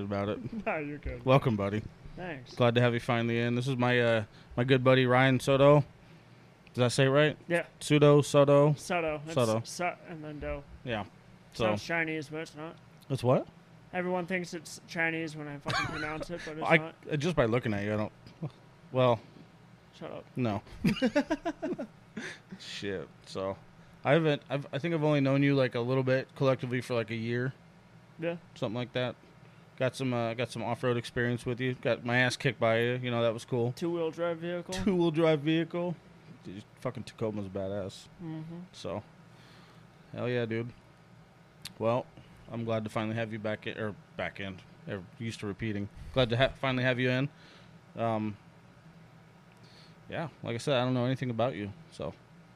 excited 0.00 0.04
about 0.04 0.28
it. 0.28 0.66
no, 0.66 0.76
you're 0.78 0.98
good. 0.98 1.24
Welcome, 1.24 1.56
buddy. 1.56 1.82
Thanks. 2.16 2.54
Glad 2.54 2.74
to 2.74 2.80
have 2.80 2.94
you 2.94 3.00
finally 3.00 3.40
in. 3.40 3.54
This 3.54 3.68
is 3.68 3.76
my 3.76 4.00
uh, 4.00 4.24
my 4.56 4.64
good 4.64 4.84
buddy 4.84 5.06
Ryan 5.06 5.40
Soto. 5.40 5.84
Did 6.74 6.84
I 6.84 6.88
say 6.88 7.04
it 7.06 7.08
right? 7.08 7.36
Yeah. 7.48 7.64
Sudo 7.80 8.24
Soto. 8.24 8.74
Soto. 8.78 9.20
It's 9.26 9.34
Soto. 9.34 9.62
Su- 9.64 9.90
and 10.08 10.22
then 10.22 10.38
do. 10.38 10.62
Yeah. 10.84 11.04
So 11.52 11.64
Sounds 11.64 11.82
Chinese, 11.82 12.28
but 12.28 12.38
it's 12.40 12.56
not. 12.56 12.76
it's 13.08 13.24
what? 13.24 13.46
Everyone 13.92 14.24
thinks 14.26 14.54
it's 14.54 14.80
Chinese 14.86 15.34
when 15.36 15.48
I 15.48 15.56
fucking 15.58 15.86
pronounce 15.98 16.30
it, 16.30 16.40
but 16.44 16.58
it's 16.58 16.66
I 16.66 16.76
not. 16.76 16.94
uh, 17.12 17.16
just 17.16 17.34
by 17.34 17.46
looking 17.46 17.74
at 17.74 17.82
you, 17.84 17.94
I 17.94 17.96
don't. 17.96 18.12
Well, 18.92 19.18
Shut 19.98 20.10
up. 20.12 20.24
no. 20.36 20.62
Shit. 22.58 23.08
So, 23.26 23.56
I 24.04 24.12
haven't. 24.12 24.42
I've, 24.48 24.66
I 24.72 24.78
think 24.78 24.94
I've 24.94 25.02
only 25.02 25.20
known 25.20 25.42
you 25.42 25.54
like 25.56 25.74
a 25.74 25.80
little 25.80 26.02
bit 26.04 26.28
collectively 26.36 26.80
for 26.80 26.94
like 26.94 27.10
a 27.10 27.16
year, 27.16 27.52
Yeah. 28.20 28.36
something 28.54 28.76
like 28.76 28.92
that. 28.92 29.16
Got 29.80 29.96
some 29.96 30.12
uh, 30.12 30.34
got 30.34 30.52
some 30.52 30.62
off 30.62 30.84
road 30.84 30.98
experience 30.98 31.46
with 31.46 31.58
you. 31.58 31.74
Got 31.80 32.04
my 32.04 32.18
ass 32.18 32.36
kicked 32.36 32.60
by 32.60 32.80
you. 32.80 33.00
You 33.02 33.10
know 33.10 33.22
that 33.22 33.32
was 33.32 33.46
cool. 33.46 33.72
Two 33.76 33.90
wheel 33.90 34.10
drive 34.10 34.36
vehicle. 34.36 34.74
Two 34.74 34.94
wheel 34.94 35.10
drive 35.10 35.40
vehicle. 35.40 35.96
Dude, 36.44 36.62
fucking 36.80 37.04
Tacoma's 37.04 37.48
badass. 37.48 38.06
mm-hmm. 38.22 38.60
So, 38.72 39.02
hell 40.14 40.28
yeah, 40.28 40.44
dude. 40.44 40.68
Well, 41.78 42.04
I'm 42.52 42.64
glad 42.66 42.84
to 42.84 42.90
finally 42.90 43.16
have 43.16 43.32
you 43.32 43.38
back 43.38 43.66
in, 43.66 43.78
or 43.78 43.94
back 44.18 44.38
in. 44.38 44.58
Used 45.18 45.40
to 45.40 45.46
repeating. 45.46 45.88
Glad 46.12 46.28
to 46.30 46.36
ha- 46.36 46.52
finally 46.60 46.84
have 46.84 46.98
you 47.00 47.08
in. 47.10 47.28
Um, 47.96 48.36
yeah, 50.10 50.28
like 50.42 50.56
I 50.56 50.58
said, 50.58 50.76
I 50.76 50.84
don't 50.84 50.92
know 50.94 51.06
anything 51.06 51.30
about 51.30 51.54
you. 51.54 51.72
So, 51.90 52.12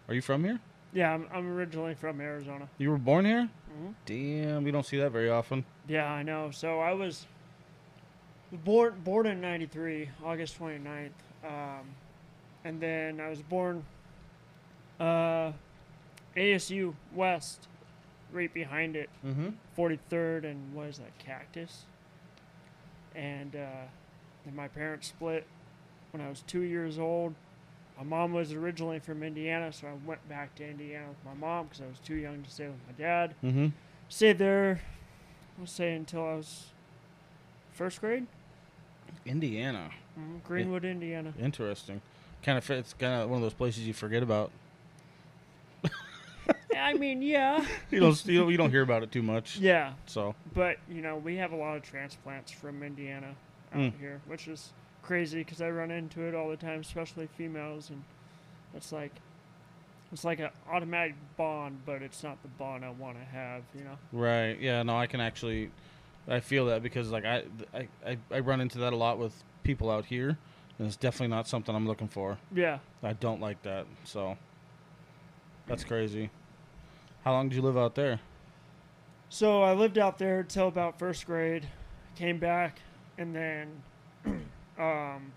are 0.08 0.14
you 0.14 0.20
from 0.20 0.44
here? 0.44 0.60
Yeah, 0.92 1.12
I'm, 1.14 1.26
I'm 1.32 1.46
originally 1.56 1.94
from 1.94 2.20
Arizona. 2.20 2.68
You 2.76 2.90
were 2.90 2.98
born 2.98 3.24
here? 3.24 3.48
hmm 3.72 3.92
Damn, 4.04 4.62
we 4.64 4.70
don't 4.70 4.84
see 4.84 4.98
that 4.98 5.10
very 5.10 5.30
often. 5.30 5.64
Yeah, 5.88 6.10
I 6.10 6.22
know. 6.22 6.50
So 6.50 6.80
I 6.80 6.92
was 6.92 7.26
born 8.52 9.00
born 9.04 9.26
in 9.26 9.40
'93, 9.40 10.08
August 10.24 10.58
29th, 10.58 11.10
um, 11.46 11.86
and 12.64 12.80
then 12.80 13.20
I 13.20 13.28
was 13.28 13.42
born 13.42 13.84
uh, 15.00 15.52
ASU 16.36 16.94
West, 17.14 17.68
right 18.32 18.52
behind 18.52 18.96
it, 18.96 19.10
Mm-hmm. 19.26 19.48
43rd 19.78 20.44
and 20.44 20.74
what 20.74 20.86
is 20.88 20.98
that 20.98 21.16
Cactus, 21.18 21.84
and 23.14 23.54
uh, 23.56 23.58
then 24.44 24.54
my 24.56 24.68
parents 24.68 25.08
split 25.08 25.46
when 26.12 26.22
I 26.22 26.28
was 26.28 26.42
two 26.46 26.60
years 26.62 26.98
old. 26.98 27.34
My 27.98 28.04
mom 28.04 28.32
was 28.32 28.52
originally 28.52 28.98
from 28.98 29.22
Indiana, 29.22 29.72
so 29.72 29.86
I 29.86 29.92
went 30.06 30.26
back 30.28 30.54
to 30.56 30.68
Indiana 30.68 31.06
with 31.08 31.24
my 31.24 31.34
mom 31.46 31.66
because 31.66 31.80
I 31.80 31.86
was 31.86 31.98
too 32.00 32.16
young 32.16 32.42
to 32.42 32.50
stay 32.50 32.66
with 32.66 32.80
my 32.88 32.92
dad. 33.04 33.34
Mm-hmm. 33.44 33.68
Stayed 34.08 34.38
there, 34.38 34.80
I'll 35.60 35.66
say 35.66 35.94
until 35.94 36.24
I 36.26 36.34
was 36.34 36.66
first 37.72 38.00
grade. 38.00 38.26
Indiana. 39.26 39.90
Mhm, 40.18 40.42
Greenwood, 40.44 40.84
Indiana. 40.84 41.32
Interesting. 41.40 42.00
Kind 42.42 42.58
of, 42.58 42.70
it's 42.70 42.92
kind 42.94 43.22
of 43.22 43.28
one 43.30 43.36
of 43.36 43.42
those 43.42 43.54
places 43.54 43.86
you 43.86 43.92
forget 43.94 44.22
about. 44.22 44.50
I 46.76 46.92
mean, 46.94 47.22
yeah, 47.22 47.64
You 47.90 48.00
don't, 48.00 48.26
you 48.26 48.38
don't, 48.40 48.50
you 48.50 48.56
don't 48.56 48.70
hear 48.70 48.82
about 48.82 49.02
it 49.02 49.12
too 49.12 49.22
much. 49.22 49.56
yeah, 49.58 49.92
So, 50.06 50.34
but 50.54 50.76
you 50.88 51.00
know, 51.00 51.16
we 51.16 51.36
have 51.36 51.52
a 51.52 51.56
lot 51.56 51.76
of 51.76 51.82
transplants 51.82 52.50
from 52.52 52.82
Indiana 52.82 53.34
out 53.72 53.80
Mm. 53.80 53.98
here, 53.98 54.20
which 54.26 54.46
is 54.48 54.72
crazy 55.02 55.38
because 55.38 55.60
I 55.60 55.70
run 55.70 55.90
into 55.90 56.22
it 56.22 56.34
all 56.34 56.48
the 56.50 56.56
time, 56.56 56.80
especially 56.80 57.26
females, 57.36 57.90
and 57.90 58.02
it's 58.74 58.92
like 58.92 59.12
it's 60.14 60.24
like 60.24 60.38
an 60.38 60.50
automatic 60.70 61.16
bond, 61.36 61.80
but 61.84 62.00
it's 62.00 62.22
not 62.22 62.40
the 62.42 62.48
bond 62.48 62.84
I 62.84 62.90
want 62.90 63.18
to 63.18 63.24
have. 63.24 63.62
You 63.76 63.82
know? 63.82 63.98
Right. 64.12 64.56
Yeah. 64.60 64.82
No, 64.84 64.96
I 64.96 65.08
can 65.08 65.20
actually, 65.20 65.72
I 66.28 66.38
feel 66.38 66.66
that 66.66 66.84
because 66.84 67.10
like 67.10 67.24
I, 67.24 67.42
I, 67.74 67.88
I, 68.06 68.18
I 68.30 68.38
run 68.38 68.60
into 68.60 68.78
that 68.78 68.92
a 68.92 68.96
lot 68.96 69.18
with 69.18 69.34
people 69.64 69.90
out 69.90 70.06
here, 70.06 70.38
and 70.78 70.86
it's 70.86 70.96
definitely 70.96 71.34
not 71.34 71.48
something 71.48 71.74
I'm 71.74 71.88
looking 71.88 72.06
for. 72.06 72.38
Yeah. 72.54 72.78
I 73.02 73.14
don't 73.14 73.40
like 73.40 73.60
that. 73.62 73.86
So, 74.04 74.38
that's 75.66 75.82
crazy. 75.82 76.30
How 77.24 77.32
long 77.32 77.48
did 77.48 77.56
you 77.56 77.62
live 77.62 77.76
out 77.76 77.96
there? 77.96 78.20
So 79.30 79.64
I 79.64 79.72
lived 79.72 79.98
out 79.98 80.18
there 80.18 80.44
till 80.44 80.68
about 80.68 80.96
first 80.96 81.26
grade, 81.26 81.66
came 82.14 82.38
back, 82.38 82.78
and 83.18 83.34
then 83.34 83.82
um, 84.78 85.32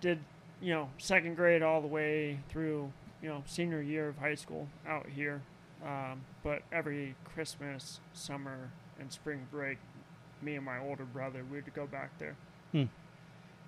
did 0.00 0.20
you 0.60 0.72
know 0.72 0.90
second 0.98 1.34
grade 1.34 1.62
all 1.62 1.80
the 1.80 1.88
way 1.88 2.38
through 2.48 2.92
you 3.22 3.28
know 3.28 3.42
senior 3.46 3.80
year 3.80 4.08
of 4.08 4.18
high 4.18 4.34
school 4.34 4.68
out 4.86 5.06
here. 5.14 5.42
Um, 5.84 6.22
but 6.42 6.62
every 6.72 7.14
Christmas, 7.24 8.00
summer, 8.12 8.70
and 8.98 9.12
spring 9.12 9.46
break, 9.50 9.78
me 10.42 10.56
and 10.56 10.64
my 10.64 10.78
older 10.78 11.04
brother 11.04 11.42
we'd 11.50 11.72
go 11.74 11.86
back 11.86 12.10
there. 12.18 12.36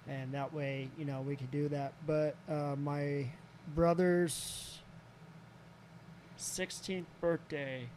and 0.08 0.32
that 0.32 0.52
way, 0.54 0.88
you 0.98 1.04
know, 1.04 1.20
we 1.20 1.36
could 1.36 1.50
do 1.50 1.68
that. 1.68 1.92
But 2.06 2.34
uh, 2.48 2.76
my 2.76 3.26
brother's 3.74 4.78
16th 6.38 7.04
birthday, 7.20 7.88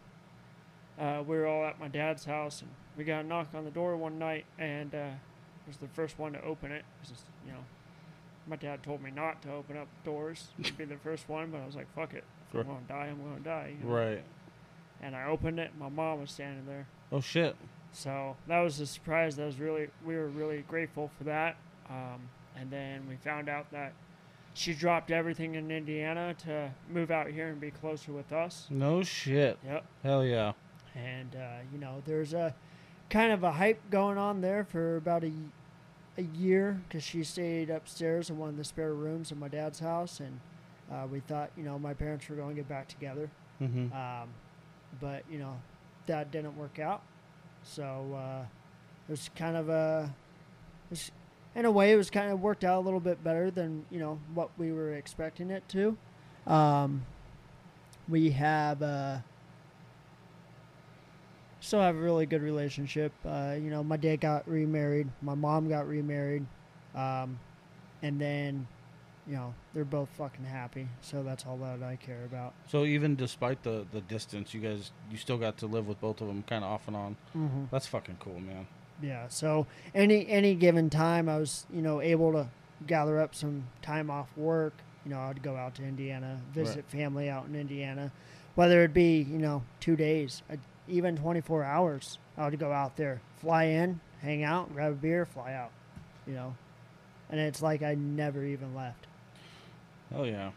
uh, 1.00 1.24
we 1.26 1.38
were 1.38 1.48
all 1.48 1.66
at 1.66 1.80
my 1.80 1.88
dad's 1.88 2.26
house, 2.26 2.62
and 2.62 2.70
we 2.98 3.04
got 3.04 3.24
a 3.24 3.28
knock 3.28 3.48
on 3.54 3.64
the 3.66 3.72
door 3.72 3.96
one 3.96 4.20
night, 4.20 4.46
and 4.60 4.94
uh, 4.94 5.10
was 5.68 5.78
the 5.78 5.88
first 5.90 6.20
one 6.20 6.34
to 6.34 6.42
open 6.44 6.72
it. 6.72 6.84
'cause 7.00 7.12
just, 7.12 7.26
you 7.46 7.52
know, 7.54 7.60
my 8.47 8.56
dad 8.56 8.84
told 8.84 9.02
me 9.02 9.12
not 9.12 9.41
to 9.44 9.52
open 9.53 9.78
up 9.78 9.88
doors 10.03 10.50
to 10.63 10.74
be 10.74 10.85
the 10.85 10.97
first 10.97 11.29
one, 11.29 11.52
but 11.52 11.62
I 11.62 11.66
was 11.66 11.75
like, 11.75 11.94
"Fuck 11.96 12.13
it, 12.13 12.24
if. 12.53 12.59
I'm 12.62 12.66
gonna 12.68 12.79
die, 12.88 13.07
I'm 13.07 13.22
gonna 13.24 13.40
die." 13.40 13.74
you 13.79 13.88
know? 13.88 13.94
Right. 13.96 14.24
And 15.02 15.16
I 15.16 15.25
opened 15.25 15.59
it. 15.59 15.72
My 15.79 15.90
mom 15.90 16.22
was 16.22 16.31
standing 16.31 16.66
there, 16.68 16.88
Oh 17.12 17.22
shit. 17.22 17.56
so 17.91 18.35
that 18.47 18.59
was 18.59 18.79
a 18.79 18.85
surprise. 18.85 19.35
That 19.35 19.46
was 19.47 19.59
really, 19.59 19.88
we 20.06 20.16
were 20.16 20.28
really 20.28 20.63
grateful 20.68 21.09
for 21.18 21.24
that. 21.24 21.56
Um, 21.90 22.29
and 22.56 22.69
then 22.69 23.07
we 23.09 23.16
found 23.16 23.50
out 23.50 23.72
that 23.72 23.94
she 24.53 24.73
dropped 24.73 25.09
everything 25.12 25.56
in 25.56 25.72
Indiana 25.72 26.35
to 26.44 26.72
move 26.90 27.09
out 27.09 27.28
here 27.28 27.47
and 27.47 27.59
be 27.59 27.72
closer 27.72 28.12
with 28.12 28.31
us. 28.31 28.68
No 28.69 29.02
shit. 29.02 29.58
Yep. 29.66 29.85
Hell 30.03 30.23
yeah. 30.25 30.53
and 30.94 31.35
uh, 31.35 31.59
you 31.72 31.79
know, 31.79 32.02
there's 32.06 32.34
a 32.34 32.53
kind 33.09 33.31
of 33.31 33.44
a 33.44 33.52
hype 33.53 33.81
going 33.90 34.18
on 34.19 34.41
there 34.41 34.63
for 34.66 34.97
about 34.97 35.23
a, 35.23 35.31
a 36.18 36.24
year 36.24 36.82
because 36.88 37.04
she 37.04 37.24
stayed 37.24 37.70
upstairs 37.70 38.30
in 38.30 38.38
one 38.38 38.50
of 38.50 38.58
the 38.58 38.64
spare 38.64 38.94
rooms 38.94 39.32
of 39.32 39.38
my 39.38 39.48
dad's 39.48 39.80
house, 39.80 40.20
and 40.20 40.40
uh, 40.92 41.08
we 41.08 41.22
thought, 41.22 41.52
you 41.56 41.64
know, 41.64 41.80
my 41.80 41.94
parents 41.94 42.28
were 42.28 42.36
going 42.36 42.50
to 42.50 42.56
get 42.56 42.68
back 42.68 42.88
together. 42.88 43.30
Mm-hmm. 43.62 43.94
Um, 43.96 44.30
but 45.00 45.24
you 45.32 45.40
know, 45.40 45.58
that 46.08 46.32
didn't 46.32 46.58
work 46.58 46.80
out. 46.80 47.02
So 47.64 48.16
uh, 48.16 48.46
it 49.08 49.12
was 49.12 49.30
kind 49.36 49.56
of 49.56 49.70
a, 49.70 50.14
it 50.90 50.92
was, 50.92 51.12
in 51.56 51.66
a 51.66 51.72
way, 51.72 51.92
it 51.92 51.96
was 51.96 52.10
kind 52.10 52.32
of 52.32 52.42
worked 52.42 52.64
out 52.64 52.80
a 52.80 52.84
little 52.84 53.00
bit 53.00 53.24
better 53.24 53.52
than 53.52 53.86
you 53.90 54.00
know 54.00 54.20
what 54.34 54.50
we 54.58 54.72
were 54.72 54.94
expecting 54.94 55.50
it 55.50 55.68
to. 55.70 55.98
Um, 56.48 57.06
we 58.10 58.32
have 58.32 58.82
uh, 58.82 59.18
still 61.61 61.79
have 61.79 61.96
a 61.96 61.99
really 61.99 62.25
good 62.25 62.41
relationship. 62.41 63.13
Uh, 63.25 63.55
you 63.55 63.69
know, 63.69 63.84
my 63.84 63.97
dad 63.97 64.19
got 64.19 64.47
remarried, 64.47 65.08
my 65.22 65.35
mom 65.35 65.69
got 65.69 65.87
remarried, 65.87 66.46
um, 66.93 67.40
and 68.02 68.19
then 68.19 68.67
you 69.28 69.35
know 69.35 69.53
they're 69.73 69.85
both 69.85 70.09
fucking 70.17 70.43
happy. 70.43 70.87
So 71.02 71.23
that's 71.23 71.46
all 71.46 71.58
that 71.58 71.81
I 71.81 71.96
care 71.96 72.25
about. 72.25 72.53
So 72.67 72.84
even 72.84 73.16
despite 73.16 73.63
the 73.63 73.85
the 73.93 74.02
distance, 74.02 74.53
you 74.53 74.59
guys 74.59 74.91
you 75.09 75.17
still 75.17 75.37
got 75.37 75.58
to 75.59 75.67
live 75.67 75.87
with 75.87 76.02
both 76.02 76.19
of 76.19 76.28
them, 76.28 76.43
kind 76.43 76.66
of 76.66 76.72
off 76.72 76.87
and 76.87 76.97
on. 76.97 77.16
Mm-hmm. 77.37 77.63
That's 77.72 77.87
fucking 77.87 78.17
cool, 78.19 78.40
man. 78.40 78.67
Yeah. 79.02 79.28
So 79.29 79.67
any 79.96 80.28
any 80.28 80.55
given 80.55 80.90
time, 80.90 81.29
I 81.29 81.37
was 81.37 81.66
you 81.72 81.81
know 81.81 82.02
able 82.02 82.34
to 82.34 82.47
gather 82.87 83.19
up 83.22 83.35
some 83.35 83.66
time 83.81 84.09
off 84.09 84.28
work. 84.35 84.73
You 85.05 85.11
know, 85.11 85.19
I'd 85.19 85.41
go 85.41 85.55
out 85.55 85.75
to 85.75 85.84
Indiana, 85.84 86.40
visit 86.53 86.85
family 86.87 87.28
out 87.28 87.47
in 87.47 87.55
Indiana, 87.55 88.11
whether 88.55 88.84
it 88.84 88.93
be 88.93 89.22
you 89.22 89.37
know 89.37 89.63
two 89.79 89.96
days, 89.96 90.41
uh, 90.52 90.58
even 90.91 91.16
twenty 91.16 91.41
four 91.41 91.64
hours. 91.64 92.17
I 92.38 92.47
would 92.47 92.59
go 92.59 92.72
out 92.72 92.96
there, 92.97 93.22
fly 93.40 93.66
in, 93.66 93.99
hang 94.22 94.43
out, 94.43 94.72
grab 94.73 94.91
a 94.91 94.96
beer, 94.96 95.26
fly 95.26 95.53
out. 95.53 95.72
You 96.28 96.34
know, 96.34 96.55
and 97.29 97.40
it's 97.40 97.61
like 97.61 97.82
I 97.82 97.96
never 97.96 98.43
even 98.46 98.76
left. 98.76 99.08
Oh 100.14 100.23
yeah. 100.23 100.52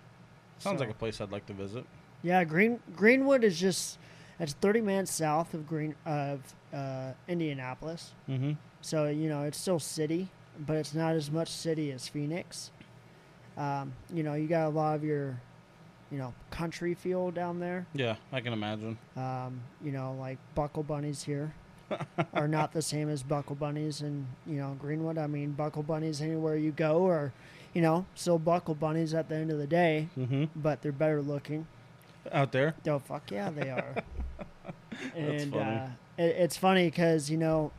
Sounds 0.58 0.78
So- 0.78 0.84
like 0.84 0.94
a 0.94 0.98
place 0.98 1.20
I'd 1.20 1.32
like 1.32 1.46
to 1.46 1.52
visit. 1.52 1.84
Yeah, 2.22 2.42
Green 2.44 2.81
Greenwood 2.96 3.44
is 3.44 3.58
just 3.60 3.98
it's 4.40 4.54
thirty 4.54 4.81
minutes 4.81 5.12
south 5.12 5.54
of 5.54 5.66
Green 5.69 5.94
of 6.06 6.40
uh, 6.72 7.12
Indianapolis. 7.28 8.12
Mm-hmm. 8.28 8.52
So 8.80 9.08
you 9.08 9.28
know 9.28 9.42
it's 9.44 9.58
still 9.58 9.78
city, 9.78 10.28
but 10.58 10.76
it's 10.76 10.94
not 10.94 11.14
as 11.14 11.30
much 11.30 11.48
city 11.48 11.92
as 11.92 12.08
Phoenix. 12.08 12.70
Um, 13.56 13.92
you 14.12 14.22
know, 14.25 14.34
you 14.34 14.48
got 14.48 14.66
a 14.66 14.70
lot 14.70 14.96
of 14.96 15.04
your, 15.04 15.38
you 16.10 16.18
know, 16.18 16.32
country 16.50 16.94
feel 16.94 17.30
down 17.30 17.60
there. 17.60 17.86
Yeah, 17.94 18.16
I 18.32 18.40
can 18.40 18.52
imagine. 18.52 18.98
Um, 19.16 19.60
you 19.82 19.90
know, 19.92 20.16
like 20.18 20.38
buckle 20.54 20.82
bunnies 20.82 21.22
here 21.24 21.54
are 22.34 22.48
not 22.48 22.72
the 22.72 22.82
same 22.82 23.08
as 23.08 23.22
buckle 23.22 23.56
bunnies 23.56 24.00
in 24.02 24.26
you 24.46 24.56
know 24.56 24.76
Greenwood. 24.80 25.18
I 25.18 25.26
mean, 25.26 25.52
buckle 25.52 25.82
bunnies 25.82 26.20
anywhere 26.20 26.56
you 26.56 26.70
go 26.72 27.06
are, 27.08 27.32
you 27.72 27.82
know, 27.82 28.06
still 28.14 28.38
buckle 28.38 28.74
bunnies 28.74 29.14
at 29.14 29.28
the 29.28 29.34
end 29.36 29.50
of 29.50 29.58
the 29.58 29.66
day, 29.66 30.08
Mm-hmm. 30.18 30.44
but 30.56 30.82
they're 30.82 30.92
better 30.92 31.20
looking. 31.22 31.66
Out 32.32 32.52
there. 32.52 32.74
Oh 32.88 32.98
fuck 32.98 33.30
yeah, 33.30 33.50
they 33.50 33.68
are. 33.70 33.94
and 35.16 35.52
funny. 35.52 35.76
Uh, 35.76 35.86
it, 36.18 36.36
it's 36.38 36.56
funny 36.56 36.86
because 36.86 37.28
you 37.30 37.36
know, 37.36 37.72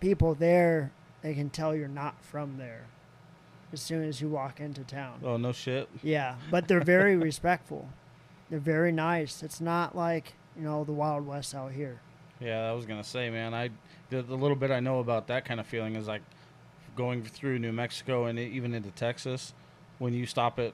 people 0.00 0.34
there 0.34 0.92
they 1.22 1.34
can 1.34 1.48
tell 1.50 1.74
you're 1.74 1.88
not 1.88 2.22
from 2.22 2.58
there 2.58 2.84
as 3.74 3.82
soon 3.82 4.02
as 4.08 4.20
you 4.20 4.28
walk 4.30 4.58
into 4.60 4.82
town. 4.84 5.20
Oh 5.22 5.36
no 5.36 5.52
shit. 5.52 5.88
Yeah, 6.02 6.36
but 6.50 6.66
they're 6.68 6.80
very 6.80 7.16
respectful. 7.30 7.88
They're 8.50 8.58
very 8.58 8.92
nice. 8.92 9.42
It's 9.42 9.60
not 9.60 9.94
like 9.94 10.32
you 10.56 10.62
know 10.62 10.84
the 10.84 10.92
Wild 10.92 11.26
West 11.26 11.54
out 11.54 11.72
here. 11.72 12.00
Yeah, 12.40 12.68
I 12.70 12.72
was 12.72 12.86
gonna 12.86 13.04
say, 13.04 13.28
man. 13.30 13.52
I 13.54 13.70
the, 14.10 14.22
the 14.22 14.34
little 14.36 14.56
bit 14.56 14.70
I 14.70 14.80
know 14.80 15.00
about 15.00 15.26
that 15.28 15.44
kind 15.44 15.60
of 15.60 15.66
feeling 15.66 15.96
is 15.96 16.06
like 16.06 16.22
going 16.96 17.22
through 17.24 17.58
New 17.58 17.72
Mexico 17.72 18.24
and 18.26 18.38
even 18.38 18.72
into 18.74 18.90
Texas. 18.92 19.52
When 19.98 20.12
you 20.14 20.26
stop 20.26 20.58
at, 20.58 20.72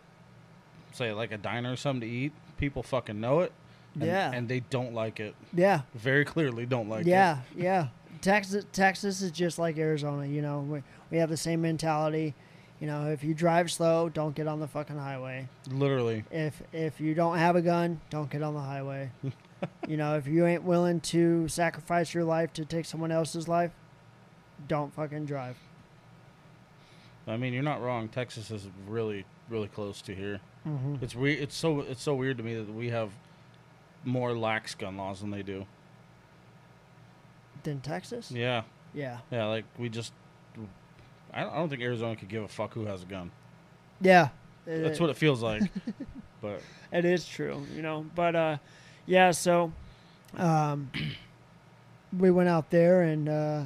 say, 0.93 1.13
like 1.13 1.33
a 1.33 1.39
diner 1.39 1.73
or 1.73 1.77
something 1.77 2.01
to 2.09 2.15
eat, 2.15 2.33
people 2.59 2.83
fucking 2.83 3.21
know 3.21 3.41
it. 3.41 3.53
And, 3.95 4.05
Yeah. 4.05 4.31
and 4.33 4.49
they 4.49 4.61
don't 4.61 4.95
like 4.95 5.21
it. 5.21 5.35
Yeah, 5.53 5.83
Very 5.95 6.25
clearly, 6.25 6.65
don't 6.67 6.89
like 6.89 7.03
it. 7.03 7.09
yeah, 7.09 7.39
yeah. 7.57 7.89
Texas, 8.21 8.65
Texas 8.73 9.21
is 9.23 9.31
just 9.31 9.59
like 9.59 9.79
Arizona. 9.79 10.27
You 10.27 10.43
know, 10.43 10.61
we 10.61 10.83
we 11.11 11.19
have 11.19 11.29
the 11.31 11.37
same 11.37 11.63
mentality. 11.63 12.35
You 12.81 12.87
know, 12.87 13.09
if 13.11 13.23
you 13.23 13.35
drive 13.35 13.71
slow, 13.71 14.09
don't 14.09 14.35
get 14.35 14.49
on 14.49 14.59
the 14.59 14.67
fucking 14.67 14.97
highway. 14.97 15.49
Literally. 15.71 16.25
If 16.31 16.63
if 16.73 16.99
you 16.99 17.15
don't 17.15 17.37
have 17.37 17.55
a 17.55 17.63
gun, 17.63 18.01
don't 18.09 18.31
get 18.31 18.43
on 18.43 18.55
the 18.55 18.61
highway. 18.61 19.11
you 19.87 19.99
know, 19.99 20.17
if 20.17 20.27
you 20.27 20.47
ain't 20.47 20.63
willing 20.63 21.01
to 21.01 21.47
sacrifice 21.47 22.15
your 22.15 22.25
life 22.25 22.55
to 22.55 22.65
take 22.65 22.87
someone 22.87 23.13
else's 23.13 23.47
life, 23.47 23.73
don't 24.67 24.95
fucking 24.95 25.27
drive. 25.27 25.57
I 27.27 27.37
mean, 27.37 27.53
you're 27.53 27.63
not 27.63 27.83
wrong. 27.83 28.09
Texas 28.09 28.51
is 28.51 28.67
really, 28.89 29.25
really 29.49 29.69
close 29.69 30.01
to 30.03 30.15
here. 30.15 30.41
Mm-hmm. 30.67 30.97
It's 31.03 31.15
we. 31.15 31.35
It's 31.35 31.57
so. 31.57 31.81
It's 31.81 32.03
so 32.03 32.15
weird 32.15 32.39
to 32.39 32.43
me 32.43 32.55
that 32.55 32.73
we 32.73 32.91
have 32.91 33.11
more 34.05 34.37
lax 34.37 34.75
gun 34.75 34.97
laws 34.97 35.21
than 35.21 35.31
they 35.31 35.43
do. 35.43 35.67
Than 37.63 37.81
Texas? 37.81 38.31
Yeah. 38.31 38.63
Yeah. 38.95 39.19
Yeah. 39.31 39.47
Like 39.47 39.65
we 39.79 39.89
just. 39.89 40.13
I 41.33 41.45
don't, 41.45 41.69
think 41.69 41.83
Arizona 41.83 42.17
could 42.17 42.29
give 42.29 42.43
a 42.43 42.49
fuck 42.49 42.75
who 42.75 42.87
has 42.87 43.03
a 43.03 43.07
gun. 43.07 43.31
Yeah. 44.01 44.29
That's 44.67 45.01
what 45.01 45.11
it 45.11 45.17
feels 45.17 45.43
like. 45.43 45.63
but 46.41 46.61
It 46.93 47.05
is 47.05 47.27
true, 47.27 47.67
you 47.75 47.83
know. 47.83 48.07
But 48.15 48.37
uh, 48.37 48.57
yeah. 49.07 49.31
So 49.31 49.73
um, 50.37 50.91
we 52.17 52.31
went 52.31 52.49
out 52.49 52.71
there 52.71 53.03
and 53.03 53.29
uh, 53.29 53.65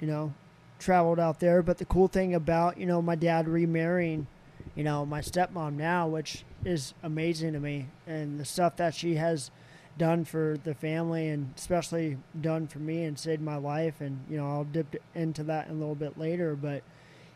you 0.00 0.06
know 0.06 0.32
traveled 0.78 1.18
out 1.18 1.40
there. 1.40 1.62
But 1.62 1.78
the 1.78 1.84
cool 1.84 2.08
thing 2.08 2.34
about 2.34 2.78
you 2.78 2.86
know 2.86 3.00
my 3.02 3.14
dad 3.14 3.48
remarrying, 3.48 4.26
you 4.74 4.84
know 4.84 5.06
my 5.06 5.20
stepmom 5.20 5.74
now, 5.74 6.06
which 6.06 6.44
is 6.64 6.94
amazing 7.02 7.52
to 7.52 7.60
me, 7.60 7.88
and 8.06 8.38
the 8.38 8.44
stuff 8.44 8.76
that 8.76 8.94
she 8.94 9.16
has 9.16 9.50
done 9.96 10.24
for 10.24 10.58
the 10.64 10.74
family 10.74 11.28
and 11.28 11.54
especially 11.56 12.16
done 12.40 12.66
for 12.66 12.80
me 12.80 13.04
and 13.04 13.18
saved 13.18 13.42
my 13.42 13.56
life. 13.56 14.00
And 14.00 14.24
you 14.28 14.36
know 14.36 14.48
I'll 14.48 14.64
dip 14.64 14.96
into 15.14 15.42
that 15.44 15.68
in 15.68 15.76
a 15.76 15.78
little 15.78 15.94
bit 15.94 16.18
later, 16.18 16.54
but. 16.54 16.82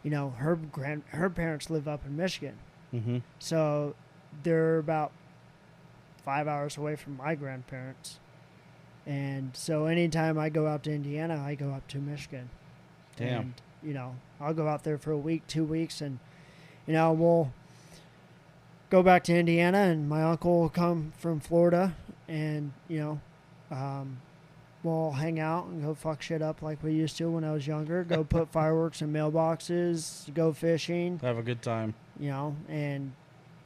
You 0.02 0.10
know, 0.10 0.30
her 0.38 0.56
grand 0.56 1.02
her 1.08 1.28
parents 1.28 1.70
live 1.70 1.88
up 1.88 2.04
in 2.06 2.16
Michigan, 2.16 2.56
hmm 2.90 3.18
so 3.38 3.94
they're 4.42 4.78
about 4.78 5.10
five 6.24 6.46
hours 6.46 6.76
away 6.76 6.96
from 6.96 7.16
my 7.16 7.34
grandparents. 7.34 8.18
And 9.06 9.50
so 9.54 9.86
anytime 9.86 10.38
I 10.38 10.50
go 10.50 10.66
out 10.66 10.82
to 10.82 10.92
Indiana, 10.92 11.42
I 11.42 11.54
go 11.54 11.70
up 11.72 11.88
to 11.88 11.98
Michigan. 11.98 12.50
Damn. 13.16 13.40
And, 13.40 13.54
you 13.82 13.94
know, 13.94 14.16
I'll 14.38 14.52
go 14.52 14.68
out 14.68 14.84
there 14.84 14.98
for 14.98 15.12
a 15.12 15.16
week, 15.18 15.46
two 15.46 15.64
weeks, 15.64 16.02
and, 16.02 16.18
you 16.86 16.92
know, 16.92 17.12
we'll 17.12 17.50
go 18.90 19.02
back 19.02 19.24
to 19.24 19.34
Indiana, 19.34 19.78
and 19.78 20.08
my 20.10 20.22
uncle 20.22 20.60
will 20.60 20.68
come 20.68 21.12
from 21.16 21.40
Florida, 21.40 21.96
and, 22.28 22.72
you 22.86 22.98
know, 23.00 23.20
um, 23.70 24.18
we'll 24.82 25.12
hang 25.12 25.40
out 25.40 25.66
and 25.66 25.82
go 25.82 25.94
fuck 25.94 26.22
shit 26.22 26.40
up 26.42 26.62
like 26.62 26.82
we 26.82 26.92
used 26.92 27.16
to 27.18 27.30
when 27.30 27.44
I 27.44 27.52
was 27.52 27.66
younger. 27.66 28.04
Go 28.04 28.24
put 28.24 28.48
fireworks 28.52 29.02
in 29.02 29.12
mailboxes, 29.12 30.32
go 30.34 30.52
fishing 30.52 31.18
have 31.22 31.38
a 31.38 31.42
good 31.42 31.62
time. 31.62 31.94
you 32.18 32.30
know, 32.30 32.56
and 32.68 33.12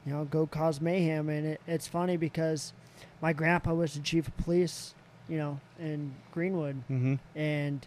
you 0.06 0.12
know, 0.12 0.24
go 0.24 0.46
cause 0.46 0.80
mayhem. 0.80 1.28
And 1.28 1.46
it, 1.46 1.60
it's 1.66 1.86
funny 1.86 2.16
because 2.16 2.72
my 3.20 3.32
grandpa 3.32 3.74
was 3.74 3.94
the 3.94 4.00
chief 4.00 4.26
of 4.28 4.36
police, 4.38 4.94
you 5.28 5.38
know, 5.38 5.60
in 5.78 6.14
Greenwood, 6.32 6.82
Mm-hmm. 6.90 7.14
and 7.38 7.86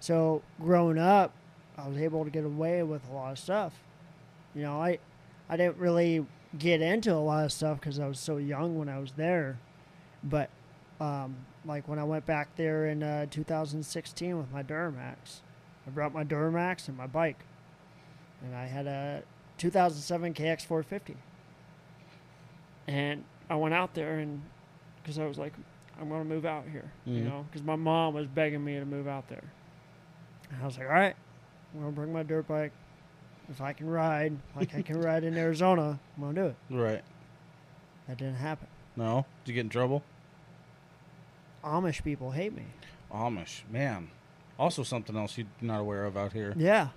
so 0.00 0.42
growing 0.60 0.98
up, 0.98 1.32
I 1.78 1.88
was 1.88 1.98
able 1.98 2.24
to 2.24 2.30
get 2.30 2.44
away 2.44 2.82
with 2.82 3.08
a 3.08 3.12
lot 3.12 3.32
of 3.32 3.38
stuff. 3.38 3.72
You 4.54 4.62
know, 4.62 4.80
I 4.80 4.98
I 5.48 5.56
didn't 5.56 5.78
really 5.78 6.24
get 6.58 6.80
into 6.80 7.12
a 7.12 7.16
lot 7.20 7.44
of 7.44 7.52
stuff 7.52 7.80
because 7.80 7.98
I 7.98 8.06
was 8.06 8.18
so 8.20 8.36
young 8.36 8.78
when 8.78 8.88
I 8.88 8.98
was 8.98 9.12
there, 9.12 9.58
but 10.22 10.48
um, 11.00 11.36
like 11.66 11.88
when 11.88 11.98
I 11.98 12.04
went 12.04 12.24
back 12.26 12.54
there 12.56 12.86
in 12.86 13.02
uh, 13.02 13.26
2016 13.30 14.38
with 14.38 14.50
my 14.52 14.62
Duramax, 14.62 15.40
I 15.86 15.90
brought 15.90 16.12
my 16.14 16.24
Duramax 16.24 16.88
and 16.88 16.96
my 16.96 17.06
bike, 17.06 17.40
and 18.42 18.54
I 18.54 18.66
had 18.66 18.86
a 18.86 19.22
2007 19.58 20.34
KX450. 20.34 21.14
and 22.88 23.24
I 23.50 23.56
went 23.56 23.74
out 23.74 23.94
there 23.94 24.18
and 24.18 24.42
because 25.02 25.18
I 25.18 25.26
was 25.26 25.38
like, 25.38 25.52
I'm 26.00 26.08
gonna 26.08 26.24
move 26.24 26.44
out 26.44 26.64
here, 26.70 26.90
you 27.04 27.22
Mhm. 27.22 27.24
know, 27.24 27.46
because 27.50 27.62
my 27.64 27.76
mom 27.76 28.14
was 28.14 28.26
begging 28.26 28.64
me 28.64 28.78
to 28.78 28.84
move 28.84 29.08
out 29.08 29.28
there. 29.28 29.42
And 30.50 30.62
I 30.62 30.66
was 30.66 30.78
like, 30.78 30.86
all 30.88 30.92
right, 30.94 31.16
I'm 31.74 31.80
gonna 31.80 31.92
bring 31.92 32.12
my 32.12 32.22
dirt 32.22 32.46
bike. 32.48 32.72
If 33.48 33.60
I 33.60 33.72
can 33.72 33.88
ride 33.88 34.36
like 34.56 34.74
I 34.74 34.82
can 34.82 35.00
ride 35.00 35.24
in 35.24 35.36
Arizona, 35.36 35.98
I'm 36.16 36.22
gonna 36.22 36.34
do 36.34 36.46
it. 36.48 36.56
Right. 36.70 37.02
That 38.08 38.18
didn't 38.18 38.36
happen. 38.36 38.68
No. 38.96 39.26
Did 39.44 39.52
you 39.52 39.54
get 39.54 39.60
in 39.66 39.68
trouble? 39.68 40.02
Amish 41.66 42.02
people 42.04 42.30
hate 42.30 42.54
me. 42.54 42.64
Amish, 43.12 43.62
man. 43.70 44.08
Also 44.58 44.82
something 44.82 45.16
else 45.16 45.36
you're 45.36 45.46
not 45.60 45.80
aware 45.80 46.04
of 46.06 46.16
out 46.16 46.32
here. 46.32 46.54
Yeah, 46.56 46.88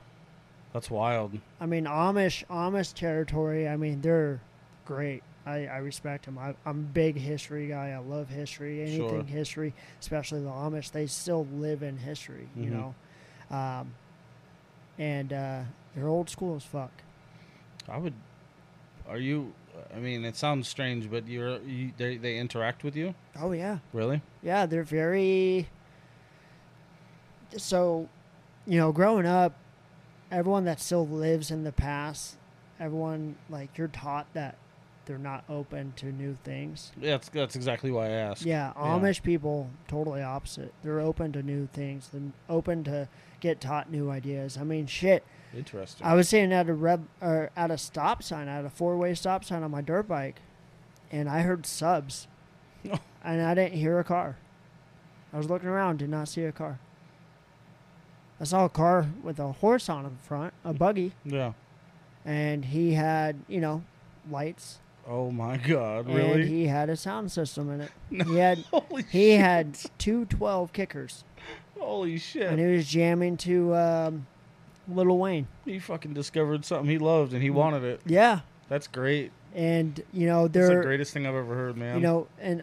That's 0.74 0.90
wild. 0.90 1.38
I 1.60 1.66
mean 1.66 1.86
Amish 1.86 2.46
Amish 2.48 2.94
territory. 2.94 3.68
I 3.68 3.76
mean 3.76 4.02
they're 4.02 4.40
great. 4.86 5.24
I, 5.46 5.66
I 5.66 5.78
respect 5.78 6.26
them. 6.26 6.38
I, 6.38 6.54
I'm 6.66 6.80
a 6.80 6.94
big 6.94 7.18
history 7.18 7.68
guy. 7.68 7.90
I 7.90 7.98
love 7.98 8.30
history. 8.30 8.82
Anything 8.84 9.10
Sure. 9.10 9.24
history, 9.24 9.74
especially 10.00 10.42
the 10.42 10.50
Amish. 10.50 10.92
They 10.92 11.08
still 11.08 11.48
live 11.54 11.82
in 11.82 11.98
history. 11.98 12.48
You 12.56 12.70
Mhm. 12.70 12.72
know, 13.50 13.56
um, 13.58 13.94
and 15.00 15.34
uh, 15.34 15.62
they're 15.96 16.08
old 16.08 16.30
school 16.30 16.56
as 16.56 16.64
fuck. 16.64 16.92
I 17.88 17.98
would. 17.98 18.14
Are 19.08 19.18
you? 19.18 19.54
I 19.96 20.00
mean, 20.00 20.24
it 20.24 20.36
sounds 20.36 20.68
strange, 20.68 21.10
but 21.10 21.28
you're. 21.28 21.60
You, 21.62 21.92
they 21.98 22.18
they 22.18 22.38
interact 22.38 22.84
with 22.84 22.96
you. 22.96 23.16
Oh 23.40 23.52
yeah, 23.52 23.80
Really? 23.94 24.22
yeah. 24.44 24.66
They're 24.66 24.84
very. 24.84 25.68
So, 27.58 28.08
you 28.68 28.78
know, 28.78 28.92
growing 28.92 29.26
up, 29.26 29.54
everyone 30.32 30.66
that 30.66 30.80
still 30.80 31.08
lives 31.08 31.50
in 31.50 31.64
the 31.64 31.72
past, 31.72 32.38
everyone 32.80 33.36
like 33.50 33.78
you're 33.78 33.88
taught 33.88 34.28
that 34.34 34.56
they're 35.06 35.18
not 35.18 35.44
open 35.50 35.94
to 35.96 36.12
new 36.12 36.38
things. 36.44 36.92
Yeah, 37.02 37.12
that's 37.12 37.30
that's 37.30 37.56
exactly 37.56 37.90
why 37.90 38.08
I 38.08 38.12
asked. 38.12 38.44
Yeah, 38.46 38.74
Amish 38.78 39.24
people 39.24 39.72
totally 39.88 40.22
opposite. 40.22 40.72
They're 40.84 41.00
open 41.00 41.32
to 41.32 41.42
new 41.42 41.68
things. 41.74 42.10
They're 42.14 42.22
open 42.48 42.84
to 42.84 43.08
get 43.40 43.60
taught 43.60 43.92
new 43.92 44.12
ideas. 44.12 44.58
I 44.58 44.64
mean, 44.64 44.86
shit. 44.86 45.24
Interesting. 45.56 46.06
I 46.06 46.14
was 46.14 46.30
sitting 46.30 46.54
at 46.54 46.70
a 46.70 46.74
red 46.74 47.06
or 47.22 47.50
at 47.56 47.72
a 47.72 47.78
stop 47.78 48.22
sign, 48.24 48.48
at 48.48 48.66
a 48.66 48.70
four 48.70 48.98
way 48.98 49.14
stop 49.16 49.44
sign 49.44 49.64
on 49.64 49.72
my 49.72 49.82
dirt 49.82 50.08
bike, 50.08 50.38
and 51.12 51.28
I 51.28 51.42
heard 51.42 51.66
subs, 51.66 52.28
and 53.24 53.42
I 53.42 53.54
didn't 53.54 53.78
hear 53.78 54.00
a 54.00 54.04
car. 54.04 54.38
I 55.34 55.38
was 55.38 55.50
looking 55.50 55.70
around, 55.70 55.98
did 56.00 56.10
not 56.10 56.28
see 56.28 56.44
a 56.44 56.52
car. 56.52 56.80
I 58.40 58.46
saw 58.46 58.66
a 58.66 58.70
car 58.70 59.08
with 59.22 59.40
a 59.40 59.52
horse 59.52 59.90
on 59.90 60.04
the 60.04 60.12
front, 60.22 60.54
a 60.64 60.74
buggy, 60.74 61.14
yeah. 61.26 61.54
and 62.24 62.66
he 62.66 62.94
had 62.94 63.38
you 63.48 63.60
know 63.60 63.84
lights, 64.30 64.80
Oh 65.08 65.32
my 65.32 65.58
God! 65.58 66.08
Really? 66.08 66.42
and 66.42 66.44
he 66.50 66.68
had 66.68 66.90
a 66.90 66.96
sound 66.96 67.32
system 67.32 67.70
in 67.72 67.82
it. 67.82 67.92
He 68.28 68.38
had 68.38 68.60
Holy 68.72 69.04
he 69.12 69.32
shit. 69.32 69.40
had 69.40 69.78
two 69.98 70.26
12 70.26 70.72
kickers, 70.74 71.24
Holy 71.78 72.18
shit! 72.18 72.44
and 72.44 72.60
he 72.60 72.68
was 72.68 72.88
jamming 72.88 73.36
to 73.38 73.76
um, 73.76 74.28
Lil 74.96 75.18
Wayne. 75.18 75.48
he 75.66 75.80
fucking 75.80 76.14
discovered 76.14 76.66
something 76.66 76.90
he 76.90 76.98
loved 76.98 77.34
and 77.34 77.42
he 77.42 77.50
wanted 77.50 77.84
it. 77.84 78.02
Yeah, 78.06 78.40
That's 78.68 78.88
great. 78.88 79.32
and 79.56 80.02
you 80.14 80.28
know 80.28 80.48
That's 80.48 80.70
the 80.70 80.76
greatest 80.82 81.14
thing 81.14 81.26
I've 81.26 81.36
ever 81.36 81.56
heard, 81.56 81.78
man. 81.78 81.96
you 81.96 82.02
know, 82.02 82.28
and 82.40 82.62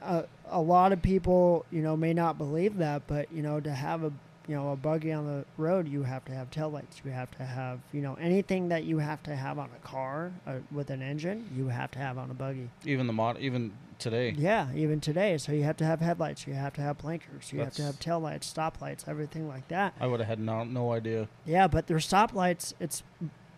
a 0.48 0.60
lot 0.60 0.92
of 0.92 1.02
people 1.02 1.64
you 1.70 1.82
know 1.82 1.96
may 1.96 2.12
not 2.14 2.38
believe 2.38 2.76
that, 2.78 3.02
but 3.06 3.30
you 3.32 3.42
know 3.42 3.60
to 3.60 3.70
have 3.72 4.04
a 4.04 4.12
you 4.48 4.54
know 4.56 4.70
a 4.72 4.76
buggy 4.76 5.12
on 5.12 5.26
the 5.26 5.44
road, 5.56 5.88
you 5.88 6.02
have 6.02 6.24
to 6.26 6.32
have 6.32 6.50
taillights. 6.50 7.04
You 7.04 7.10
have 7.10 7.30
to 7.32 7.44
have 7.44 7.80
you 7.92 8.00
know 8.00 8.14
anything 8.20 8.68
that 8.68 8.84
you 8.84 8.98
have 8.98 9.22
to 9.24 9.34
have 9.36 9.58
on 9.58 9.68
a 9.76 9.86
car 9.86 10.32
uh, 10.46 10.56
with 10.70 10.90
an 10.90 11.02
engine, 11.02 11.48
you 11.54 11.68
have 11.68 11.90
to 11.92 11.98
have 11.98 12.18
on 12.18 12.30
a 12.30 12.34
buggy. 12.34 12.70
even 12.84 13.06
the 13.06 13.12
mod, 13.12 13.38
even 13.38 13.72
today. 13.98 14.34
Yeah, 14.36 14.68
even 14.74 15.00
today. 15.00 15.38
So 15.38 15.52
you 15.52 15.64
have 15.64 15.76
to 15.78 15.84
have 15.84 16.00
headlights. 16.00 16.46
You 16.46 16.54
have 16.54 16.74
to 16.74 16.80
have 16.82 16.98
blinkers. 16.98 17.52
You 17.52 17.60
have 17.60 17.72
to 17.74 17.82
have 17.82 17.98
That's- 17.98 18.20
taillights, 18.20 18.52
stoplights, 18.52 19.08
everything 19.08 19.48
like 19.48 19.68
that. 19.68 19.94
I 19.98 20.06
would 20.06 20.20
have 20.20 20.28
had 20.28 20.38
no 20.40 20.64
no 20.64 20.92
idea. 20.92 21.28
Yeah, 21.44 21.66
but 21.66 21.86
their 21.86 21.98
stoplights, 21.98 22.74
it's 22.78 23.02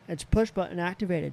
it's 0.08 0.24
push 0.24 0.50
button 0.50 0.78
activated. 0.78 1.32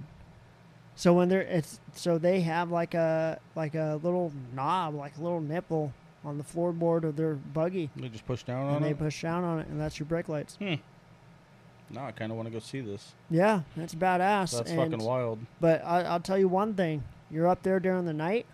So 0.98 1.14
when 1.14 1.30
they're 1.30 1.42
it's 1.42 1.80
so 1.94 2.18
they 2.18 2.42
have 2.42 2.72
like 2.72 2.94
a 2.94 3.40
like 3.56 3.76
a 3.76 4.00
little 4.02 4.32
knob, 4.54 4.96
like 4.96 5.18
a 5.18 5.22
little 5.22 5.42
nipple 5.42 5.94
on 6.25 6.38
the 6.39 6.44
floorboard 6.44 7.03
of 7.03 7.15
their 7.15 7.36
buggy, 7.36 7.89
They 7.96 8.10
just 8.10 8.25
push 8.25 8.44
down 8.44 8.65
on 8.65 8.74
it. 8.74 8.75
and 8.77 8.86
they 8.86 8.94
push 8.94 9.22
down 9.22 9.44
on 9.44 9.60
it, 9.60 9.67
and 9.67 9.79
that's 9.79 10.00
your 10.00 10.08
brake 10.08 10.27
lights. 10.27 10.58
now 10.60 12.05
I 12.05 12.12
kind 12.12 12.32
of 12.32 12.36
want 12.36 12.48
to 12.48 12.51
go 12.51 12.60
see 12.60 12.82
this. 12.82 13.13
Yeah, 13.29 13.62
that's 13.77 13.94
badass. 13.94 14.51
That's 14.58 14.72
and, 14.72 14.91
fucking 14.91 15.05
wild. 15.05 15.39
But 15.62 15.86
I, 15.86 16.01
I'll 16.01 16.20
tell 16.20 16.38
you 16.38 16.48
one 16.48 16.74
thing: 16.74 17.03
you're 17.29 17.48
up 17.48 17.62
there 17.62 17.79
during 17.79 18.05
the 18.05 18.13
night, 18.13 18.48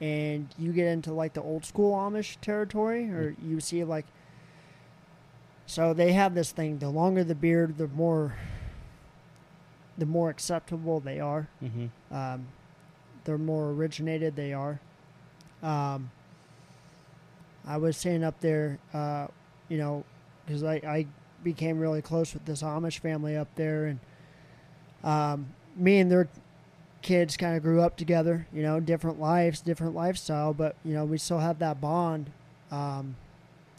and 0.00 0.48
you 0.58 0.72
get 0.72 0.88
into 0.88 1.12
like 1.12 1.34
the 1.34 1.42
old 1.42 1.64
school 1.64 1.94
Amish 1.94 2.36
territory, 2.40 3.08
or 3.10 3.36
you 3.42 3.60
see 3.60 3.84
like. 3.84 4.06
So 5.66 5.94
they 5.94 6.12
have 6.12 6.34
this 6.34 6.50
thing: 6.50 6.78
the 6.78 6.90
longer 6.90 7.22
the 7.22 7.34
beard, 7.34 7.78
the 7.78 7.88
more. 7.88 8.34
The 9.98 10.04
more 10.04 10.28
acceptable 10.28 11.00
they 11.00 11.20
are. 11.20 11.48
Mm-hmm. 11.64 12.14
Um, 12.14 12.48
the 13.24 13.38
more 13.38 13.70
originated 13.70 14.36
they 14.36 14.52
are. 14.52 14.78
Um, 15.62 16.10
I 17.66 17.76
was 17.78 17.96
saying 17.96 18.22
up 18.24 18.40
there, 18.40 18.78
uh, 18.94 19.26
you 19.68 19.78
know, 19.78 20.04
because 20.44 20.62
I, 20.62 20.74
I 20.76 21.06
became 21.42 21.78
really 21.78 22.02
close 22.02 22.32
with 22.34 22.44
this 22.44 22.62
Amish 22.62 22.98
family 23.00 23.36
up 23.36 23.48
there, 23.56 23.86
and 23.86 23.98
um, 25.04 25.48
me 25.76 25.98
and 25.98 26.10
their 26.10 26.28
kids 27.02 27.36
kind 27.36 27.56
of 27.56 27.62
grew 27.62 27.80
up 27.80 27.96
together. 27.96 28.46
You 28.52 28.62
know, 28.62 28.80
different 28.80 29.20
lives, 29.20 29.60
different 29.60 29.94
lifestyle, 29.94 30.52
but 30.54 30.76
you 30.84 30.94
know, 30.94 31.04
we 31.04 31.18
still 31.18 31.38
have 31.40 31.58
that 31.60 31.80
bond. 31.80 32.30
Um, 32.70 33.16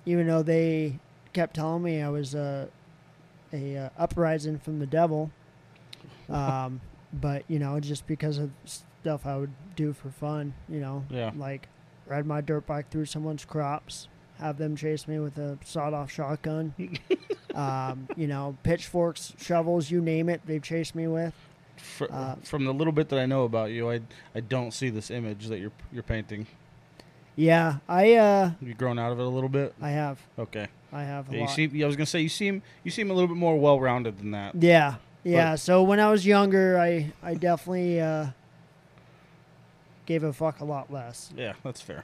even 0.06 0.27
though 0.27 0.44
they 0.44 1.00
kept 1.34 1.56
telling 1.56 1.84
me 1.84 2.01
I 2.01 2.10
was 2.10 2.34
a 2.36 2.70
a 3.53 3.77
uh, 3.77 3.89
uprising 3.98 4.60
from 4.60 4.79
the 4.79 4.86
devil, 4.86 5.32
um, 6.29 6.82
but 7.13 7.44
you 7.48 7.60
know, 7.60 7.79
just 7.79 8.06
because 8.08 8.38
of 8.38 8.51
stuff 8.65 9.25
I 9.25 9.38
would 9.38 9.51
do 9.75 9.94
for 9.94 10.10
fun. 10.10 10.53
You 10.70 10.79
know, 10.82 11.06
Yeah. 11.10 11.32
like 11.36 11.67
ride 12.08 12.26
my 12.26 12.42
dirt 12.42 12.66
bike 12.66 12.90
through 12.90 13.06
someone's 13.06 13.46
crops, 13.46 14.08
have 14.40 14.58
them 14.58 14.76
chase 14.76 15.08
me 15.08 15.20
with 15.20 15.38
a 15.38 15.58
sawed-off 15.66 16.12
shotgun. 16.12 16.74
um, 17.56 18.08
you 18.16 18.28
know, 18.28 18.56
pitchforks, 18.64 19.34
shovels, 19.40 19.90
you 19.92 20.02
name 20.02 20.30
it, 20.30 20.42
they've 20.46 20.62
chased 20.62 20.96
me 20.96 21.08
with. 21.08 21.34
Fr- 21.78 22.06
Uh, 22.12 22.36
from 22.44 22.66
the 22.66 22.74
little 22.74 22.94
bit 22.94 23.10
that 23.10 23.20
I 23.20 23.26
know 23.26 23.44
about 23.44 23.72
you, 23.72 23.90
I 23.92 24.02
I 24.36 24.40
don't 24.40 24.72
see 24.74 24.90
this 24.90 25.12
image 25.12 25.48
that 25.48 25.60
you're 25.60 25.72
you're 25.92 26.04
painting. 26.04 26.48
Yeah, 27.36 27.78
I 27.88 28.14
uh, 28.14 28.50
Have 28.50 28.68
you 28.68 28.74
grown 28.74 28.98
out 28.98 29.12
of 29.12 29.20
it 29.20 29.26
a 29.26 29.30
little 29.30 29.50
bit? 29.50 29.76
I 29.80 29.92
have, 29.92 30.20
Okay. 30.40 30.68
I 30.92 31.04
have 31.04 31.30
a 31.30 31.32
Yeah, 31.34 31.38
you 31.42 31.46
lot. 31.46 31.54
seem. 31.56 31.72
Yeah, 31.76 31.86
I 31.86 31.88
was 31.88 31.96
gonna 31.96 32.06
say 32.08 32.22
you 32.22 32.30
seem 32.30 32.64
you 32.84 32.90
seem 32.92 33.12
a 33.12 33.14
little 33.14 33.28
bit 33.28 33.38
more 33.38 33.60
well-rounded 33.60 34.18
than 34.18 34.32
that. 34.32 34.56
yeah, 34.56 34.96
yeah. 35.24 35.54
so 35.56 35.84
when 35.84 36.00
I 36.00 36.10
was 36.10 36.26
younger, 36.26 36.80
I 36.80 37.12
I 37.22 37.36
definitely 37.36 38.02
uh, 38.02 38.28
gave 40.08 40.24
a 40.24 40.34
fuck 40.34 40.60
a 40.62 40.66
lot 40.66 40.92
less. 40.92 41.32
Yeah, 41.38 41.54
that's 41.64 41.82
fair. 41.82 42.04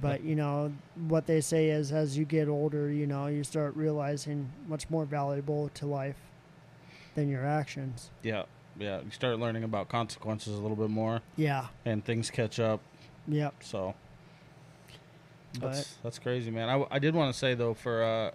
But 0.00 0.22
you 0.22 0.36
know 0.36 0.72
what 1.08 1.26
they 1.26 1.40
say 1.40 1.68
is, 1.70 1.90
as 1.92 2.16
you 2.16 2.24
get 2.24 2.48
older, 2.48 2.90
you 2.90 3.06
know 3.06 3.26
you 3.26 3.42
start 3.44 3.74
realizing 3.76 4.50
what's 4.68 4.88
more 4.88 5.04
valuable 5.04 5.68
to 5.74 5.86
life 5.86 6.16
than 7.14 7.28
your 7.28 7.44
actions. 7.44 8.10
Yeah, 8.22 8.44
yeah. 8.78 9.00
You 9.00 9.10
start 9.10 9.38
learning 9.38 9.64
about 9.64 9.88
consequences 9.88 10.54
a 10.56 10.60
little 10.60 10.76
bit 10.76 10.88
more, 10.90 11.20
Yeah, 11.36 11.66
and 11.84 12.04
things 12.04 12.30
catch 12.30 12.58
up. 12.58 12.80
yep. 13.28 13.54
So 13.60 13.94
But 15.54 15.72
that's 15.72 15.94
that's 16.02 16.18
crazy, 16.18 16.50
man. 16.50 16.68
I, 16.70 16.86
I 16.90 16.98
did 16.98 17.14
want 17.14 17.32
to 17.32 17.38
say 17.38 17.54
though, 17.54 17.74
for 17.74 18.02
uh, 18.02 18.30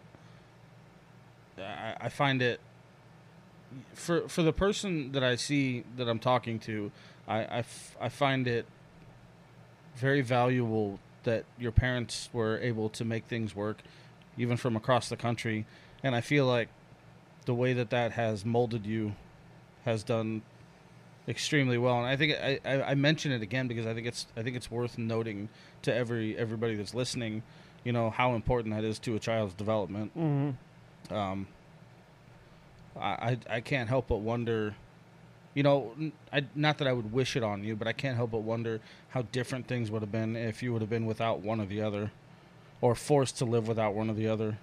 I, 1.62 1.96
I 2.02 2.10
find 2.10 2.42
it 2.44 2.60
for 3.94 4.28
for 4.30 4.44
the 4.44 4.54
person 4.54 5.12
that 5.14 5.24
I 5.24 5.36
see 5.36 5.84
that 5.98 6.08
I'm 6.08 6.20
talking 6.20 6.60
to, 6.60 6.92
I 7.28 7.38
I, 7.40 7.58
f- 7.60 7.98
I 8.00 8.10
find 8.10 8.48
it 8.48 8.66
very 9.98 10.22
valuable 10.22 11.00
that 11.24 11.44
your 11.60 11.72
parents 11.72 12.30
were 12.32 12.58
able 12.60 12.90
to 12.90 13.04
make 13.04 13.26
things 13.26 13.56
work, 13.56 13.82
even 14.38 14.56
from 14.56 14.76
across 14.76 15.10
the 15.10 15.18
country, 15.18 15.66
and 16.04 16.16
I 16.16 16.22
feel 16.22 16.46
like 16.46 16.70
the 17.46 17.54
way 17.54 17.74
that 17.74 17.90
that 17.90 18.12
has 18.14 18.46
molded 18.46 18.86
you 18.86 19.16
has 19.86 20.04
done 20.04 20.42
extremely 21.28 21.78
well. 21.78 21.98
And 21.98 22.06
i 22.06 22.16
think 22.16 22.34
I, 22.42 22.60
I, 22.64 22.92
I 22.92 22.96
mention 22.96 23.32
it 23.34 23.42
again 23.42 23.68
because 23.68 23.86
i 23.86 23.94
think 23.94 24.08
it's 24.08 24.28
i 24.38 24.44
think 24.44 24.56
it's 24.56 24.72
worth 24.72 24.98
noting 24.98 25.50
to 25.82 25.94
every 25.94 26.38
everybody 26.38 26.76
that's 26.76 26.94
listening 26.94 27.44
you 27.84 27.92
know 27.92 28.10
how 28.10 28.34
important 28.34 28.74
that 28.76 28.86
is 28.86 28.98
to 29.00 29.16
a 29.16 29.20
child's 29.20 29.54
development. 29.54 30.12
Hmm 30.14 30.52
um 31.12 31.48
I 33.00 33.38
i 33.50 33.62
can't 33.62 33.88
help 33.90 34.08
but 34.08 34.18
wonder 34.18 34.76
you 35.58 35.64
know 35.64 35.92
I, 36.32 36.46
not 36.54 36.78
that 36.78 36.88
i 36.88 36.94
would 36.94 37.12
wish 37.12 37.36
it 37.36 37.42
on 37.42 37.64
you 37.64 37.76
but 37.76 37.88
i 37.88 37.92
can't 37.92 38.16
help 38.16 38.30
but 38.30 38.44
wonder 38.44 38.80
how 39.10 39.24
different 39.24 39.68
things 39.68 39.90
would 39.90 40.04
have 40.04 40.12
been 40.12 40.36
if 40.36 40.62
you 40.62 40.72
would 40.72 40.84
have 40.84 40.90
been 40.90 41.08
without 41.08 41.40
one 41.40 41.60
or 41.60 41.66
the 41.66 41.82
other 41.82 42.12
or 42.80 42.94
forced 42.94 43.40
to 43.40 43.46
live 43.46 43.68
without 43.68 43.96
one 43.96 44.08
or 44.08 44.14
the 44.14 44.28
other 44.28 44.60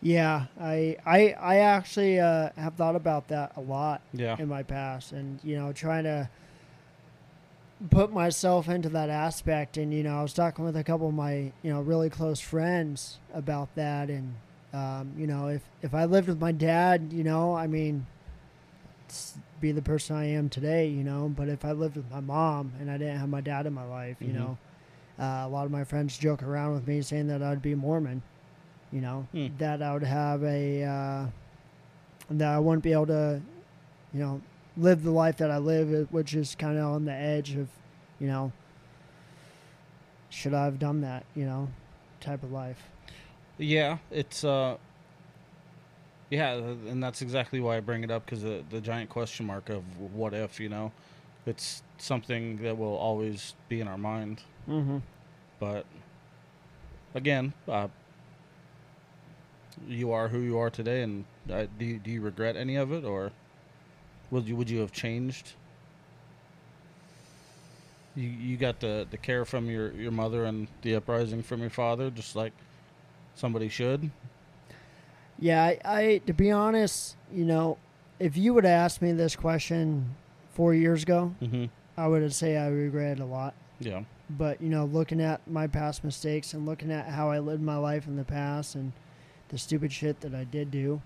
Yeah, 0.00 0.46
I 0.58 0.96
I 1.04 1.34
I 1.54 1.56
actually 1.58 2.20
uh, 2.20 2.50
have 2.56 2.74
thought 2.76 2.96
about 2.96 3.28
that 3.28 3.52
a 3.56 3.60
lot 3.60 4.00
yeah 4.12 4.36
in 4.38 4.48
my 4.48 4.62
past, 4.62 5.12
and 5.12 5.40
you 5.42 5.56
know, 5.58 5.72
trying 5.72 6.04
to 6.04 6.30
put 7.90 8.12
myself 8.12 8.68
into 8.68 8.88
that 8.90 9.10
aspect. 9.10 9.76
And 9.76 9.92
you 9.92 10.04
know, 10.04 10.16
I 10.18 10.22
was 10.22 10.32
talking 10.32 10.64
with 10.64 10.76
a 10.76 10.84
couple 10.84 11.08
of 11.08 11.14
my 11.14 11.52
you 11.64 11.70
know 11.72 11.80
really 11.82 12.10
close 12.10 12.40
friends 12.40 13.18
about 13.34 13.74
that, 13.74 14.08
and 14.08 14.34
um, 14.72 15.12
you 15.18 15.26
know, 15.26 15.48
if 15.48 15.62
if 15.82 15.92
I 15.94 16.04
lived 16.04 16.28
with 16.28 16.40
my 16.40 16.52
dad, 16.52 17.12
you 17.12 17.24
know, 17.24 17.56
I 17.56 17.66
mean, 17.66 18.06
be 19.60 19.72
the 19.72 19.82
person 19.82 20.16
I 20.16 20.26
am 20.26 20.48
today, 20.48 20.88
you 20.88 21.04
know. 21.04 21.32
But 21.34 21.48
if 21.48 21.64
I 21.64 21.72
lived 21.72 21.96
with 21.96 22.10
my 22.10 22.20
mom 22.20 22.72
and 22.80 22.90
I 22.90 22.98
didn't 22.98 23.18
have 23.18 23.28
my 23.28 23.40
dad 23.40 23.66
in 23.66 23.72
my 23.74 23.84
life, 23.84 24.16
you 24.20 24.28
Mhm. 24.28 24.34
know, 24.34 24.58
uh, 25.18 25.46
a 25.46 25.48
lot 25.48 25.64
of 25.66 25.70
my 25.72 25.84
friends 25.84 26.16
joke 26.18 26.42
around 26.42 26.74
with 26.74 26.86
me 26.86 27.02
saying 27.02 27.26
that 27.28 27.42
I'd 27.42 27.62
be 27.62 27.74
Mormon, 27.74 28.22
you 28.92 29.00
know, 29.00 29.26
Hmm. 29.32 29.48
that 29.58 29.82
I 29.82 29.92
would 29.92 30.02
have 30.04 30.42
a 30.44 30.84
uh, 30.84 31.26
that 32.30 32.54
I 32.54 32.58
wouldn't 32.58 32.84
be 32.84 32.92
able 32.92 33.06
to, 33.06 33.40
you 34.12 34.20
know, 34.20 34.40
live 34.76 35.02
the 35.02 35.10
life 35.10 35.36
that 35.38 35.50
I 35.50 35.58
live, 35.58 35.92
uh, 35.92 36.06
which 36.10 36.34
is 36.34 36.54
kind 36.54 36.78
of 36.78 36.84
on 36.84 37.04
the 37.04 37.12
edge 37.12 37.54
of, 37.56 37.68
you 38.20 38.26
know, 38.28 38.52
should 40.30 40.54
I 40.54 40.64
have 40.64 40.78
done 40.78 41.00
that, 41.00 41.24
you 41.34 41.44
know, 41.46 41.68
type 42.20 42.42
of 42.42 42.52
life. 42.52 42.82
Yeah, 43.56 43.98
it's 44.10 44.44
uh 44.44 44.76
yeah, 46.30 46.54
and 46.54 47.02
that's 47.02 47.22
exactly 47.22 47.60
why 47.60 47.76
I 47.76 47.80
bring 47.80 48.04
it 48.04 48.10
up 48.10 48.24
because 48.24 48.42
the 48.42 48.62
the 48.70 48.80
giant 48.80 49.10
question 49.10 49.46
mark 49.46 49.70
of 49.70 49.82
what 49.98 50.34
if, 50.34 50.60
you 50.60 50.68
know, 50.68 50.92
it's 51.46 51.82
something 51.98 52.58
that 52.62 52.76
will 52.76 52.96
always 52.96 53.54
be 53.68 53.80
in 53.80 53.88
our 53.88 53.98
mind. 53.98 54.42
Mm-hmm. 54.68 54.98
But 55.58 55.86
again, 57.14 57.52
uh, 57.66 57.88
you 59.86 60.12
are 60.12 60.28
who 60.28 60.40
you 60.40 60.58
are 60.58 60.70
today, 60.70 61.02
and 61.02 61.24
uh, 61.50 61.66
do 61.78 61.84
you, 61.84 61.98
do 61.98 62.10
you 62.10 62.20
regret 62.20 62.56
any 62.56 62.76
of 62.76 62.92
it, 62.92 63.04
or 63.04 63.32
would 64.30 64.46
you 64.46 64.56
would 64.56 64.68
you 64.68 64.80
have 64.80 64.92
changed? 64.92 65.52
You 68.14 68.28
you 68.28 68.56
got 68.56 68.80
the 68.80 69.06
the 69.10 69.16
care 69.16 69.44
from 69.44 69.70
your 69.70 69.92
your 69.92 70.12
mother 70.12 70.44
and 70.44 70.68
the 70.82 70.96
uprising 70.96 71.42
from 71.42 71.60
your 71.60 71.70
father, 71.70 72.10
just 72.10 72.36
like 72.36 72.52
somebody 73.34 73.68
should. 73.68 74.10
Yeah, 75.38 75.62
I, 75.64 75.78
I 75.84 76.18
to 76.26 76.32
be 76.32 76.50
honest, 76.50 77.16
you 77.32 77.44
know, 77.44 77.78
if 78.18 78.36
you 78.36 78.54
would 78.54 78.64
have 78.64 78.72
asked 78.72 79.00
me 79.02 79.12
this 79.12 79.36
question 79.36 80.16
four 80.52 80.74
years 80.74 81.02
ago, 81.02 81.34
Mm-hmm. 81.42 81.66
I 81.96 82.06
would 82.06 82.22
have 82.22 82.34
say 82.34 82.56
I 82.56 82.68
regret 82.68 83.18
it 83.18 83.20
a 83.20 83.24
lot. 83.24 83.54
Yeah. 83.80 84.02
But 84.30 84.60
you 84.60 84.68
know, 84.68 84.84
looking 84.84 85.20
at 85.20 85.40
my 85.48 85.66
past 85.66 86.04
mistakes 86.04 86.54
and 86.54 86.66
looking 86.66 86.92
at 86.92 87.06
how 87.06 87.30
I 87.30 87.38
lived 87.38 87.62
my 87.62 87.76
life 87.76 88.06
in 88.06 88.16
the 88.16 88.24
past 88.24 88.74
and 88.74 88.92
the 89.48 89.58
stupid 89.58 89.92
shit 89.92 90.20
that 90.20 90.34
I 90.34 90.44
did 90.44 90.70
do, 90.70 91.00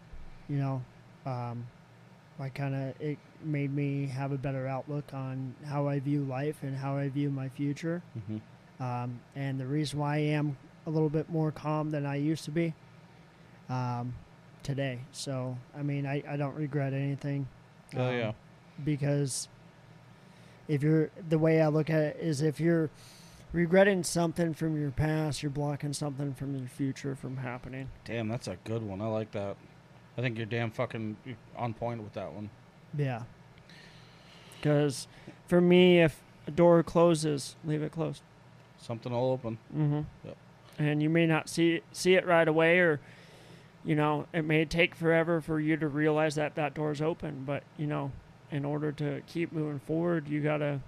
you 0.49 0.57
know, 0.57 0.83
um, 1.25 1.67
I 2.41 2.49
kind 2.49 2.75
of 2.75 3.01
it 3.01 3.19
made 3.45 3.75
me 3.75 4.07
have 4.07 4.33
a 4.33 4.39
better 4.39 4.67
outlook 4.67 5.13
on 5.15 5.55
how 5.67 5.87
I 5.89 6.01
view 6.01 6.25
life 6.25 6.57
and 6.63 6.77
how 6.77 6.97
I 6.97 7.09
view 7.09 7.31
my 7.31 7.49
future. 7.51 8.03
Mm-hmm. 8.19 8.83
Um, 8.83 9.21
and 9.37 9.61
the 9.61 9.67
reason 9.67 9.99
why 10.01 10.17
I 10.17 10.19
am 10.19 10.57
a 10.87 10.91
little 10.91 11.09
bit 11.11 11.31
more 11.31 11.53
calm 11.53 11.91
than 11.91 12.05
I 12.05 12.17
used 12.17 12.45
to 12.47 12.51
be 12.51 12.75
um, 13.73 14.15
today. 14.63 15.01
So 15.13 15.57
I 15.77 15.83
mean, 15.83 16.07
I, 16.07 16.23
I 16.29 16.37
don't 16.37 16.55
regret 16.55 16.93
anything. 16.93 17.49
Oh 17.97 18.07
um, 18.07 18.15
yeah. 18.15 18.33
because 18.85 19.49
if 20.69 20.83
you're 20.83 21.11
the 21.29 21.39
way 21.39 21.61
I 21.61 21.69
look 21.69 21.91
at 21.91 22.03
it 22.03 22.17
is 22.21 22.43
if 22.43 22.61
you're 22.61 22.91
regretting 23.53 24.05
something 24.05 24.55
from 24.55 24.81
your 24.81 24.91
past, 24.91 25.43
you're 25.43 25.51
blocking 25.51 25.93
something 25.93 26.35
from 26.35 26.57
your 26.57 26.69
future 26.69 27.15
from 27.15 27.39
happening. 27.39 27.89
Damn, 28.05 28.29
that's 28.29 28.49
a 28.49 28.57
good 28.65 28.83
one. 28.83 29.01
I 29.01 29.07
like 29.07 29.33
that. 29.33 29.57
I 30.17 30.21
think 30.21 30.37
you're 30.37 30.47
damn 30.47 30.71
fucking 30.71 31.17
on 31.57 31.75
point 31.75 32.03
with 32.03 32.13
that 32.15 32.33
one. 32.33 32.51
Yeah. 32.97 33.23
Because 34.61 35.09
for 35.49 35.61
me, 35.61 36.01
if 36.01 36.23
a 36.47 36.51
door 36.51 36.83
closes, 36.83 37.57
leave 37.65 37.83
it 37.83 37.93
closed. 37.93 38.23
Something 38.79 39.13
will 39.13 39.33
open. 39.33 39.59
Mm-hmm. 39.75 40.01
Yep. 40.25 40.37
And 40.79 41.03
you 41.03 41.11
may 41.11 41.27
not 41.27 41.49
see 41.49 41.83
see 41.93 42.15
it 42.15 42.27
right 42.27 42.49
away, 42.49 42.79
or 42.79 43.01
you 43.85 43.95
know, 43.97 44.27
it 44.33 44.45
may 44.45 44.65
take 44.65 44.95
forever 44.95 45.41
for 45.41 45.59
you 45.61 45.77
to 45.77 45.89
realize 45.89 46.35
that 46.37 46.55
that 46.55 46.75
door's 46.75 47.01
open. 47.03 47.45
But 47.45 47.63
you 47.77 47.87
know, 47.87 48.13
in 48.51 48.65
order 48.65 48.93
to 48.93 49.23
keep 49.27 49.53
moving 49.53 49.81
forward, 49.81 50.29
you 50.29 50.41
gotta. 50.41 50.81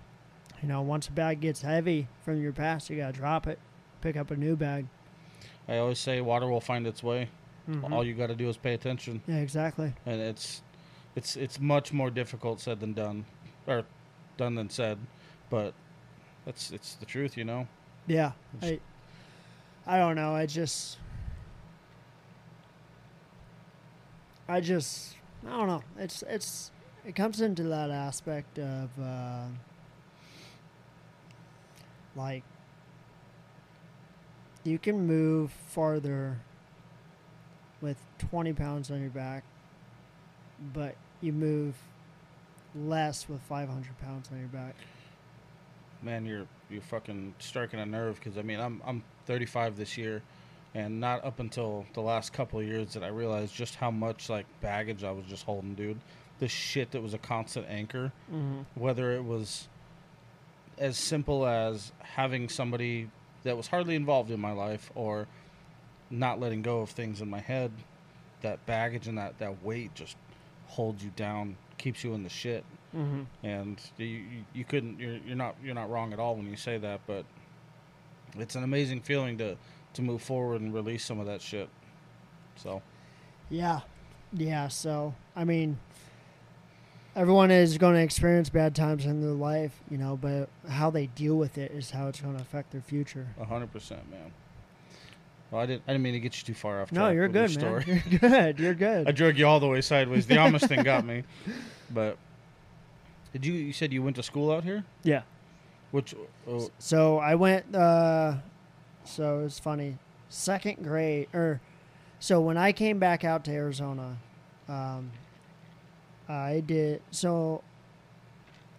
You 0.62 0.68
know, 0.68 0.80
once 0.80 1.08
a 1.08 1.12
bag 1.12 1.40
gets 1.40 1.60
heavy 1.60 2.08
from 2.24 2.40
your 2.40 2.52
past, 2.52 2.88
you 2.88 2.96
gotta 2.96 3.12
drop 3.12 3.46
it. 3.46 3.58
pick 4.00 4.16
up 4.16 4.30
a 4.30 4.36
new 4.36 4.54
bag. 4.56 4.86
I 5.68 5.78
always 5.78 5.98
say 5.98 6.20
water 6.20 6.46
will 6.46 6.60
find 6.60 6.86
its 6.86 7.02
way. 7.02 7.28
Mhm. 7.68 7.90
All 7.92 8.04
you 8.04 8.12
got 8.14 8.26
to 8.26 8.34
do 8.34 8.48
is 8.50 8.58
pay 8.58 8.74
attention, 8.74 9.22
Yeah, 9.26 9.36
exactly. 9.38 9.94
and 10.04 10.20
it's 10.20 10.60
it's 11.16 11.36
it's 11.36 11.58
much 11.58 11.90
more 11.92 12.10
difficult 12.10 12.60
said 12.60 12.80
than 12.80 12.92
done, 12.92 13.24
or 13.66 13.84
done 14.36 14.54
than 14.56 14.68
said, 14.68 14.98
but 15.48 15.72
that's 16.44 16.70
it's 16.70 16.94
the 16.96 17.06
truth, 17.06 17.36
you 17.38 17.44
know. 17.44 17.66
Yeah. 18.06 18.32
I, 18.62 18.78
I 19.86 19.96
don't 19.98 20.16
know. 20.16 20.34
I 20.34 20.44
just. 20.46 20.98
I 24.48 24.60
just. 24.60 25.16
I 25.46 25.50
don't 25.50 25.66
know. 25.68 25.82
It's 25.98 26.22
it's 26.28 26.70
it 27.04 27.14
comes 27.14 27.40
into 27.40 27.64
that 27.64 27.90
aspect 27.90 28.58
of 28.58 28.90
uh, 29.00 29.44
like 32.16 32.42
you 34.64 34.78
can 34.78 35.06
move 35.06 35.50
farther 35.68 36.38
with 37.80 37.98
20 38.30 38.54
pounds 38.54 38.90
on 38.90 39.00
your 39.00 39.10
back, 39.10 39.44
but 40.72 40.94
you 41.20 41.32
move 41.32 41.74
less 42.74 43.28
with 43.28 43.42
500 43.42 43.98
pounds 43.98 44.30
on 44.32 44.38
your 44.38 44.48
back. 44.48 44.74
man, 46.02 46.24
you're 46.24 46.46
you're 46.70 46.80
fucking 46.82 47.34
striking 47.38 47.78
a 47.80 47.86
nerve 47.86 48.18
because 48.18 48.38
I 48.38 48.42
mean 48.42 48.58
I'm 48.60 48.80
I'm 48.86 49.02
35 49.26 49.76
this 49.76 49.98
year, 49.98 50.22
and 50.74 51.00
not 51.00 51.24
up 51.24 51.38
until 51.40 51.86
the 51.94 52.00
last 52.00 52.32
couple 52.32 52.58
of 52.60 52.66
years 52.66 52.94
that 52.94 53.04
I 53.04 53.08
realized 53.08 53.54
just 53.54 53.76
how 53.76 53.90
much 53.90 54.28
like 54.28 54.46
baggage 54.60 55.04
I 55.04 55.12
was 55.12 55.24
just 55.26 55.44
holding, 55.44 55.74
dude. 55.74 56.00
The 56.40 56.48
shit 56.48 56.90
that 56.92 57.00
was 57.02 57.14
a 57.14 57.18
constant 57.18 57.66
anchor, 57.68 58.12
Mhm. 58.32 58.64
whether 58.74 59.12
it 59.12 59.22
was 59.24 59.68
as 60.78 60.98
simple 60.98 61.46
as 61.46 61.92
having 62.00 62.48
somebody 62.48 63.08
that 63.44 63.56
was 63.56 63.68
hardly 63.68 63.94
involved 63.94 64.30
in 64.32 64.40
my 64.40 64.50
life 64.52 64.90
or 64.96 65.28
not 66.10 66.40
letting 66.40 66.62
go 66.62 66.80
of 66.80 66.90
things 66.90 67.20
in 67.20 67.30
my 67.30 67.40
head, 67.40 67.70
that 68.42 68.64
baggage 68.66 69.06
and 69.06 69.16
that 69.18 69.38
that 69.38 69.62
weight 69.62 69.94
just 69.94 70.16
holds 70.66 71.04
you 71.04 71.10
down, 71.14 71.56
keeps 71.78 72.02
you 72.02 72.14
in 72.14 72.22
the 72.24 72.28
shit 72.28 72.64
Mhm. 72.94 73.26
and 73.42 73.80
you, 73.96 74.06
you, 74.06 74.44
you 74.52 74.64
couldn't 74.64 74.98
you're, 74.98 75.16
you're 75.18 75.36
not 75.36 75.54
you're 75.62 75.74
not 75.74 75.90
wrong 75.90 76.12
at 76.12 76.18
all 76.18 76.34
when 76.36 76.46
you 76.48 76.56
say 76.56 76.78
that 76.78 77.00
but 77.06 77.24
it's 78.36 78.54
an 78.54 78.62
amazing 78.64 79.00
feeling 79.00 79.36
to 79.38 79.56
to 79.94 80.02
move 80.02 80.22
forward 80.22 80.60
and 80.60 80.72
release 80.74 81.04
some 81.04 81.18
of 81.20 81.26
that 81.26 81.40
shit 81.42 81.68
so 82.56 82.82
Yeah. 83.50 83.80
Yeah. 84.36 84.68
So, 84.68 85.14
I 85.36 85.44
mean, 85.44 85.78
everyone 87.16 87.50
is 87.50 87.78
going 87.78 87.94
to 87.94 88.00
experience 88.00 88.48
bad 88.50 88.74
times 88.74 89.06
in 89.06 89.20
their 89.20 89.30
life, 89.30 89.72
you 89.90 89.96
know, 89.98 90.16
but 90.16 90.48
how 90.68 90.90
they 90.90 91.06
deal 91.06 91.36
with 91.36 91.56
it 91.58 91.70
is 91.72 91.90
how 91.92 92.08
it's 92.08 92.20
going 92.20 92.36
to 92.36 92.42
affect 92.42 92.72
their 92.72 92.80
future. 92.80 93.26
100% 93.40 93.90
man 94.10 94.32
well 95.50 95.60
i 95.60 95.66
didn't 95.66 95.82
i 95.86 95.92
didn't 95.92 96.02
mean 96.02 96.14
to 96.14 96.20
get 96.20 96.36
you 96.38 96.44
too 96.44 96.54
far 96.54 96.80
off 96.80 96.90
No, 96.90 97.10
you're 97.10 97.28
with 97.28 97.36
your 97.60 97.80
good, 97.80 97.86
man. 97.86 98.02
You're 98.10 98.18
good. 98.30 98.58
You're 98.58 98.74
good. 98.86 99.00
i 99.02 99.04
good. 99.04 99.14
drug 99.16 99.38
you 99.38 99.46
all 99.46 99.60
the 99.60 99.68
way 99.68 99.80
sideways 99.82 100.26
the 100.26 100.34
amish 100.36 100.66
thing 100.66 100.82
got 100.82 101.04
me 101.04 101.22
but 101.92 102.16
did 103.32 103.44
you 103.44 103.52
you 103.52 103.72
said 103.72 103.92
you 103.92 104.02
went 104.02 104.16
to 104.16 104.22
school 104.22 104.50
out 104.50 104.64
here 104.64 104.84
Yeah. 105.04 105.22
which 105.90 106.14
oh, 106.48 106.70
So, 106.78 107.18
I 107.18 107.34
went, 107.34 107.72
uh, 107.74 108.36
so 109.04 109.40
it's 109.44 109.58
funny. 109.58 109.98
Second 110.28 110.82
grade, 110.82 111.28
or, 111.32 111.60
so 112.18 112.40
when 112.40 112.56
I 112.56 112.72
came 112.72 112.98
back 112.98 113.24
out 113.24 113.44
to 113.44 113.52
Arizona, 113.52 114.16
um, 114.68 115.10
I 116.28 116.62
did, 116.66 117.02
so, 117.10 117.62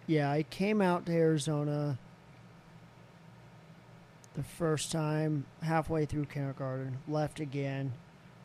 yeah, 0.06 0.30
I 0.30 0.42
came 0.42 0.82
out 0.82 1.06
to 1.06 1.12
Arizona 1.12 1.98
the 4.36 4.42
first 4.42 4.92
time 4.92 5.46
halfway 5.62 6.04
through 6.04 6.26
kindergarten, 6.26 6.98
left 7.08 7.40
again, 7.40 7.92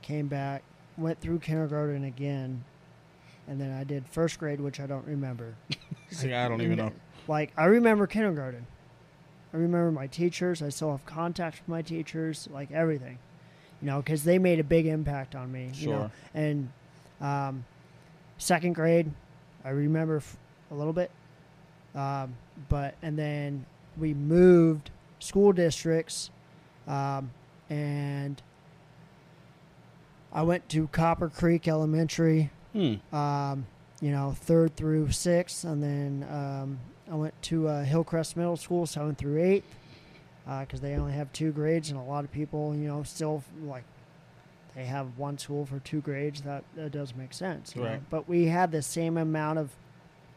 came 0.01 0.27
back, 0.27 0.63
went 0.97 1.19
through 1.19 1.39
kindergarten 1.39 2.05
again, 2.05 2.63
and 3.47 3.59
then 3.59 3.71
I 3.71 3.83
did 3.83 4.07
first 4.07 4.39
grade, 4.39 4.61
which 4.61 4.79
I 4.79 4.85
don't 4.85 5.05
remember. 5.05 5.55
see, 6.09 6.33
i 6.33 6.47
don't 6.47 6.61
even 6.61 6.77
know 6.77 6.91
Like 7.27 7.51
I 7.57 7.65
remember 7.65 8.07
kindergarten. 8.07 8.65
I 9.53 9.57
remember 9.57 9.91
my 9.91 10.07
teachers. 10.07 10.61
I 10.61 10.69
still 10.69 10.91
have 10.91 11.05
contact 11.05 11.59
with 11.59 11.67
my 11.67 11.81
teachers, 11.81 12.47
like 12.51 12.71
everything, 12.71 13.17
you 13.81 13.87
know, 13.87 13.97
because 13.97 14.23
they 14.23 14.39
made 14.39 14.59
a 14.59 14.63
big 14.63 14.85
impact 14.85 15.35
on 15.35 15.51
me. 15.51 15.71
You 15.75 15.89
know? 15.89 15.99
Sure. 15.99 16.11
And 16.33 16.71
um, 17.19 17.65
second 18.37 18.73
grade, 18.73 19.11
I 19.65 19.69
remember 19.69 20.17
f- 20.17 20.37
a 20.71 20.75
little 20.75 20.93
bit, 20.93 21.11
um, 21.95 22.35
but 22.69 22.95
and 23.01 23.17
then 23.19 23.65
we 23.97 24.13
moved 24.13 24.89
school 25.19 25.51
districts, 25.51 26.29
um, 26.87 27.31
and 27.69 28.41
I 30.33 30.43
went 30.43 30.69
to 30.69 30.87
Copper 30.87 31.29
Creek 31.29 31.67
Elementary 31.67 32.49
hmm 32.73 32.95
um, 33.13 33.65
you 33.99 34.09
know, 34.11 34.31
third 34.31 34.75
through 34.75 35.11
sixth, 35.11 35.63
and 35.65 35.83
then 35.83 36.25
um, 36.31 36.79
I 37.11 37.15
went 37.15 37.39
to 37.43 37.67
uh, 37.67 37.83
Hillcrest 37.83 38.37
Middle 38.37 38.55
School, 38.57 38.85
seventh 38.85 39.17
through 39.17 39.41
eighth, 39.43 39.75
because 40.45 40.79
they 40.79 40.95
only 40.95 41.13
have 41.13 41.31
two 41.33 41.51
grades, 41.51 41.89
and 41.91 41.99
a 41.99 42.03
lot 42.03 42.23
of 42.23 42.31
people, 42.31 42.73
you 42.75 42.87
know, 42.87 43.03
still 43.03 43.43
like 43.63 43.83
they 44.75 44.85
have 44.85 45.17
one 45.17 45.37
school 45.37 45.65
for 45.65 45.79
two 45.79 45.99
grades. 46.01 46.41
That 46.43 46.63
that 46.75 46.91
does 46.91 47.13
make 47.15 47.33
sense, 47.33 47.75
you 47.75 47.81
know? 47.81 47.89
Right. 47.89 48.09
But 48.09 48.29
we 48.29 48.45
had 48.45 48.71
the 48.71 48.81
same 48.81 49.17
amount 49.17 49.59
of 49.59 49.69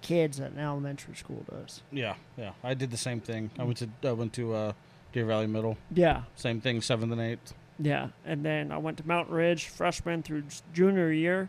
kids 0.03 0.37
that 0.39 0.53
an 0.53 0.59
elementary 0.59 1.15
school 1.15 1.43
does. 1.51 1.81
yeah 1.91 2.15
yeah 2.37 2.51
i 2.63 2.75
did 2.75 2.91
the 2.91 2.97
same 2.99 3.23
thing 3.23 3.51
i 3.59 3.63
went 3.65 3.79
to 3.79 3.89
i 4.07 4.13
went 4.13 4.35
to 4.35 4.53
uh 4.53 4.71
deer 5.15 5.25
valley 5.25 5.47
middle 5.47 5.79
Yeah. 5.95 6.25
same 6.37 6.61
thing 6.61 6.83
seventh 6.83 7.11
and 7.11 7.23
eighth 7.23 7.55
Yeah, 7.79 8.09
and 8.23 8.45
then 8.45 8.71
I 8.71 8.77
went 8.77 8.99
to 8.99 9.07
Mountain 9.09 9.35
Ridge 9.35 9.69
freshman 9.69 10.23
through 10.23 10.43
junior 10.75 11.11
year, 11.11 11.49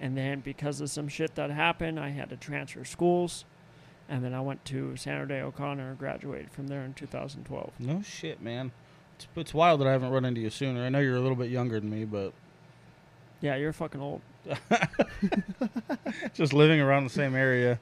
and 0.00 0.16
then 0.16 0.38
because 0.40 0.80
of 0.80 0.90
some 0.90 1.08
shit 1.08 1.34
that 1.34 1.50
happened, 1.50 1.98
I 1.98 2.10
had 2.10 2.30
to 2.30 2.36
transfer 2.36 2.84
schools, 2.84 3.44
and 4.12 4.22
then 4.22 4.34
I 4.34 4.42
went 4.42 4.62
to 4.66 4.94
Sandra 4.96 5.26
Day 5.26 5.40
O'Connor 5.40 5.88
and 5.90 5.98
graduated 5.98 6.50
from 6.52 6.66
there 6.66 6.82
in 6.84 6.92
2012. 6.92 7.72
No 7.78 8.02
shit, 8.02 8.42
man. 8.42 8.70
It's, 9.16 9.26
it's 9.34 9.54
wild 9.54 9.80
that 9.80 9.88
I 9.88 9.92
haven't 9.92 10.10
run 10.10 10.26
into 10.26 10.42
you 10.42 10.50
sooner. 10.50 10.84
I 10.84 10.90
know 10.90 10.98
you're 10.98 11.16
a 11.16 11.20
little 11.20 11.34
bit 11.36 11.50
younger 11.50 11.80
than 11.80 11.88
me, 11.88 12.04
but 12.04 12.34
Yeah, 13.40 13.56
you're 13.56 13.72
fucking 13.72 14.02
old. 14.02 14.20
just 16.34 16.52
living 16.52 16.78
around 16.80 17.04
the 17.04 17.10
same 17.10 17.34
area. 17.34 17.78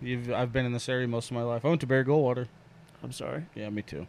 You've, 0.00 0.32
I've 0.32 0.50
been 0.50 0.64
in 0.64 0.72
this 0.72 0.88
area 0.88 1.06
most 1.06 1.30
of 1.30 1.36
my 1.36 1.42
life. 1.42 1.62
I 1.62 1.68
went 1.68 1.82
to 1.82 1.86
Barry 1.86 2.04
Goldwater. 2.06 2.48
I'm 3.02 3.12
sorry. 3.12 3.44
Yeah, 3.54 3.68
me 3.68 3.82
too. 3.82 4.06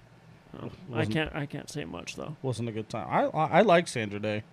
Oh, 0.62 0.70
I 0.94 1.04
can't. 1.06 1.34
I 1.36 1.46
can't 1.46 1.70
say 1.70 1.84
much 1.86 2.16
though. 2.16 2.36
Wasn't 2.42 2.68
a 2.68 2.72
good 2.72 2.90
time. 2.90 3.08
I 3.10 3.26
I, 3.38 3.60
I 3.60 3.62
like 3.62 3.88
Sandra 3.88 4.20
Day. 4.20 4.44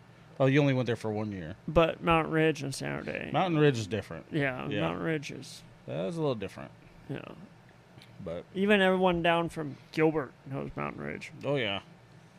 Oh, 0.41 0.47
you 0.47 0.61
only 0.61 0.75
went 0.75 0.87
there 0.87 0.97
for 0.97 1.11
one 1.13 1.33
year. 1.33 1.57
But 1.67 2.03
Mountain 2.03 2.33
Ridge 2.33 2.63
and 2.63 2.73
San 2.75 2.99
Jose. 3.05 3.31
Mountain 3.33 3.59
Ridge 3.61 3.79
is 3.79 3.87
different. 3.89 4.27
Yeah, 4.31 4.69
Yeah. 4.69 4.81
Mountain 4.83 5.05
Ridge 5.05 5.31
is. 5.33 5.63
That 5.87 6.05
was 6.07 6.17
a 6.17 6.21
little 6.21 6.35
different, 6.37 6.71
Yeah. 7.09 7.21
but 8.25 8.45
Even 8.55 8.81
everyone 8.81 9.23
down 9.23 9.49
from 9.49 9.77
Gilbert 9.93 10.33
knows 10.51 10.71
Mountain 10.77 11.03
Ridge. 11.03 11.33
oh 11.45 11.57
yeah, 11.57 11.81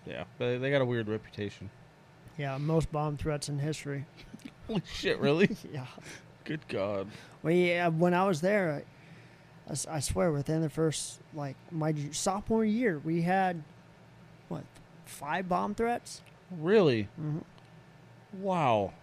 yeah. 0.06 0.26
They, 0.38 0.58
they 0.58 0.70
got 0.72 0.82
a 0.82 0.86
weird 0.86 1.08
reputation. 1.08 1.70
Yeah, 2.38 2.58
most 2.58 2.92
bomb 2.92 3.18
threats 3.18 3.50
in 3.50 3.60
history. 3.60 4.06
Holy 4.68 4.84
shit, 4.94 5.20
really? 5.20 5.56
yeah. 5.74 5.86
good 6.46 6.68
God. 6.68 7.08
Well, 7.44 7.54
yeah, 7.54 7.88
when 7.90 8.14
I 8.14 8.26
was 8.26 8.42
there, 8.42 8.84
I 9.90 10.00
swear, 10.00 10.32
within 10.32 10.62
the 10.62 10.70
first 10.70 11.20
like 11.34 11.56
my 11.72 11.94
sophomore 12.12 12.66
year, 12.66 13.00
we 13.04 13.22
had 13.24 13.64
what 14.48 14.64
five 15.06 15.48
bomb 15.50 15.76
threats. 15.76 16.22
Really? 16.52 17.08
Mhm. 17.22 17.44
Wow. 18.34 18.94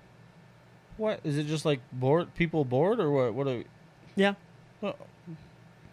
What 0.97 1.21
is 1.25 1.37
it? 1.37 1.47
Just 1.47 1.65
like 1.65 1.81
bored 1.93 2.35
people 2.35 2.65
bored 2.65 2.99
or 3.01 3.11
what? 3.11 3.35
What? 3.35 3.47
Are, 3.49 3.65
Yeah. 4.17 4.35
Oh. 4.83 4.95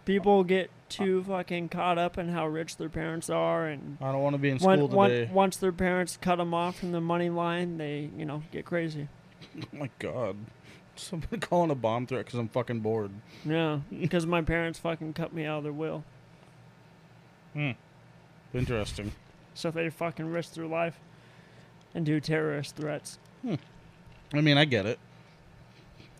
People 0.05 0.43
get 0.43 0.69
too 0.89 1.23
fucking 1.23 1.69
caught 1.69 1.97
up 1.97 2.17
in 2.17 2.29
how 2.29 2.45
rich 2.47 2.77
their 2.77 2.89
parents 2.89 3.29
are, 3.29 3.65
and 3.67 3.97
I 4.01 4.11
don't 4.11 4.21
want 4.21 4.33
to 4.33 4.37
be 4.37 4.49
in 4.49 4.57
When- 4.59 4.79
school 4.79 4.87
one- 4.89 5.09
today. 5.09 5.31
once 5.31 5.57
their 5.57 5.71
parents 5.71 6.17
cut 6.21 6.35
them 6.37 6.53
off 6.53 6.79
from 6.79 6.91
the 6.91 7.01
money 7.01 7.29
line, 7.29 7.77
they 7.77 8.09
you 8.17 8.25
know 8.25 8.43
get 8.51 8.65
crazy. 8.65 9.07
Oh 9.57 9.77
my 9.77 9.89
god. 9.99 10.35
Somebody 10.95 11.37
calling 11.37 11.69
a 11.71 11.75
bomb 11.75 12.05
threat 12.05 12.25
because 12.25 12.39
I'm 12.39 12.47
fucking 12.49 12.79
bored. 12.81 13.11
Yeah, 13.45 13.79
because 13.99 14.25
my 14.25 14.41
parents 14.41 14.77
fucking 14.79 15.13
cut 15.13 15.33
me 15.33 15.45
out 15.45 15.59
of 15.59 15.63
their 15.63 15.73
will, 15.73 16.03
Hmm. 17.53 17.71
Interesting. 18.53 19.11
so 19.53 19.71
they 19.71 19.89
fucking 19.89 20.27
risk 20.31 20.53
their 20.53 20.65
life 20.67 20.99
and 21.95 22.05
do 22.05 22.19
terrorist 22.19 22.75
threats. 22.75 23.19
Hmm. 23.41 23.55
I 24.33 24.41
mean, 24.41 24.57
I 24.57 24.65
get 24.65 24.85
it. 24.85 24.99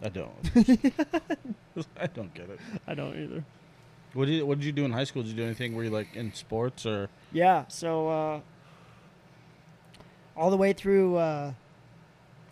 I 0.01 0.09
don't. 0.09 0.51
I 1.99 2.07
don't 2.07 2.33
get 2.33 2.49
it. 2.49 2.59
I 2.87 2.93
don't 2.93 3.17
either. 3.17 3.43
What 4.13 4.25
did 4.25 4.35
you, 4.35 4.45
What 4.45 4.59
did 4.59 4.65
you 4.65 4.71
do 4.71 4.85
in 4.85 4.91
high 4.91 5.03
school? 5.05 5.23
Did 5.23 5.29
you 5.29 5.37
do 5.37 5.43
anything 5.43 5.75
Were 5.75 5.83
you 5.83 5.89
like 5.89 6.15
in 6.15 6.33
sports 6.33 6.85
or? 6.85 7.09
Yeah. 7.31 7.65
So 7.67 8.07
uh, 8.09 8.39
all 10.35 10.49
the 10.49 10.57
way 10.57 10.73
through 10.73 11.15
uh, 11.17 11.53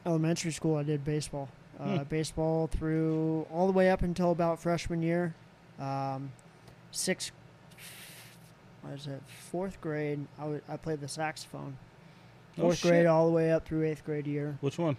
elementary 0.06 0.52
school, 0.52 0.76
I 0.78 0.84
did 0.84 1.04
baseball. 1.06 1.50
Uh, 1.80 1.97
Hmm. 1.97 2.04
Baseball 2.04 2.67
through 2.67 3.47
all 3.52 3.65
the 3.65 3.74
way 3.74 3.89
up 3.89 4.04
until 4.04 4.32
about 4.32 4.60
freshman 4.62 5.02
year. 5.02 5.34
Um, 5.80 6.32
sixth 6.91 7.32
I 8.88 8.91
was 8.93 9.08
at 9.08 9.21
fourth 9.30 9.80
grade. 9.82 10.28
I 10.39 10.60
I 10.69 10.78
played 10.78 11.02
the 11.02 11.08
saxophone. 11.08 11.78
Oh, 12.58 12.63
Fourth 12.63 12.80
shit. 12.80 12.91
grade 12.91 13.06
all 13.08 13.26
the 13.28 13.32
way 13.32 13.52
up 13.52 13.65
through 13.65 13.84
eighth 13.86 14.04
grade 14.06 14.28
year, 14.28 14.58
Which 14.62 14.78
one? 14.78 14.97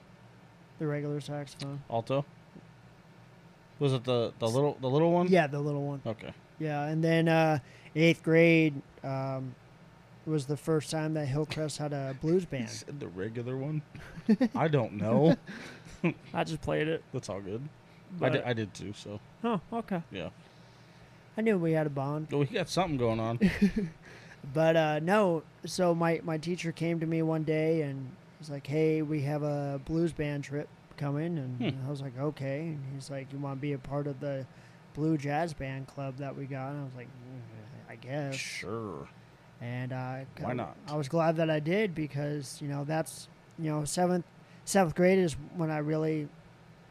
the 0.78 0.86
regular 0.86 1.20
saxophone. 1.20 1.82
Alto. 1.90 2.24
Was 3.78 3.92
it 3.92 4.02
the 4.04 4.32
the 4.40 4.48
little 4.48 4.76
the 4.80 4.88
little 4.88 5.12
one? 5.12 5.28
Yeah, 5.28 5.46
the 5.46 5.60
little 5.60 5.84
one. 5.86 6.00
Okay. 6.06 6.32
Yeah, 6.62 6.84
and 6.84 7.02
then 7.02 7.28
uh, 7.28 7.58
eighth 7.96 8.22
grade 8.22 8.74
um, 9.02 9.54
was 10.26 10.46
the 10.46 10.56
first 10.56 10.90
time 10.90 11.14
that 11.14 11.26
Hillcrest 11.26 11.78
had 11.78 11.92
a 11.92 12.14
blues 12.20 12.42
You 12.42 12.48
band. 12.58 12.68
said 12.70 13.00
the 13.00 13.08
regular 13.08 13.56
one. 13.56 13.82
I 14.54 14.68
don't 14.68 14.92
know. 14.94 15.36
I 16.34 16.44
just 16.44 16.60
played 16.62 16.88
it. 16.88 17.02
That's 17.12 17.28
all 17.28 17.40
good. 17.40 17.62
I 17.62 18.18
But, 18.18 18.32
did, 18.32 18.42
I 18.44 18.52
did 18.52 18.74
too. 18.74 18.92
So 18.94 19.18
oh, 19.44 19.60
okay. 19.72 20.02
yeah. 20.12 20.28
I 21.36 21.40
knew 21.40 21.58
we 21.58 21.72
had 21.72 21.86
a 21.86 21.90
bond. 21.90 22.28
Well, 22.30 22.40
we 22.40 22.46
got 22.46 22.68
something 22.68 22.96
going 22.98 23.18
on. 23.20 23.38
But 24.54 24.76
uh, 24.76 24.98
no, 24.98 25.44
so 25.64 25.94
my, 25.94 26.20
my 26.24 26.36
teacher 26.36 26.72
came 26.72 26.98
to 26.98 27.06
me 27.06 27.22
one 27.22 27.44
day 27.44 27.82
and 27.82 28.10
was 28.40 28.50
like, 28.50 28.66
"Hey, 28.66 29.00
we 29.00 29.22
have 29.22 29.44
a 29.44 29.80
blues 29.84 30.12
band 30.12 30.42
trip 30.42 30.68
coming," 30.96 31.38
and 31.38 31.72
Hmm. 31.74 31.86
I 31.86 31.90
was 31.90 32.02
like, 32.02 32.18
"Okay." 32.18 32.60
And 32.62 32.82
he's 32.92 33.08
like, 33.08 33.32
"You 33.32 33.38
want 33.38 33.58
to 33.58 33.62
be 33.62 33.72
a 33.72 33.78
part 33.78 34.08
of 34.08 34.18
the 34.18 34.44
blue 34.94 35.16
jazz 35.18 35.52
band 35.54 35.86
club 35.86 36.16
that 36.18 36.36
we 36.36 36.44
got?" 36.46 36.70
And 36.70 36.80
I 36.80 36.84
was 36.84 36.94
like, 36.94 37.08
"Mm, 37.08 37.90
"I 37.92 37.96
guess." 37.96 38.34
sure. 38.34 39.08
And 39.60 39.92
uh, 39.92 40.16
Why 40.40 40.54
not? 40.54 40.76
I 40.88 40.96
was 40.96 41.08
glad 41.08 41.36
that 41.36 41.48
I 41.48 41.60
did 41.60 41.94
because 41.94 42.60
you 42.60 42.68
know 42.68 42.84
that's 42.84 43.28
you 43.58 43.70
know 43.70 43.84
seventh 43.84 44.24
seventh 44.64 44.94
grade 44.94 45.18
is 45.18 45.34
when 45.56 45.70
I 45.70 45.78
really 45.78 46.28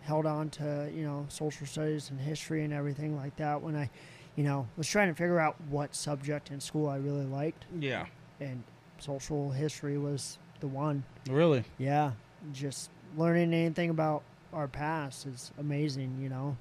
held 0.01 0.25
on 0.25 0.49
to 0.51 0.89
you 0.93 1.03
know 1.03 1.25
social 1.29 1.67
studies 1.67 2.09
and 2.09 2.19
history 2.19 2.63
and 2.63 2.73
everything 2.73 3.15
like 3.15 3.35
that. 3.37 3.61
When 3.61 3.75
I 3.75 3.89
you 4.37 4.43
know 4.45 4.67
was 4.77 4.87
trying 4.87 5.09
to 5.09 5.13
figure 5.15 5.39
out 5.39 5.55
what 5.69 5.93
subject 5.95 6.49
in 6.51 6.59
school 6.61 6.87
I 6.87 6.95
really 6.97 7.25
liked, 7.25 7.65
Yeah. 7.77 8.05
and 8.39 8.63
social 8.99 9.51
history 9.51 9.97
was 9.97 10.37
the 10.61 10.67
one. 10.67 11.03
Really. 11.29 11.65
Yeah, 11.77 12.11
just 12.53 12.89
learning 13.17 13.53
anything 13.53 13.89
about 13.89 14.23
our 14.53 14.67
past 14.69 15.25
is 15.25 15.51
amazing, 15.57 16.17
you 16.21 16.29
know. 16.29 16.55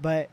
But 0.00 0.28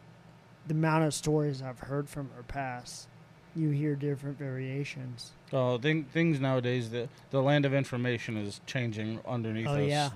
the 0.67 0.73
amount 0.73 1.04
of 1.04 1.13
stories 1.13 1.62
I've 1.62 1.80
heard 1.80 2.10
from 2.10 2.30
her 2.36 2.43
past, 2.43 3.08
you 3.56 3.69
hear 3.69 3.95
different 3.95 4.38
variations. 4.38 5.32
Oh, 5.54 5.78
thing, 5.78 6.04
things 6.06 6.39
nowadays. 6.39 6.89
The 6.89 7.08
the 7.32 7.41
land 7.41 7.65
of 7.65 7.73
information 7.73 8.36
is 8.38 8.62
changing 8.65 9.19
underneath 9.28 9.67
Oh 9.67 9.75
us. 9.75 9.88
yeah, 9.88 10.10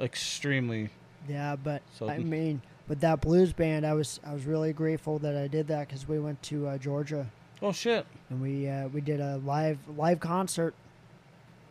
Extremely. 0.00 0.90
yeah. 1.28 1.56
But 1.56 1.82
So 1.92 2.08
I 2.08 2.18
mean, 2.18 2.62
with 2.88 3.00
that 3.00 3.20
blues 3.20 3.52
band, 3.52 3.84
I 3.86 3.94
was 3.94 4.20
I 4.24 4.32
was 4.32 4.46
really 4.46 4.72
grateful 4.72 5.18
that 5.20 5.36
I 5.36 5.48
did 5.48 5.66
that 5.68 5.88
because 5.88 6.06
we 6.08 6.18
went 6.18 6.42
to 6.44 6.68
uh, 6.68 6.78
Georgia 6.78 7.26
Oh 7.62 7.72
shit. 7.72 8.06
and 8.30 8.40
we 8.40 8.68
uh, 8.68 8.88
we 8.88 9.00
did 9.00 9.20
a 9.20 9.38
live 9.38 9.78
live 9.96 10.20
concert, 10.20 10.74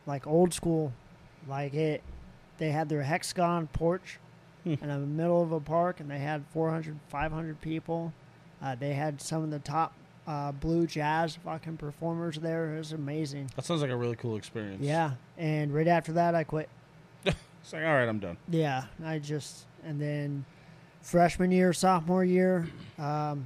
like 0.05 0.27
old 0.27 0.53
school, 0.53 0.91
like 1.47 1.73
it. 1.73 2.03
They 2.57 2.71
had 2.71 2.89
their 2.89 3.03
hexagon 3.03 3.67
porch 3.67 4.19
Hmm. 4.63 4.73
in 4.81 4.89
the 4.89 4.97
middle 4.97 5.43
of 5.43 5.51
a 5.51 5.59
park, 5.59 5.99
and 5.99 6.09
they 6.09 6.17
had 6.17 6.43
400, 6.51 6.97
500 7.09 7.61
people. 7.61 8.13
Uh, 8.61 8.75
they 8.75 8.93
had 8.93 9.21
some 9.21 9.43
of 9.43 9.51
the 9.51 9.59
top 9.59 9.93
uh, 10.27 10.51
blue 10.51 10.87
jazz 10.87 11.35
fucking 11.35 11.77
performers 11.77 12.37
there. 12.37 12.75
It 12.75 12.77
was 12.79 12.91
amazing. 12.93 13.51
That 13.55 13.65
sounds 13.65 13.81
like 13.81 13.91
a 13.91 13.95
really 13.95 14.15
cool 14.15 14.35
experience. 14.35 14.81
Yeah, 14.81 15.11
and 15.37 15.73
right 15.73 15.87
after 15.87 16.13
that, 16.13 16.35
I 16.35 16.43
quit. 16.43 16.69
It's 17.61 17.73
like, 17.73 17.83
all 17.83 17.95
right, 17.95 18.07
I'm 18.07 18.19
done. 18.19 18.37
Yeah, 18.47 18.83
I 19.03 19.17
just 19.17 19.65
and 19.83 19.99
then 19.99 20.45
freshman 21.01 21.51
year, 21.51 21.73
sophomore 21.73 22.23
year, 22.23 22.67
um, 22.99 23.45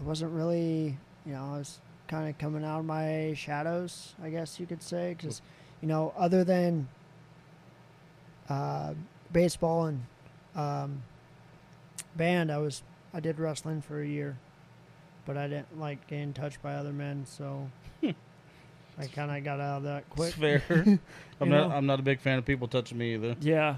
I 0.00 0.02
wasn't 0.02 0.32
really, 0.32 0.96
you 1.24 1.32
know, 1.32 1.52
I 1.54 1.58
was 1.58 1.78
kind 2.08 2.28
of 2.28 2.36
coming 2.38 2.64
out 2.64 2.80
of 2.80 2.84
my 2.84 3.34
shadows, 3.36 4.14
I 4.20 4.30
guess 4.30 4.58
you 4.58 4.66
could 4.66 4.82
say, 4.82 5.14
because 5.16 5.40
you 5.80 5.86
know, 5.86 6.12
other 6.16 6.42
than 6.42 6.88
uh, 8.48 8.94
baseball 9.32 9.86
and 9.86 10.04
um, 10.56 11.02
band, 12.16 12.50
I 12.50 12.58
was 12.58 12.82
I 13.16 13.20
did 13.20 13.40
wrestling 13.40 13.80
for 13.80 14.02
a 14.02 14.06
year, 14.06 14.36
but 15.24 15.38
I 15.38 15.48
didn't 15.48 15.80
like 15.80 16.06
getting 16.06 16.34
touched 16.34 16.60
by 16.62 16.74
other 16.74 16.92
men, 16.92 17.24
so. 17.26 17.70
I 18.98 19.06
kind 19.06 19.30
of 19.30 19.42
got 19.44 19.58
out 19.58 19.78
of 19.78 19.82
that 19.84 20.08
quick. 20.10 20.34
It's 20.38 20.38
fair. 20.38 20.62
I'm 21.40 21.48
not. 21.48 21.68
know? 21.68 21.70
I'm 21.74 21.86
not 21.86 21.98
a 21.98 22.02
big 22.02 22.20
fan 22.20 22.38
of 22.38 22.44
people 22.44 22.68
touching 22.68 22.96
me 22.98 23.14
either. 23.14 23.36
Yeah. 23.40 23.76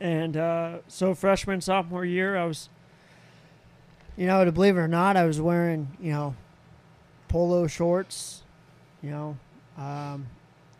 And 0.00 0.36
uh, 0.36 0.78
so 0.86 1.14
freshman, 1.14 1.60
sophomore 1.60 2.04
year, 2.04 2.36
I 2.36 2.44
was 2.44 2.68
You 4.16 4.26
know, 4.26 4.44
to 4.44 4.52
believe 4.52 4.76
it 4.76 4.80
or 4.80 4.88
not, 4.88 5.16
I 5.16 5.24
was 5.24 5.40
wearing, 5.40 5.96
you 6.00 6.12
know, 6.12 6.34
polo 7.28 7.66
shorts, 7.66 8.42
you 9.02 9.10
know, 9.10 9.36
um, 9.76 10.26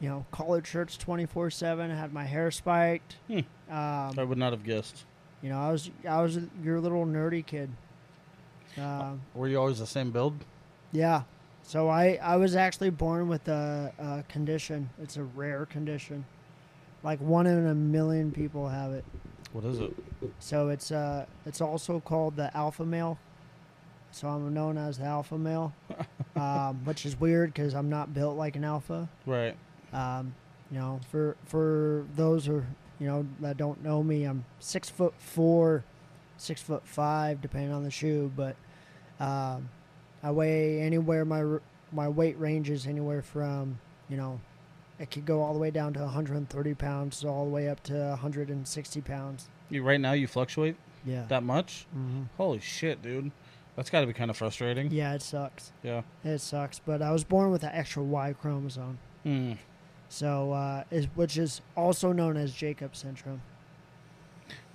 you 0.01 0.09
know, 0.09 0.25
collared 0.31 0.67
shirts 0.67 0.97
24 0.97 1.51
7. 1.51 1.91
I 1.91 1.95
had 1.95 2.13
my 2.13 2.25
hair 2.25 2.51
spiked. 2.51 3.17
Hmm. 3.27 3.39
Um, 3.71 4.19
I 4.19 4.25
would 4.25 4.39
not 4.39 4.53
have 4.53 4.65
guessed. 4.65 5.05
You 5.43 5.49
know, 5.49 5.59
I 5.61 5.71
was, 5.71 5.91
I 6.09 6.21
was 6.23 6.39
your 6.63 6.81
little 6.81 7.07
nerdy 7.07 7.45
kid. 7.45 7.71
Um, 8.77 9.21
Were 9.35 9.49
you 9.49 9.59
always 9.59 9.79
the 9.79 9.87
same 9.87 10.11
build? 10.11 10.45
yeah. 10.93 11.23
So 11.65 11.89
I, 11.89 12.19
I 12.23 12.37
was 12.37 12.57
actually 12.57 12.89
born 12.89 13.29
with 13.29 13.47
a, 13.47 13.93
a 13.99 14.23
condition. 14.33 14.89
It's 15.03 15.19
a 15.19 15.25
rare 15.25 15.67
condition. 15.67 16.25
Like 17.03 17.21
one 17.21 17.47
in 17.47 17.67
a 17.67 17.75
million 17.75 18.33
people 18.33 18.69
have 18.69 18.93
it. 18.93 19.05
What 19.53 19.65
is 19.67 19.79
it? 19.79 19.93
So 20.39 20.69
it's 20.71 20.91
uh 20.91 21.27
it's 21.45 21.61
also 21.61 22.01
called 22.01 22.37
the 22.37 22.57
alpha 22.57 22.87
male. 22.87 23.19
So 24.13 24.29
I'm 24.29 24.55
known 24.55 24.79
as 24.79 24.97
the 24.97 25.05
alpha 25.05 25.37
male, 25.37 25.75
um, 26.37 26.81
which 26.85 27.05
is 27.05 27.21
weird 27.21 27.53
because 27.53 27.75
I'm 27.75 27.91
not 27.91 28.15
built 28.15 28.39
like 28.39 28.57
an 28.57 28.65
alpha. 28.65 29.09
Right. 29.27 29.55
Um, 29.93 30.35
you 30.71 30.79
know, 30.79 31.01
for 31.11 31.37
for 31.45 32.07
those 32.17 32.47
who 32.47 32.63
you 32.99 33.07
know 33.07 33.27
that 33.41 33.57
don't 33.57 33.83
know 33.83 34.03
me, 34.03 34.25
I'm 34.25 34.45
six 34.61 34.89
foot 34.89 35.15
four, 35.19 35.85
six 36.37 36.61
foot 36.63 36.87
five, 36.87 37.41
depending 37.41 37.73
on 37.73 37.85
the 37.85 37.91
shoe. 37.91 38.31
But 38.37 38.57
um, 39.21 39.69
I 40.23 40.31
weigh 40.31 40.81
anywhere 40.81 41.25
my 41.25 41.59
my 41.93 42.09
weight 42.09 42.39
ranges 42.39 42.87
anywhere 42.87 43.23
from 43.23 43.79
you 44.11 44.17
know, 44.17 44.41
it 44.99 45.11
could 45.11 45.27
go 45.27 45.43
all 45.43 45.53
the 45.53 45.59
way 45.59 45.71
down 45.71 45.93
to 45.93 46.01
130 46.01 46.75
pounds, 46.75 47.23
all 47.27 47.45
the 47.45 47.51
way 47.51 47.69
up 47.69 47.83
to 47.83 47.93
160 47.93 49.01
pounds. 49.03 49.49
You 49.69 49.83
right 49.83 50.01
now 50.01 50.13
you 50.13 50.27
fluctuate 50.27 50.77
Yeah. 51.05 51.27
that 51.29 51.43
much? 51.43 51.85
hmm 51.93 52.23
Holy 52.39 52.59
shit, 52.59 53.03
dude. 53.03 53.31
That's 53.77 53.91
got 53.91 54.01
to 54.01 54.07
be 54.07 54.15
kind 54.15 54.31
of 54.31 54.37
frustrating. 54.39 54.91
Yeah, 54.91 55.13
it 55.13 55.21
sucks. 55.21 55.73
Yeah. 55.83 56.03
It 56.25 56.39
sucks. 56.41 56.79
But 56.79 57.03
I 57.03 57.11
was 57.13 57.23
born 57.23 57.51
with 57.51 57.63
an 57.65 57.71
extra 57.75 58.03
Y 58.03 58.33
chromosome, 58.41 58.99
Hmm. 59.25 59.53
So 60.09 60.53
uh, 60.53 60.85
is 60.91 61.07
which 61.15 61.37
is 61.37 61.61
also 61.77 62.13
known 62.13 62.37
as 62.37 62.53
Jacob 62.53 62.97
syndrome. 62.97 63.43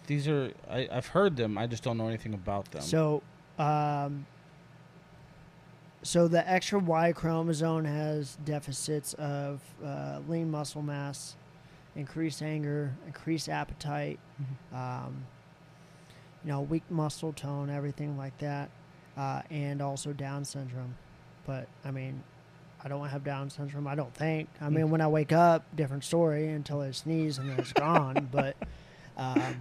These 0.08 0.28
are 0.28 0.52
I, 0.70 0.88
I've 0.92 1.08
heard 1.08 1.36
them. 1.36 1.58
I 1.58 1.68
just 1.68 1.84
don't 1.84 1.98
know 1.98 2.08
anything 2.08 2.34
about 2.34 2.70
them. 2.72 2.82
So, 2.82 3.22
um, 3.58 4.26
so 6.02 6.28
the 6.28 6.48
extra 6.50 6.80
Y 6.80 7.14
chromosome 7.14 7.86
has 7.86 8.38
deficits 8.44 9.14
of 9.16 9.62
uh, 9.84 10.20
lean 10.28 10.52
muscle 10.52 10.82
mass, 10.82 11.36
increased 11.96 12.42
anger, 12.42 12.94
increased 13.08 13.48
appetite, 13.50 14.20
um, 14.74 15.26
you 16.44 16.52
know, 16.52 16.62
weak 16.62 16.84
muscle 16.90 17.32
tone, 17.32 17.70
everything 17.70 18.18
like 18.18 18.38
that, 18.40 18.70
uh, 19.18 19.42
and 19.50 19.82
also 19.82 20.12
Down 20.12 20.44
syndrome. 20.44 20.96
But 21.46 21.68
I 21.86 21.92
mean, 21.92 22.22
I 22.84 22.90
don't 22.90 23.08
have 23.08 23.24
Down 23.24 23.50
syndrome. 23.50 23.88
I 23.88 23.96
don't 23.96 24.14
think. 24.14 24.50
I 24.60 24.70
mean, 24.70 24.90
when 24.90 25.00
I 25.02 25.08
wake 25.08 25.32
up, 25.32 25.64
different 25.76 26.04
story 26.04 26.50
until 26.50 26.82
I 26.82 26.92
sneeze 26.92 27.38
and 27.38 27.50
then 27.50 27.60
it's 27.60 27.74
gone. 27.74 28.28
But 28.32 28.56
um, 29.18 29.56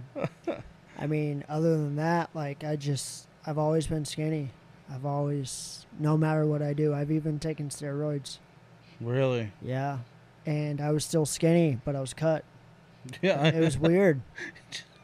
I 0.99 1.07
mean, 1.07 1.43
other 1.47 1.77
than 1.77 1.95
that, 1.97 2.29
like 2.33 2.63
I 2.63 2.75
just 2.75 3.27
I've 3.45 3.57
always 3.57 3.87
been 3.87 4.03
skinny. 4.05 4.49
I've 4.91 5.05
always, 5.05 5.85
no 5.99 6.17
matter 6.17 6.45
what 6.45 6.61
I 6.61 6.73
do, 6.73 6.93
I've 6.93 7.11
even 7.11 7.39
taken 7.39 7.69
steroids. 7.69 8.39
really? 8.99 9.51
Yeah, 9.61 9.99
and 10.45 10.81
I 10.81 10.91
was 10.91 11.05
still 11.05 11.25
skinny, 11.25 11.79
but 11.85 11.95
I 11.95 12.01
was 12.01 12.13
cut. 12.13 12.43
Yeah. 13.21 13.45
It 13.45 13.59
was 13.59 13.77
weird. 13.77 14.21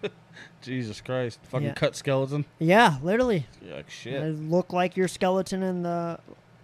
Jesus 0.61 0.99
Christ. 1.01 1.39
Fucking 1.43 1.67
Yeah. 1.67 1.73
cut 1.73 1.95
skeleton. 1.95 2.45
Yeah, 2.59 2.97
literally. 3.01 3.45
Yeah, 3.65 3.75
like 3.75 3.87
I 3.87 3.91
shit. 3.91 4.35
look 4.39 4.73
like 4.73 4.97
your 4.97 5.07
skeleton 5.07 5.63
in 5.63 5.83
the 5.83 6.19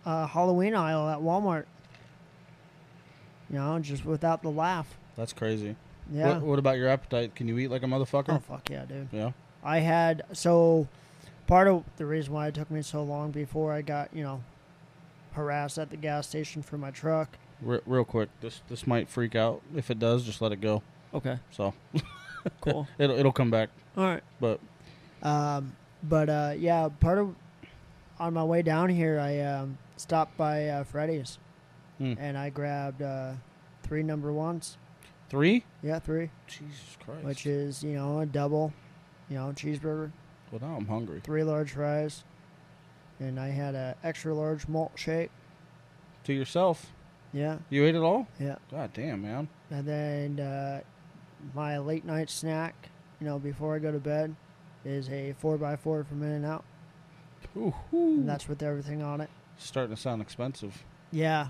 uh, 0.06 0.28
Halloween 0.28 0.76
aisle 0.76 1.10
at 1.10 1.20
Walmart. 1.20 1.66
You 3.50 3.58
know, 3.58 3.78
just 3.80 4.06
without 4.06 4.42
the 4.42 4.50
laugh. 4.50 4.98
That's 5.16 5.34
crazy. 5.34 5.76
Yeah. 6.12 6.34
What, 6.34 6.42
what 6.42 6.60
about 6.60 6.78
your 6.78 6.90
appetite? 6.90 7.36
Can 7.36 7.48
you 7.48 7.58
eat 7.60 7.70
like 7.70 7.84
a 7.84 7.88
motherfucker? 7.88 8.30
oh 8.30 8.40
fuck 8.40 8.70
yeah, 8.70 8.86
dude. 8.86 9.08
Yeah. 9.12 9.32
I 9.64 9.80
had 9.80 10.24
so 10.34 10.88
part 11.48 11.68
of 11.68 11.84
the 11.98 12.06
reason 12.06 12.34
why 12.34 12.48
it 12.48 12.54
took 12.56 12.70
me 12.72 12.82
so 12.82 13.04
long 13.04 13.32
before 13.32 13.72
I 13.72 13.82
got 13.82 14.10
you 14.14 14.24
know 14.24 14.42
harassed 15.34 15.78
at 15.78 15.90
the 15.90 15.98
gas 15.98 16.28
station 16.28 16.62
for 16.64 16.78
my 16.78 16.92
truck. 16.92 17.38
Re- 17.62 17.80
real 17.86 18.04
quick, 18.06 18.30
this 18.42 18.62
this 18.68 18.86
might 18.86 19.08
freak 19.10 19.36
out. 19.36 19.62
If 19.76 19.90
it 19.90 20.00
does, 20.00 20.24
just 20.24 20.42
let 20.42 20.52
it 20.52 20.62
go. 20.62 20.82
okay. 21.14 21.40
So 21.52 21.74
Cool. 22.62 22.88
it'll 23.00 23.18
it'll 23.18 23.32
come 23.32 23.50
back. 23.52 23.70
All 23.98 24.04
right. 24.06 24.24
But 24.40 24.60
Um, 25.24 25.74
but 26.04 26.30
uh, 26.30 26.54
yeah, 26.58 26.90
part 27.00 27.18
of 27.20 27.36
on 28.20 28.34
my 28.34 28.44
way 28.44 28.62
down 28.62 28.90
here, 28.90 29.20
I 29.20 29.40
um, 29.40 29.78
stopped 29.98 30.38
by 30.38 30.68
uh, 30.68 30.84
Freddy's, 30.84 31.38
Hmm. 31.98 32.14
and 32.20 32.38
I 32.38 32.50
grabbed 32.50 33.02
uh, 33.02 33.34
three 33.84 34.04
number 34.04 34.32
ones. 34.34 34.78
Three? 35.30 35.64
Yeah, 35.82 36.00
three, 36.00 36.30
Jesus 36.48 36.98
Christ. 37.04 37.24
which 37.26 37.46
is 37.46 37.84
you 37.84 37.94
know 37.94 38.20
a 38.20 38.26
double, 38.26 38.74
you 39.30 39.38
know 39.38 39.54
cheeseburger, 39.56 40.12
well, 40.52 40.62
now 40.62 40.76
I'm 40.76 40.88
hungry. 40.88 41.22
three 41.24 41.44
large 41.44 41.72
fries, 41.72 42.24
and 43.20 43.40
I 43.40 43.48
had 43.50 43.76
a 43.76 43.96
extra 44.04 44.34
large 44.34 44.68
malt 44.68 44.92
shake. 44.96 45.32
To 46.26 46.34
yourself. 46.34 46.92
Yeah, 47.34 47.58
You 47.70 47.86
ate 47.86 47.96
it 47.96 48.02
all? 48.02 48.28
yeah, 48.40 48.56
God 48.72 48.92
damn, 48.94 49.22
man. 49.22 49.48
and 49.70 49.86
then 49.88 50.40
uh, 50.40 50.82
my 51.54 51.78
late 51.80 52.06
night 52.06 52.30
snack, 52.30 52.90
you 53.20 53.28
know, 53.28 53.40
before 53.40 53.76
I 53.76 53.80
go 53.80 53.92
to 53.92 54.00
bed, 54.00 54.36
is 54.86 55.10
a 55.10 55.34
four 55.40 55.64
x 55.64 55.82
four 55.82 56.04
from 56.04 56.24
In 56.24 56.32
and 56.32 56.46
Out, 56.46 56.64
Ooh, 57.58 57.74
and 57.92 58.28
that's 58.30 58.48
with 58.48 58.62
everything 58.64 59.02
on 59.02 59.22
it. 59.22 59.30
Starting 59.58 59.96
to 59.96 60.02
sound 60.02 60.22
expensive. 60.22 60.84
Yeah, 61.12 61.48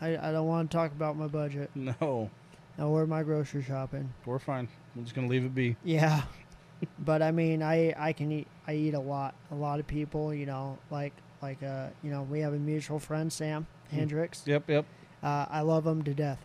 I, 0.00 0.16
I 0.16 0.32
don't 0.32 0.46
want 0.46 0.70
to 0.70 0.76
talk 0.76 0.92
about 0.92 1.16
my 1.16 1.26
budget 1.26 1.70
No, 1.74 2.30
No 2.78 2.88
or 2.90 3.06
my 3.06 3.22
grocery 3.22 3.62
shopping. 3.62 4.12
we're 4.24 4.38
fine. 4.38 4.68
I'm 4.94 5.04
just 5.04 5.14
gonna 5.14 5.28
leave 5.28 5.44
it 5.44 5.54
be. 5.54 5.76
Yeah, 5.84 6.22
but 6.98 7.22
I 7.22 7.30
mean, 7.30 7.62
I 7.62 7.94
I 7.96 8.12
can 8.12 8.30
eat. 8.32 8.46
I 8.66 8.74
eat 8.74 8.94
a 8.94 9.00
lot. 9.00 9.34
A 9.50 9.54
lot 9.54 9.80
of 9.80 9.86
people, 9.86 10.34
you 10.34 10.46
know, 10.46 10.78
like 10.90 11.12
like 11.42 11.62
uh, 11.62 11.88
you 12.02 12.10
know, 12.10 12.22
we 12.22 12.40
have 12.40 12.52
a 12.52 12.58
mutual 12.58 12.98
friend, 12.98 13.32
Sam 13.32 13.66
Hendricks. 13.90 14.42
Yep, 14.46 14.68
yep. 14.68 14.84
Uh, 15.22 15.46
I 15.48 15.60
love 15.62 15.86
him 15.86 16.02
to 16.04 16.14
death. 16.14 16.40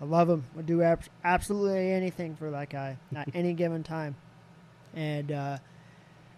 I 0.00 0.04
love 0.04 0.28
him. 0.28 0.44
Would 0.54 0.66
do 0.66 0.82
ab- 0.82 1.04
absolutely 1.24 1.90
anything 1.92 2.36
for 2.36 2.50
that 2.50 2.68
guy 2.68 2.96
at 3.16 3.28
any 3.34 3.54
given 3.54 3.82
time, 3.82 4.16
and 4.94 5.32
uh, 5.32 5.58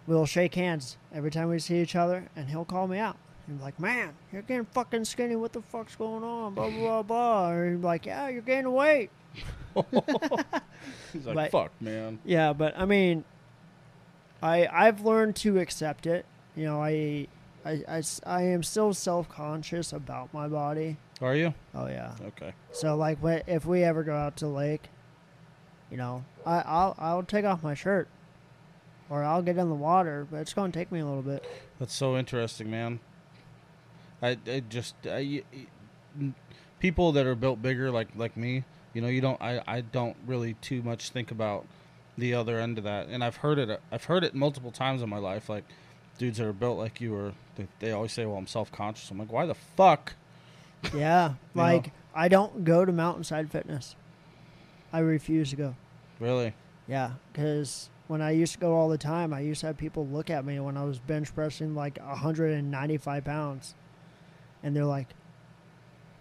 we'll 0.07 0.27
shake 0.27 0.55
hands 0.55 0.97
every 1.13 1.31
time 1.31 1.49
we 1.49 1.59
see 1.59 1.81
each 1.81 1.97
other, 1.97 2.27
and 2.37 2.49
he'll 2.49 2.65
call 2.65 2.87
me 2.87 2.99
out. 2.99 3.17
He's 3.49 3.61
like, 3.61 3.79
"Man, 3.79 4.13
you're 4.33 4.43
getting 4.43 4.65
fucking 4.67 5.05
skinny. 5.05 5.37
What 5.37 5.53
the 5.53 5.63
fuck's 5.63 5.95
going 5.97 6.25
on?" 6.25 6.55
Blah 6.55 6.71
blah 6.71 6.79
blah 6.81 7.03
blah. 7.03 7.51
Or 7.51 7.71
he's 7.71 7.83
like, 7.85 8.07
"Yeah, 8.07 8.29
you're 8.29 8.43
gaining 8.43 8.73
weight." 8.73 9.11
He's 11.13 11.27
like, 11.27 11.35
But- 11.35 11.51
fuck, 11.51 11.73
man. 11.81 12.19
Yeah, 12.25 12.53
but 12.53 12.79
I 12.79 12.85
mean, 12.87 13.25
I 14.43 14.67
I've 14.67 15.03
learned 15.05 15.37
to 15.37 15.59
accept 15.59 16.07
it. 16.07 16.25
You 16.55 16.65
know, 16.65 16.83
I 16.83 17.29
I, 17.65 17.83
I 17.89 17.99
s- 17.99 18.21
I 18.25 18.43
am 18.43 18.63
still 18.63 18.95
self 18.95 19.29
conscious 19.29 19.93
about 19.93 20.33
my 20.33 20.49
body. 20.49 20.97
Are 21.21 21.35
you? 21.35 21.55
Oh 21.75 21.87
yeah. 21.87 22.13
Okay. 22.29 22.53
So 22.73 22.97
like, 22.97 23.19
if 23.47 23.65
we 23.67 23.83
ever 23.83 24.03
go 24.03 24.15
out 24.15 24.37
to 24.39 24.47
the 24.47 24.51
lake, 24.51 24.89
you 25.91 25.97
know, 25.97 26.25
I 26.45 26.61
I'll 26.61 26.95
I'll 26.99 27.23
take 27.23 27.45
off 27.45 27.63
my 27.63 27.75
shirt, 27.75 28.09
or 29.11 29.23
I'll 29.23 29.43
get 29.43 29.57
in 29.59 29.69
the 29.69 29.75
water, 29.75 30.27
but 30.31 30.39
it's 30.39 30.53
gonna 30.55 30.73
take 30.73 30.91
me 30.93 31.01
a 31.01 31.07
little 31.07 31.23
bit. 31.23 31.45
That's 31.79 31.95
so 31.95 32.17
interesting, 32.17 32.71
man. 32.71 33.01
I, 34.23 34.37
I 34.47 34.61
just 34.69 34.95
I, 35.07 35.43
people 36.81 37.13
that 37.13 37.27
are 37.27 37.35
built 37.35 37.63
bigger 37.63 37.91
like 37.91 38.09
like 38.17 38.37
me, 38.37 38.65
you 38.95 39.03
know, 39.03 39.09
you 39.09 39.21
don't 39.21 39.41
I, 39.41 39.63
I 39.67 39.81
don't 39.81 40.17
really 40.27 40.55
too 40.55 40.83
much 40.83 41.11
think 41.11 41.31
about 41.31 41.67
the 42.19 42.35
other 42.35 42.59
end 42.59 42.79
of 42.79 42.85
that. 42.85 43.09
And 43.09 43.23
I've 43.23 43.37
heard 43.37 43.59
it 43.59 43.71
uh, 43.71 43.79
I've 43.93 44.05
heard 44.05 44.25
it 44.25 44.35
multiple 44.35 44.71
times 44.71 45.03
in 45.03 45.09
my 45.09 45.19
life 45.19 45.49
like 45.49 45.65
dudes 46.19 46.39
that 46.39 46.47
are 46.47 46.53
built 46.53 46.79
like 46.79 47.01
you 47.01 47.15
are 47.15 47.33
they, 47.57 47.67
they 47.81 47.93
always 47.93 48.13
say, 48.13 48.27
"Well, 48.27 48.37
I'm 48.37 48.47
self-conscious." 48.47 49.11
I'm 49.11 49.19
like, 49.19 49.33
"Why 49.33 49.47
the 49.47 49.55
fuck?" 49.55 50.15
Yeah, 50.95 51.29
You 51.29 51.35
know? 51.55 51.63
like 51.63 51.93
I 52.15 52.29
don't 52.29 52.65
go 52.65 52.85
to 52.85 52.93
Mountainside 52.93 53.51
Fitness. 53.51 53.97
I 54.93 55.01
refuse 55.01 55.51
to 55.51 55.57
go. 55.57 55.75
Really? 56.21 56.55
Yeah, 56.89 57.13
because 57.33 57.91
when 58.07 58.23
I 58.23 58.31
used 58.31 58.55
to 58.55 58.59
go 58.59 58.75
all 58.75 58.89
the 58.89 58.99
time, 58.99 59.35
I 59.35 59.41
used 59.41 59.61
to 59.61 59.67
have 59.67 59.77
people 59.77 60.07
look 60.07 60.31
at 60.31 60.45
me 60.45 60.61
when 60.61 60.77
I 60.77 60.85
was 60.85 60.99
bench 60.99 61.35
pressing 61.35 61.75
like 61.75 61.99
195 61.99 63.25
pounds, 63.25 63.75
and 64.63 64.75
they're 64.75 64.85
like, 64.85 65.09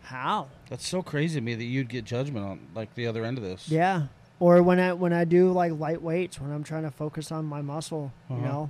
"How?" 0.03 0.47
That's 0.69 0.87
so 0.87 1.01
crazy 1.01 1.39
to 1.39 1.41
me 1.45 1.55
that 1.55 1.63
you'd 1.63 1.89
get 1.89 2.05
judgment 2.05 2.45
on 2.45 2.59
like 2.73 2.93
the 2.95 3.07
other 3.07 3.25
end 3.25 3.37
of 3.37 3.43
this. 3.43 3.69
Yeah. 3.69 4.07
Or 4.39 4.61
when 4.61 4.79
I 4.79 4.93
when 4.93 5.13
I 5.13 5.23
do 5.23 5.51
like 5.51 5.79
light 5.79 6.01
weights, 6.01 6.39
when 6.39 6.51
I'm 6.51 6.63
trying 6.63 6.83
to 6.83 6.91
focus 6.91 7.31
on 7.31 7.45
my 7.45 7.61
muscle, 7.61 8.11
you 8.29 8.35
Uh-huh. 8.37 8.45
know, 8.45 8.69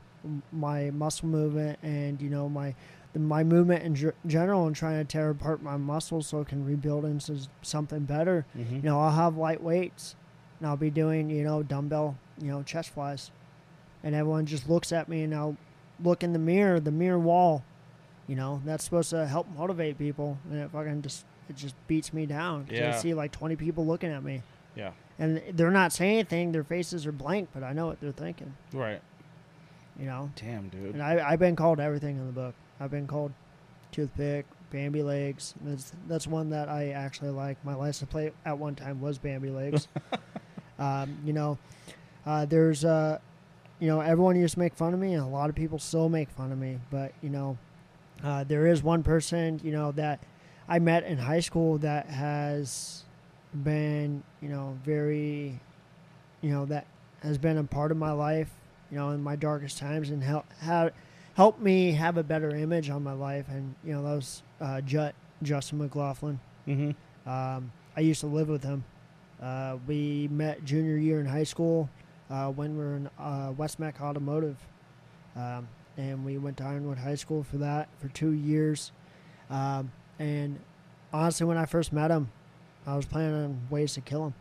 my 0.52 0.90
muscle 0.92 1.28
movement 1.28 1.80
and 1.84 2.22
you 2.22 2.30
know 2.30 2.48
my 2.50 2.76
my 3.18 3.44
movement 3.46 3.82
in 3.84 3.96
ge- 3.96 4.14
general, 4.28 4.68
and 4.68 4.76
trying 4.76 4.98
to 4.98 5.06
tear 5.06 5.30
apart 5.30 5.64
my 5.64 5.78
muscles 5.78 6.28
so 6.28 6.42
it 6.42 6.48
can 6.50 6.66
rebuild 6.66 7.06
into 7.06 7.38
something 7.62 8.02
better. 8.02 8.46
Mm-hmm. 8.58 8.76
You 8.76 8.82
know, 8.82 9.00
I'll 9.00 9.12
have 9.14 9.38
light 9.38 9.64
weights, 9.64 10.16
and 10.60 10.68
I'll 10.68 10.76
be 10.78 10.90
doing 10.92 11.30
you 11.30 11.44
know 11.44 11.64
dumbbell, 11.64 12.18
you 12.42 12.48
know, 12.50 12.62
chest 12.62 12.90
flies, 12.92 13.32
and 14.04 14.14
everyone 14.14 14.46
just 14.46 14.70
looks 14.70 14.92
at 14.92 15.08
me, 15.10 15.24
and 15.24 15.34
I'll 15.34 15.56
look 16.04 16.24
in 16.24 16.34
the 16.34 16.40
mirror, 16.40 16.80
the 16.80 16.92
mirror 16.92 17.18
wall. 17.20 17.64
You 18.28 18.36
know, 18.36 18.62
that's 18.66 18.84
supposed 18.84 19.12
to 19.12 19.28
help 19.28 19.48
motivate 19.56 19.98
people, 20.00 20.38
and 20.50 20.60
it 20.60 20.72
fucking 20.72 21.02
just 21.04 21.26
it 21.50 21.56
just 21.56 21.76
beats 21.88 22.12
me 22.14 22.26
down. 22.26 22.68
Yeah. 22.72 22.96
I 22.96 23.00
see 23.00 23.14
like 23.14 23.32
20 23.32 23.56
people 23.56 23.86
looking 23.86 24.10
at 24.12 24.24
me 24.24 24.42
Yeah. 24.76 24.92
and 25.20 25.42
they're 25.54 25.70
not 25.70 25.94
saying 25.94 26.14
anything. 26.16 26.52
Their 26.52 26.64
faces 26.64 27.06
are 27.06 27.12
blank, 27.12 27.50
but 27.54 27.64
I 27.64 27.72
know 27.74 27.86
what 27.86 28.02
they're 28.02 28.12
thinking. 28.12 28.56
Right. 28.74 29.00
You 30.00 30.08
know, 30.08 30.32
Damn, 30.36 30.70
dude. 30.70 30.96
and 30.96 31.04
I, 31.04 31.24
I've 31.30 31.38
been 31.40 31.56
called 31.56 31.80
everything 31.80 32.18
in 32.18 32.26
the 32.26 32.34
book. 32.34 32.56
I've 32.80 32.90
been 32.90 33.06
called 33.06 33.32
toothpick, 33.92 34.46
Bambi 34.72 35.04
legs. 35.04 35.54
That's 35.62 35.94
that's 36.08 36.26
one 36.28 36.50
that 36.50 36.68
I 36.68 36.90
actually 36.90 37.30
like. 37.30 37.64
My 37.64 37.76
license 37.76 38.10
plate 38.10 38.34
at 38.44 38.58
one 38.58 38.74
time 38.76 39.00
was 39.00 39.20
Bambi 39.20 39.52
legs. 39.52 39.88
um, 40.80 41.18
you 41.24 41.32
know, 41.34 41.58
uh, 42.26 42.46
there's 42.46 42.84
uh, 42.84 43.20
you 43.80 43.88
know, 43.88 44.02
everyone 44.02 44.36
used 44.36 44.56
to 44.56 44.60
make 44.60 44.74
fun 44.74 44.94
of 44.96 45.00
me, 45.00 45.14
and 45.14 45.22
a 45.24 45.28
lot 45.28 45.50
of 45.50 45.56
people 45.56 45.78
still 45.80 46.10
make 46.10 46.30
fun 46.32 46.52
of 46.52 46.58
me. 46.58 46.80
But 46.92 47.14
you 47.22 47.30
know, 47.30 47.58
uh, 48.24 48.44
there 48.44 48.68
is 48.68 48.82
one 48.82 49.04
person, 49.04 49.60
you 49.64 49.72
know, 49.72 49.92
that 49.94 50.20
I 50.68 50.80
met 50.80 51.04
in 51.04 51.18
high 51.18 51.40
school 51.40 51.78
that 51.80 52.08
has 52.08 53.04
been, 53.64 54.24
you 54.42 54.50
know, 54.50 54.78
very, 54.84 55.60
you 56.42 56.52
know, 56.52 56.66
that 56.66 56.86
has 57.22 57.38
been 57.38 57.58
a 57.58 57.64
part 57.64 57.92
of 57.92 57.98
my 57.98 58.12
life, 58.12 58.50
you 58.92 58.98
know, 58.98 59.12
in 59.12 59.22
my 59.22 59.36
darkest 59.36 59.78
times, 59.78 60.10
and 60.10 60.24
help 60.24 60.46
have 60.62 60.92
helped 61.36 61.60
me 61.60 61.92
have 61.92 62.18
a 62.18 62.24
better 62.24 62.56
image 62.56 62.90
on 62.90 63.04
my 63.04 63.14
life. 63.14 63.46
And 63.50 63.76
you 63.84 63.94
know, 63.94 64.04
that 64.04 64.16
was 64.16 64.44
uh, 64.60 64.82
Jut 64.82 65.14
Justin 65.44 65.80
McLaughlin. 65.80 66.40
mm-hmm. 66.68 67.30
Um, 67.30 67.72
I 67.98 68.02
used 68.02 68.22
to 68.22 68.28
live 68.28 68.50
with 68.50 68.64
him. 68.64 68.84
Uh, 69.42 69.78
we 69.88 70.28
met 70.32 70.64
junior 70.64 70.98
year 70.98 71.20
in 71.20 71.26
high 71.26 71.44
school 71.44 71.90
uh, 72.30 72.50
when 72.50 72.78
we 72.78 72.84
were 72.84 72.96
in 72.96 73.10
uh, 73.20 73.52
West-MEC 73.58 74.00
Automotive. 74.02 74.58
Um, 75.36 75.68
and 75.98 76.26
we 76.26 76.38
went 76.38 76.58
to 76.58 76.64
Ironwood 76.64 76.98
High 76.98 77.16
School 77.16 77.44
for 77.44 77.58
that 77.58 77.88
for 78.00 78.08
two 78.10 78.32
years. 78.32 78.92
Um, 79.50 79.92
and 80.20 80.60
honestly, 81.14 81.46
when 81.46 81.58
I 81.58 81.66
first 81.66 81.94
met 81.94 82.12
him, 82.12 82.30
I 82.86 82.96
was 82.96 83.06
planning 83.06 83.44
on 83.44 83.62
ways 83.70 83.94
to 83.94 84.02
kill 84.02 84.28
him. 84.28 84.34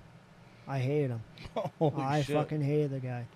I 0.66 0.78
hated 0.78 1.10
him. 1.10 1.22
Holy 1.78 2.02
I 2.02 2.22
shit. 2.22 2.34
fucking 2.34 2.62
hated 2.62 2.90
the 2.90 3.00
guy. 3.00 3.26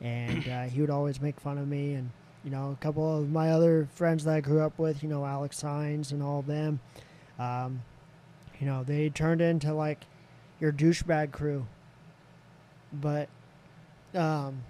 And 0.00 0.46
uh, 0.48 0.62
he 0.64 0.80
would 0.80 0.90
always 0.90 1.20
make 1.20 1.40
fun 1.40 1.58
of 1.58 1.66
me. 1.66 1.94
And, 1.94 2.10
you 2.44 2.50
know, 2.50 2.72
a 2.72 2.82
couple 2.82 3.18
of 3.18 3.30
my 3.30 3.50
other 3.50 3.88
friends 3.94 4.24
that 4.24 4.34
I 4.34 4.40
grew 4.40 4.60
up 4.60 4.78
with, 4.78 5.02
you 5.02 5.08
know, 5.08 5.24
Alex 5.24 5.56
Signs 5.56 6.12
and 6.12 6.22
all 6.22 6.40
of 6.40 6.46
them, 6.46 6.80
um, 7.38 7.82
you 8.60 8.66
know, 8.66 8.84
they 8.84 9.08
turned 9.08 9.40
into 9.40 9.72
like 9.72 10.04
your 10.60 10.72
douchebag 10.72 11.32
crew. 11.32 11.66
But 12.92 13.28
um, 14.14 14.62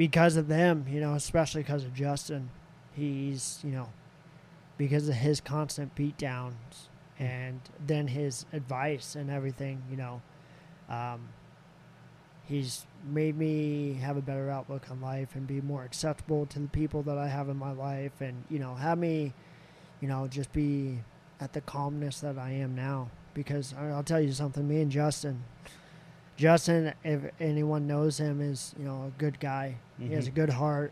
because 0.00 0.38
of 0.38 0.48
them, 0.48 0.86
you 0.88 0.98
know, 0.98 1.12
especially 1.12 1.60
because 1.60 1.84
of 1.84 1.92
Justin, 1.92 2.48
he's, 2.94 3.60
you 3.62 3.70
know, 3.70 3.90
because 4.78 5.06
of 5.06 5.14
his 5.14 5.42
constant 5.42 5.94
beatdowns 5.94 6.88
and 7.18 7.60
then 7.86 8.06
his 8.08 8.46
advice 8.54 9.14
and 9.14 9.28
everything, 9.28 9.82
you 9.90 9.98
know, 9.98 10.22
um, 10.88 11.28
he's 12.44 12.86
made 13.12 13.36
me 13.36 13.92
have 14.00 14.16
a 14.16 14.22
better 14.22 14.48
outlook 14.48 14.90
on 14.90 15.02
life 15.02 15.34
and 15.34 15.46
be 15.46 15.60
more 15.60 15.84
acceptable 15.84 16.46
to 16.46 16.60
the 16.60 16.68
people 16.68 17.02
that 17.02 17.18
I 17.18 17.28
have 17.28 17.50
in 17.50 17.58
my 17.58 17.72
life 17.72 18.22
and, 18.22 18.44
you 18.48 18.58
know, 18.58 18.76
have 18.76 18.96
me, 18.96 19.34
you 20.00 20.08
know, 20.08 20.26
just 20.28 20.50
be 20.54 21.00
at 21.40 21.52
the 21.52 21.60
calmness 21.60 22.20
that 22.20 22.38
I 22.38 22.52
am 22.52 22.74
now. 22.74 23.10
Because 23.34 23.74
I'll 23.78 24.02
tell 24.02 24.22
you 24.22 24.32
something, 24.32 24.66
me 24.66 24.80
and 24.80 24.90
Justin, 24.90 25.44
Justin, 26.44 26.94
if 27.04 27.20
anyone 27.38 27.86
knows 27.86 28.18
him, 28.18 28.40
is, 28.40 28.74
you 28.78 28.84
know, 28.86 29.04
a 29.04 29.10
good 29.20 29.38
guy. 29.40 29.76
He 29.98 30.08
has 30.14 30.26
a 30.26 30.30
Mhm. 30.30 30.34
good 30.36 30.48
heart. 30.48 30.90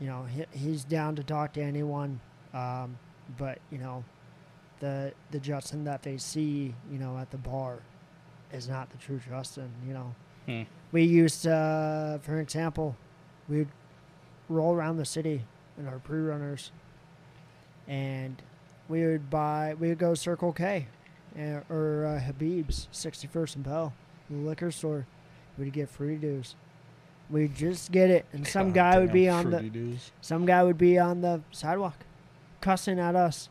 You 0.00 0.06
know, 0.06 0.24
he, 0.24 0.46
he's 0.50 0.82
down 0.82 1.14
to 1.16 1.22
talk 1.22 1.52
to 1.52 1.62
anyone. 1.62 2.20
Um, 2.54 2.96
but, 3.36 3.58
you 3.70 3.76
know, 3.76 4.02
the 4.80 5.12
the 5.30 5.38
Justin 5.38 5.84
that 5.84 6.02
they 6.02 6.16
see, 6.16 6.74
you 6.90 6.98
know, 6.98 7.18
at 7.18 7.30
the 7.30 7.36
bar 7.36 7.80
is 8.50 8.66
not 8.66 8.88
the 8.88 8.96
true 8.96 9.20
Justin, 9.28 9.70
you 9.86 9.92
know. 9.92 10.14
Hmm. 10.46 10.62
We 10.90 11.02
used, 11.04 11.46
uh, 11.46 12.16
for 12.20 12.40
example, 12.40 12.96
we'd 13.50 13.68
roll 14.48 14.74
around 14.74 14.96
the 14.96 15.04
city 15.04 15.44
in 15.78 15.86
our 15.86 15.98
pre-runners, 15.98 16.72
and 17.86 18.40
we 18.88 19.04
would 19.06 19.28
buy, 19.28 19.74
we 19.78 19.88
would 19.90 19.98
go 19.98 20.14
Circle 20.14 20.54
K, 20.54 20.88
uh, 21.38 21.60
or 21.70 22.06
uh, 22.06 22.20
Habib's, 22.20 22.88
61st 22.90 23.56
and 23.56 23.64
Bell, 23.64 23.92
the 24.32 24.48
liquor 24.48 24.70
store. 24.70 25.06
We'd 25.58 25.72
get 25.72 25.88
free 25.88 26.16
dues. 26.16 26.54
We'd 27.30 27.54
just 27.54 27.92
get 27.92 28.10
it, 28.10 28.26
and 28.32 28.46
some 28.46 28.72
God 28.72 28.74
guy 28.74 28.98
would 28.98 29.12
be 29.12 29.28
on 29.28 29.50
the, 29.50 29.96
some 30.20 30.44
guy 30.44 30.62
would 30.62 30.76
be 30.76 30.98
on 30.98 31.22
the 31.22 31.40
sidewalk, 31.50 31.96
cussing 32.60 32.98
at 32.98 33.16
us, 33.16 33.48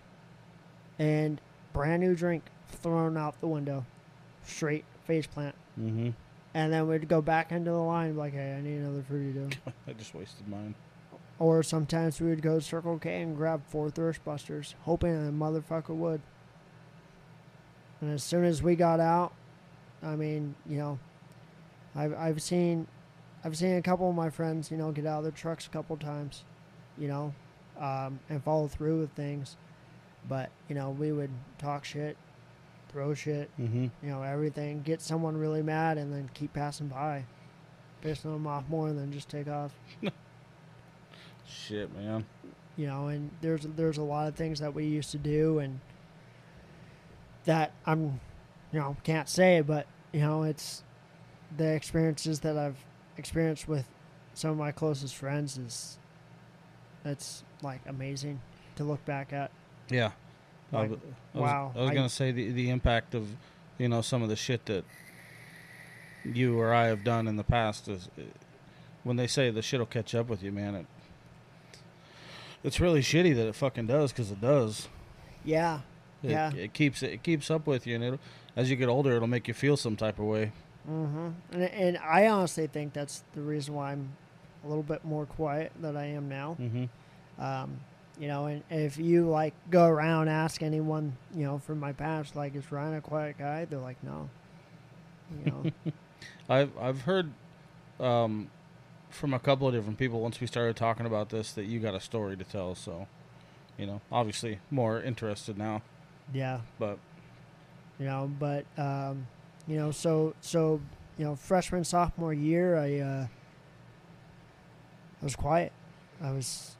and 0.99 1.41
brand 1.73 2.03
new 2.03 2.13
drink 2.13 2.43
thrown 2.67 3.17
out 3.17 3.39
the 3.41 3.47
window, 3.47 3.85
straight 4.43 4.85
face 5.05 5.25
plant. 5.25 5.55
Mm-hmm. 5.79 6.09
And 6.53 6.73
then 6.73 6.87
we'd 6.87 7.07
go 7.07 7.21
back 7.21 7.51
into 7.51 7.71
the 7.71 7.77
line 7.77 8.15
like, 8.17 8.33
hey, 8.33 8.55
I 8.57 8.61
need 8.61 8.77
another 8.77 9.03
fruity 9.07 9.31
dough. 9.39 9.71
I 9.87 9.93
just 9.93 10.13
wasted 10.13 10.47
mine. 10.47 10.75
or 11.39 11.63
sometimes 11.63 12.19
we 12.19 12.29
would 12.29 12.41
go 12.41 12.59
to 12.59 12.61
Circle 12.61 12.99
K 12.99 13.21
and 13.21 13.35
grab 13.35 13.61
four 13.67 13.89
Thirst 13.89 14.23
Busters, 14.23 14.75
hoping 14.83 15.15
a 15.15 15.31
motherfucker 15.31 15.95
would. 15.95 16.21
And 17.99 18.11
as 18.13 18.23
soon 18.23 18.43
as 18.43 18.61
we 18.61 18.75
got 18.75 18.99
out, 18.99 19.33
I 20.03 20.15
mean, 20.15 20.55
you 20.67 20.77
know, 20.77 20.99
I've 21.95 22.13
I've 22.17 22.41
seen, 22.41 22.87
I've 23.43 23.55
seen 23.57 23.75
a 23.77 23.81
couple 23.81 24.09
of 24.09 24.15
my 24.15 24.29
friends, 24.29 24.71
you 24.71 24.77
know, 24.77 24.91
get 24.91 25.05
out 25.05 25.19
of 25.19 25.23
their 25.23 25.31
trucks 25.31 25.67
a 25.67 25.69
couple 25.69 25.95
times, 25.97 26.43
you 26.97 27.07
know, 27.07 27.33
um, 27.79 28.19
and 28.29 28.43
follow 28.43 28.67
through 28.67 28.99
with 28.99 29.11
things. 29.11 29.57
But 30.27 30.49
you 30.69 30.75
know, 30.75 30.89
we 30.91 31.11
would 31.11 31.31
talk 31.57 31.83
shit, 31.85 32.17
throw 32.89 33.13
shit, 33.13 33.49
Mm-hmm. 33.59 33.87
you 34.03 34.09
know, 34.09 34.21
everything, 34.23 34.81
get 34.83 35.01
someone 35.01 35.37
really 35.37 35.61
mad, 35.63 35.97
and 35.97 36.11
then 36.13 36.29
keep 36.33 36.53
passing 36.53 36.87
by, 36.87 37.25
pissing 38.03 38.23
them 38.33 38.47
off 38.47 38.63
more 38.69 38.91
than 38.93 39.11
just 39.11 39.29
take 39.29 39.47
off. 39.47 39.71
Shit, 41.47 41.93
man. 41.95 42.25
you 42.77 42.87
know 42.87 43.07
and 43.07 43.29
there's 43.41 43.63
there's 43.75 43.97
a 43.97 44.01
lot 44.03 44.27
of 44.27 44.35
things 44.35 44.59
that 44.59 44.73
we 44.73 44.85
used 44.85 45.11
to 45.11 45.17
do 45.17 45.59
and 45.59 45.81
that 47.43 47.73
i'm 47.85 48.21
you 48.71 48.79
know 48.79 48.95
can't 49.03 49.27
say 49.29 49.61
but 49.61 49.85
you 50.11 50.19
know 50.21 50.43
it's 50.43 50.83
the 51.57 51.67
experiences 51.73 52.39
that 52.41 52.57
i've 52.57 52.77
experienced 53.17 53.67
with 53.67 53.85
some 54.33 54.51
of 54.51 54.57
my 54.57 54.71
closest 54.71 55.15
friends 55.15 55.57
is 55.57 55.97
it's 57.05 57.43
like 57.61 57.81
amazing 57.87 58.39
to 58.75 58.83
look 58.83 59.03
back 59.05 59.33
at 59.33 59.51
Yeah. 59.89 60.11
I 60.73 60.77
Like, 60.77 60.85
I 60.85 60.87
was, 60.91 60.99
wow, 61.33 61.71
I 61.75 61.81
was 61.81 61.89
I- 61.89 61.93
gonna 61.93 62.09
say 62.09 62.31
the 62.31 62.51
the 62.51 62.69
impact 62.69 63.13
of, 63.13 63.27
you 63.77 63.89
know, 63.89 64.01
some 64.01 64.23
of 64.23 64.29
the 64.29 64.35
shit 64.37 64.65
that 64.67 64.85
you 66.23 66.57
or 66.59 66.73
I 66.73 66.85
have 66.85 67.03
done 67.03 67.27
in 67.27 67.35
the 67.35 67.43
past 67.43 67.87
is, 67.89 68.07
uh, 68.17 68.21
when 69.03 69.17
they 69.17 69.27
say 69.27 69.49
the 69.49 69.61
shit'll 69.61 69.85
catch 69.87 70.15
up 70.15 70.29
with 70.29 70.41
you, 70.43 70.51
man. 70.53 70.75
It 70.75 70.85
it's 72.63 72.79
really 72.79 73.01
shitty 73.01 73.35
that 73.35 73.47
it 73.47 73.55
fucking 73.55 73.87
does 73.87 74.11
because 74.11 74.31
it 74.31 74.39
does. 74.39 74.87
yeah 75.43 75.81
It, 76.23 76.31
Yeah. 76.31 76.53
It 76.53 76.73
keeps 76.73 77.01
it 77.03 77.23
keeps 77.23 77.49
up 77.51 77.65
with 77.67 77.85
you, 77.87 77.95
and 77.95 78.03
it 78.03 78.19
as 78.55 78.69
you 78.69 78.75
get 78.75 78.89
older, 78.89 79.15
it'll 79.15 79.27
make 79.27 79.47
you 79.47 79.53
feel 79.53 79.77
some 79.77 79.95
type 79.95 80.19
of 80.19 80.25
way. 80.25 80.51
Mm-hmm. 80.89 81.29
and, 81.51 81.63
and 81.63 81.97
i 81.99 82.27
honestly 82.27 82.65
think 82.65 82.91
that's 82.93 83.23
the 83.35 83.41
reason 83.41 83.75
why 83.75 83.91
i'm 83.91 84.13
a 84.65 84.67
little 84.67 84.81
bit 84.81 85.05
more 85.05 85.27
quiet 85.27 85.71
than 85.79 85.95
i 85.95 86.07
am 86.07 86.27
now 86.27 86.57
Mm-hmm. 86.59 86.85
Um, 87.39 87.79
you 88.19 88.27
know, 88.27 88.45
and 88.45 88.63
if 88.69 88.97
you 88.97 89.27
like 89.27 89.53
go 89.71 89.85
around 89.87 90.27
ask 90.27 90.61
anyone, 90.61 91.17
you 91.33 91.43
know, 91.43 91.57
from 91.57 91.79
my 91.79 91.91
past, 91.91 92.35
like, 92.35 92.55
is 92.55 92.71
Ryan 92.71 92.95
a 92.95 93.01
quiet 93.01 93.37
guy? 93.39 93.65
They're 93.65 93.79
like, 93.79 94.03
no. 94.03 94.29
You 95.43 95.51
know, 95.51 95.91
I've 96.49 96.77
I've 96.77 97.01
heard 97.01 97.31
um, 97.99 98.51
from 99.09 99.33
a 99.33 99.39
couple 99.39 99.67
of 99.67 99.73
different 99.73 99.97
people 99.97 100.19
once 100.19 100.39
we 100.39 100.45
started 100.45 100.75
talking 100.75 101.05
about 101.07 101.29
this 101.29 101.51
that 101.53 101.65
you 101.65 101.79
got 101.79 101.95
a 101.95 101.99
story 101.99 102.37
to 102.37 102.43
tell. 102.43 102.75
So, 102.75 103.07
you 103.77 103.87
know, 103.87 104.01
obviously 104.11 104.59
more 104.69 105.01
interested 105.01 105.57
now. 105.57 105.81
yeah, 106.31 106.59
But 106.77 106.99
you 108.01 108.07
know, 108.07 108.31
but 108.39 108.65
um, 108.79 109.27
you 109.67 109.77
know, 109.77 109.91
so 109.91 110.33
so 110.41 110.81
you 111.19 111.25
know, 111.25 111.35
freshman 111.35 111.83
sophomore 111.83 112.33
year, 112.33 112.75
I 112.75 112.97
uh, 112.97 113.27
I 115.21 115.23
was 115.23 115.35
quiet. 115.35 115.71
I 116.19 116.31
was, 116.31 116.77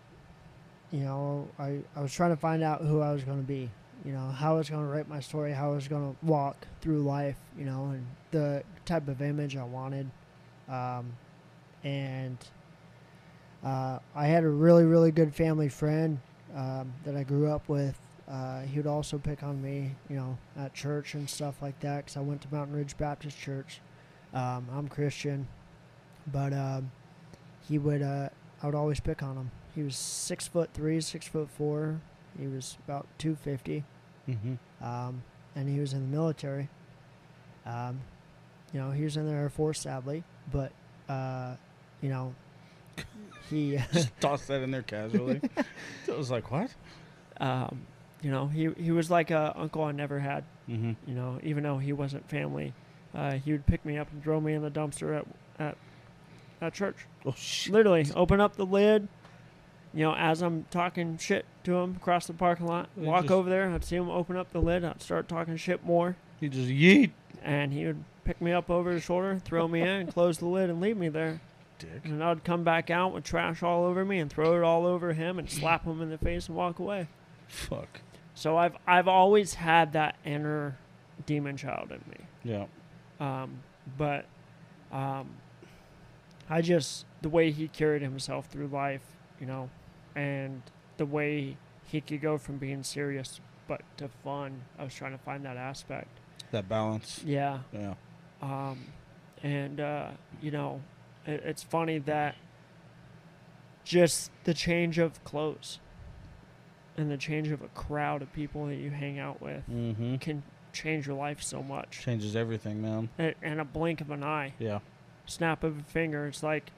you 0.92 1.02
know, 1.02 1.48
I 1.60 1.82
I 1.96 2.02
was 2.02 2.12
trying 2.12 2.32
to 2.32 2.38
find 2.38 2.64
out 2.64 2.82
who 2.82 3.02
I 3.02 3.14
was 3.14 3.24
going 3.24 3.38
to 3.38 3.48
be. 3.48 3.70
You 4.04 4.14
know, 4.14 4.30
how 4.30 4.56
I 4.56 4.58
was 4.58 4.68
going 4.68 4.82
to 4.82 4.88
write 4.92 5.08
my 5.08 5.20
story, 5.20 5.52
how 5.54 5.72
I 5.72 5.76
was 5.76 5.88
going 5.88 6.12
to 6.12 6.26
walk 6.26 6.66
through 6.82 7.04
life. 7.04 7.38
You 7.56 7.66
know, 7.66 7.92
and 7.92 8.08
the 8.32 8.64
type 8.86 9.08
of 9.08 9.22
image 9.22 9.56
I 9.56 9.64
wanted. 9.64 10.10
Um, 10.68 11.14
and 11.84 12.38
uh, 13.64 14.00
I 14.16 14.26
had 14.26 14.44
a 14.44 14.50
really 14.50 14.86
really 14.86 15.12
good 15.12 15.36
family 15.36 15.70
friend 15.70 16.20
um, 16.56 16.94
that 17.06 17.16
I 17.16 17.22
grew 17.22 17.52
up 17.52 17.70
with. 17.70 17.96
Uh, 18.30 18.62
he 18.62 18.78
would 18.78 18.88
also 18.88 19.18
pick 19.18 19.44
on 19.44 19.62
me, 19.62 19.92
you 20.10 20.16
know, 20.16 20.38
at 20.58 20.74
church 20.74 21.16
and 21.16 21.30
stuff 21.30 21.62
like 21.62 21.80
that, 21.82 21.98
because 21.98 22.18
I 22.18 22.22
went 22.22 22.42
to 22.42 22.48
Mountain 22.52 22.76
Ridge 22.76 22.98
Baptist 22.98 23.38
Church. 23.38 23.82
Um, 24.34 24.68
I'm 24.74 24.88
Christian, 24.88 25.48
but 26.32 26.54
um, 26.54 26.92
he 27.68 27.78
would, 27.78 28.02
uh, 28.02 28.30
I 28.62 28.66
would 28.66 28.76
always 28.76 29.00
pick 29.00 29.22
on 29.22 29.36
him. 29.36 29.52
He 29.76 29.84
was 29.84 29.96
six 29.96 30.48
foot 30.48 30.70
three, 30.74 31.02
six 31.02 31.28
foot 31.28 31.50
four. 31.50 32.00
He 32.40 32.48
was 32.48 32.78
about 32.86 33.08
two 33.18 33.36
fifty, 33.36 33.84
mm-hmm. 34.30 34.54
um, 34.86 35.24
and 35.56 35.68
he 35.68 35.80
was 35.80 35.94
in 35.94 36.02
the 36.10 36.18
military. 36.18 36.70
Um, 37.66 38.02
you 38.74 38.80
know, 38.80 38.92
he 38.92 39.04
was 39.04 39.18
in 39.18 39.26
the 39.26 39.34
Air 39.34 39.50
Force, 39.50 39.82
sadly, 39.82 40.24
but 40.52 40.72
uh, 41.10 41.56
you 42.02 42.10
know, 42.10 42.34
he. 43.50 43.78
just 43.92 44.10
toss 44.22 44.46
that 44.48 44.62
in 44.62 44.72
there 44.72 44.82
casually. 44.82 45.42
it 46.08 46.18
was 46.18 46.32
like, 46.32 46.52
what? 46.52 46.74
Um, 47.38 47.86
you 48.22 48.32
know, 48.32 48.48
he 48.48 48.70
he 48.78 48.92
was 48.92 49.10
like 49.10 49.32
a 49.32 49.54
uncle 49.56 49.84
I 49.84 49.92
never 49.92 50.20
had. 50.20 50.44
Mm-hmm. 50.70 50.92
You 51.08 51.16
know, 51.16 51.40
even 51.44 51.64
though 51.64 51.78
he 51.78 51.94
wasn't 51.94 52.30
family, 52.30 52.74
uh, 53.16 53.34
he 53.34 53.52
would 53.52 53.66
pick 53.66 53.84
me 53.86 53.98
up 53.98 54.12
and 54.12 54.24
throw 54.24 54.40
me 54.40 54.54
in 54.54 54.62
the 54.62 54.72
dumpster 54.72 55.18
at 55.20 55.26
at 55.60 55.78
at 56.62 56.74
church. 56.74 57.08
Oh 57.26 57.34
shit. 57.36 57.74
Literally, 57.74 58.06
open 58.16 58.40
up 58.40 58.56
the 58.56 58.66
lid. 58.66 59.08
You 59.94 60.04
know, 60.06 60.16
as 60.16 60.42
I'm 60.42 60.66
talking 60.72 61.18
shit 61.18 61.46
to 61.66 61.76
him 61.76 61.98
across 61.98 62.26
the 62.26 62.34
parking 62.34 62.66
lot, 62.68 62.90
walk 62.96 63.24
just- 63.24 63.34
over 63.34 63.50
there. 63.50 63.70
I'd 63.70 63.84
see 63.84 63.98
him 63.98 64.10
open 64.10 64.38
up 64.38 64.52
the 64.54 64.62
lid. 64.62 64.86
I'd 64.86 65.02
start 65.02 65.28
talking 65.28 65.58
shit 65.58 65.84
more, 65.84 66.16
You 66.40 66.48
just 66.48 66.70
yeet, 66.70 67.12
and 67.44 67.74
he 67.74 67.86
would 67.88 68.04
pick 68.24 68.40
me 68.40 68.54
up 68.54 68.70
over 68.70 68.92
his 68.92 69.04
shoulder, 69.04 69.38
throw 69.44 69.68
me 69.68 69.82
in, 69.82 70.08
close 70.08 70.38
the 70.38 70.46
lid, 70.46 70.70
and 70.70 70.80
leave 70.80 70.96
me 70.96 71.10
there. 71.10 71.42
dick. 71.78 72.06
And 72.06 72.24
I'd 72.24 72.44
come 72.46 72.64
back 72.64 72.90
out 72.90 73.14
with 73.14 73.26
trash 73.26 73.64
all 73.64 73.84
over 73.84 74.06
me 74.06 74.20
and 74.20 74.32
throw 74.32 74.56
it 74.56 74.64
all 74.64 74.86
over 74.86 75.12
him 75.12 75.38
and 75.40 75.50
slap 75.50 75.84
him 75.84 76.02
in 76.02 76.10
the 76.10 76.18
face 76.18 76.48
and 76.48 76.56
walk 76.56 76.80
away. 76.80 77.08
Fuck. 77.48 78.00
So 78.36 78.58
I've 78.58 78.76
I've 78.88 79.08
always 79.08 79.54
had 79.56 79.94
that 79.94 80.16
inner 80.26 80.78
demon 81.26 81.58
child 81.58 81.92
in 81.92 82.02
me. 82.10 82.26
Yeah. 82.44 82.66
Um, 83.20 83.60
but 83.98 84.26
um, 84.92 85.30
I 86.50 86.62
just 86.62 87.06
the 87.22 87.30
way 87.30 87.52
he 87.52 87.68
carried 87.68 88.02
himself 88.02 88.48
through 88.48 88.68
life, 88.68 89.06
you 89.40 89.46
know, 89.46 89.70
and 90.16 90.62
the 90.98 91.06
way 91.06 91.58
he 91.86 92.02
could 92.02 92.22
go 92.22 92.38
from 92.38 92.58
being 92.58 92.84
serious 92.84 93.40
but 93.68 93.82
to 93.98 94.10
fun. 94.24 94.62
I 94.78 94.84
was 94.84 94.94
trying 94.94 95.12
to 95.12 95.18
find 95.18 95.46
that 95.46 95.58
aspect. 95.58 96.20
That 96.52 96.68
balance. 96.68 97.22
Yeah. 97.26 97.60
Yeah. 97.72 97.94
Um, 98.42 98.80
and 99.44 99.80
uh, 99.80 100.08
you 100.42 100.52
know, 100.52 100.82
it, 101.26 101.42
it's 101.46 101.64
funny 101.64 102.00
that 102.00 102.36
just 103.84 104.32
the 104.44 104.54
change 104.54 104.98
of 104.98 105.24
clothes 105.24 105.80
and 107.02 107.12
the 107.12 107.18
change 107.18 107.50
of 107.50 107.62
a 107.62 107.68
crowd 107.70 108.22
of 108.22 108.32
people 108.34 108.68
that 108.68 108.76
you 108.76 108.90
hang 108.92 109.20
out 109.20 109.42
with 109.42 109.64
Mm-hmm. 109.70 110.18
can 110.18 110.44
change 110.74 111.06
your 111.08 111.16
life 111.18 111.42
so 111.44 111.62
much. 111.62 112.00
Changes 112.02 112.36
everything, 112.36 112.82
man. 112.82 113.10
In 113.42 113.60
a 113.60 113.66
blink 113.66 114.00
of 114.00 114.10
an 114.12 114.24
eye, 114.24 114.54
Yeah. 114.60 114.80
snap 115.26 115.64
of 115.64 115.80
a 115.80 115.84
finger, 115.84 116.28
it's 116.28 116.44
like 116.44 116.72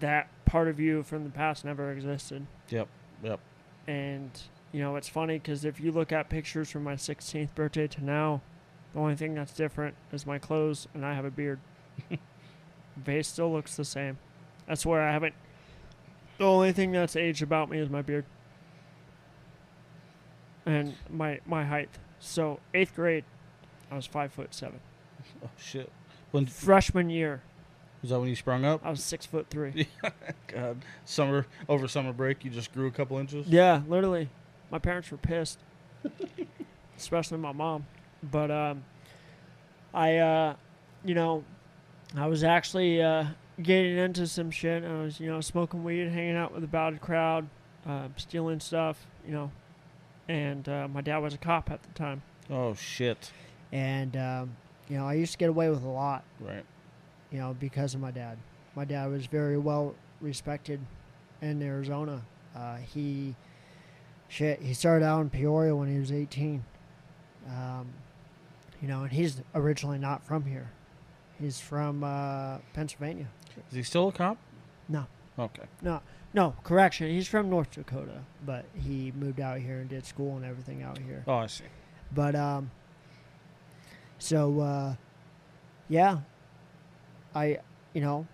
that 0.00 0.28
part 0.44 0.68
of 0.68 0.80
you 0.80 1.02
from 1.02 1.24
the 1.24 1.30
past 1.30 1.64
never 1.64 1.92
existed. 1.92 2.46
Yep. 2.68 2.88
Yep. 3.22 3.40
And 3.86 4.30
you 4.72 4.80
know, 4.80 4.96
it's 4.96 5.08
funny 5.08 5.38
because 5.38 5.64
if 5.64 5.78
you 5.80 5.92
look 5.92 6.10
at 6.12 6.28
pictures 6.28 6.70
from 6.70 6.82
my 6.84 6.94
16th 6.96 7.54
birthday 7.54 7.86
to 7.86 8.04
now, 8.04 8.42
the 8.92 8.98
only 9.00 9.14
thing 9.14 9.34
that's 9.34 9.52
different 9.54 9.94
is 10.12 10.26
my 10.26 10.38
clothes, 10.38 10.86
and 10.92 11.06
I 11.06 11.14
have 11.14 11.24
a 11.24 11.30
beard. 11.30 11.60
Face 13.04 13.28
still 13.28 13.52
looks 13.52 13.76
the 13.76 13.84
same. 13.84 14.18
That's 14.66 14.84
where 14.84 15.00
I 15.02 15.12
haven't. 15.12 15.34
The 16.38 16.44
only 16.44 16.72
thing 16.72 16.92
that's 16.92 17.14
aged 17.16 17.42
about 17.42 17.70
me 17.70 17.78
is 17.78 17.88
my 17.88 18.02
beard 18.02 18.24
and 20.66 20.94
my 21.08 21.40
my 21.46 21.64
height. 21.64 21.88
So 22.18 22.60
eighth 22.74 22.94
grade, 22.94 23.24
I 23.90 23.96
was 23.96 24.06
five 24.06 24.32
foot 24.32 24.54
seven. 24.54 24.80
Oh 25.42 25.50
shit. 25.56 25.90
When 26.32 26.46
Freshman 26.46 27.08
year, 27.08 27.42
was 28.02 28.10
that 28.10 28.20
when 28.20 28.28
you 28.28 28.36
sprung 28.36 28.64
up? 28.64 28.80
I 28.84 28.90
was 28.90 29.02
six 29.02 29.24
foot 29.24 29.46
three. 29.48 29.88
God. 30.48 30.84
Summer 31.04 31.46
over 31.68 31.88
summer 31.88 32.12
break, 32.12 32.44
you 32.44 32.50
just 32.50 32.72
grew 32.74 32.86
a 32.86 32.90
couple 32.90 33.16
inches. 33.18 33.46
Yeah, 33.46 33.82
literally. 33.88 34.28
My 34.70 34.78
parents 34.78 35.10
were 35.10 35.16
pissed. 35.16 35.58
Especially 36.96 37.38
my 37.38 37.52
mom. 37.52 37.86
But 38.22 38.50
um 38.50 38.84
I 39.94 40.18
uh 40.18 40.54
you 41.04 41.14
know, 41.14 41.44
I 42.16 42.26
was 42.26 42.44
actually 42.44 43.00
uh 43.02 43.26
getting 43.62 43.96
into 43.96 44.26
some 44.26 44.50
shit. 44.50 44.84
I 44.84 45.00
was, 45.00 45.20
you 45.20 45.30
know, 45.30 45.40
smoking 45.40 45.82
weed, 45.84 46.08
hanging 46.08 46.36
out 46.36 46.52
with 46.52 46.64
a 46.64 46.68
bad 46.68 47.00
crowd, 47.00 47.48
uh, 47.86 48.08
stealing 48.16 48.60
stuff, 48.60 49.06
you 49.26 49.32
know. 49.32 49.50
And 50.28 50.68
uh, 50.68 50.88
my 50.88 51.00
dad 51.00 51.18
was 51.18 51.34
a 51.34 51.38
cop 51.38 51.70
at 51.70 51.82
the 51.82 51.92
time. 51.92 52.22
Oh 52.50 52.74
shit. 52.74 53.30
and 53.72 54.16
um, 54.16 54.56
you 54.88 54.96
know, 54.96 55.06
I 55.06 55.14
used 55.14 55.32
to 55.32 55.38
get 55.38 55.48
away 55.48 55.68
with 55.68 55.82
a 55.82 55.88
lot, 55.88 56.24
Right. 56.40 56.64
you 57.32 57.38
know, 57.38 57.54
because 57.58 57.94
of 57.94 58.00
my 58.00 58.10
dad. 58.10 58.38
My 58.74 58.84
dad 58.84 59.10
was 59.10 59.26
very 59.26 59.58
well 59.58 59.94
respected 60.20 60.80
in 61.42 61.62
Arizona. 61.62 62.22
Uh, 62.54 62.76
he 62.76 63.34
shit, 64.28 64.60
he 64.62 64.74
started 64.74 65.04
out 65.04 65.20
in 65.20 65.30
Peoria 65.30 65.74
when 65.74 65.92
he 65.92 65.98
was 65.98 66.10
18. 66.12 66.64
Um, 67.48 67.88
you 68.82 68.88
know, 68.88 69.02
and 69.04 69.12
he's 69.12 69.40
originally 69.54 69.98
not 69.98 70.24
from 70.24 70.44
here. 70.44 70.70
He's 71.40 71.60
from 71.60 72.02
uh, 72.04 72.58
Pennsylvania. 72.74 73.28
Is 73.70 73.76
he 73.76 73.82
still 73.82 74.08
a 74.08 74.12
cop? 74.12 74.36
No. 74.88 75.06
Okay. 75.38 75.64
No, 75.82 76.00
no, 76.36 76.54
correction. 76.62 77.08
He's 77.08 77.26
from 77.26 77.48
North 77.48 77.70
Dakota, 77.70 78.20
but 78.44 78.66
he 78.74 79.10
moved 79.16 79.40
out 79.40 79.58
here 79.58 79.78
and 79.78 79.88
did 79.88 80.04
school 80.04 80.36
and 80.36 80.44
everything 80.44 80.82
out 80.82 80.98
here. 80.98 81.24
Oh, 81.26 81.36
I 81.36 81.46
see. 81.46 81.64
But 82.14 82.36
um, 82.36 82.70
so 84.18 84.60
uh, 84.60 84.94
yeah, 85.88 86.18
I 87.34 87.58
you 87.94 88.02
know, 88.02 88.26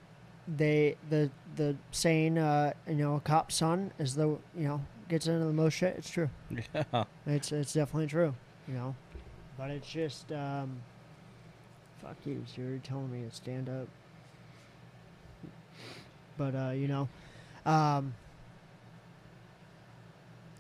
they 0.49 0.97
the 1.09 1.31
the 1.55 1.77
saying 1.93 2.39
uh, 2.39 2.73
you 2.89 2.97
know 2.97 3.15
a 3.15 3.21
cop's 3.21 3.55
son 3.55 3.93
is 4.01 4.17
the 4.17 4.27
you 4.27 4.67
know 4.67 4.83
gets 5.09 5.29
into 5.29 5.45
the 5.47 5.53
most 5.53 5.75
shit. 5.75 5.95
It's 5.97 6.11
true. 6.11 6.29
Yeah. 6.75 7.05
It's 7.25 7.53
it's 7.53 7.73
definitely 7.73 8.09
true. 8.09 8.35
You 8.67 8.75
know, 8.75 8.97
but 9.57 9.71
it's 9.71 9.89
just 9.89 10.33
um, 10.33 10.81
fuck 12.03 12.17
you, 12.25 12.45
You're 12.57 12.79
telling 12.79 13.13
me 13.13 13.29
to 13.29 13.35
stand 13.35 13.69
up. 13.69 13.87
But 16.37 16.55
uh, 16.57 16.71
you 16.71 16.89
know, 16.89 17.09
um, 17.67 18.15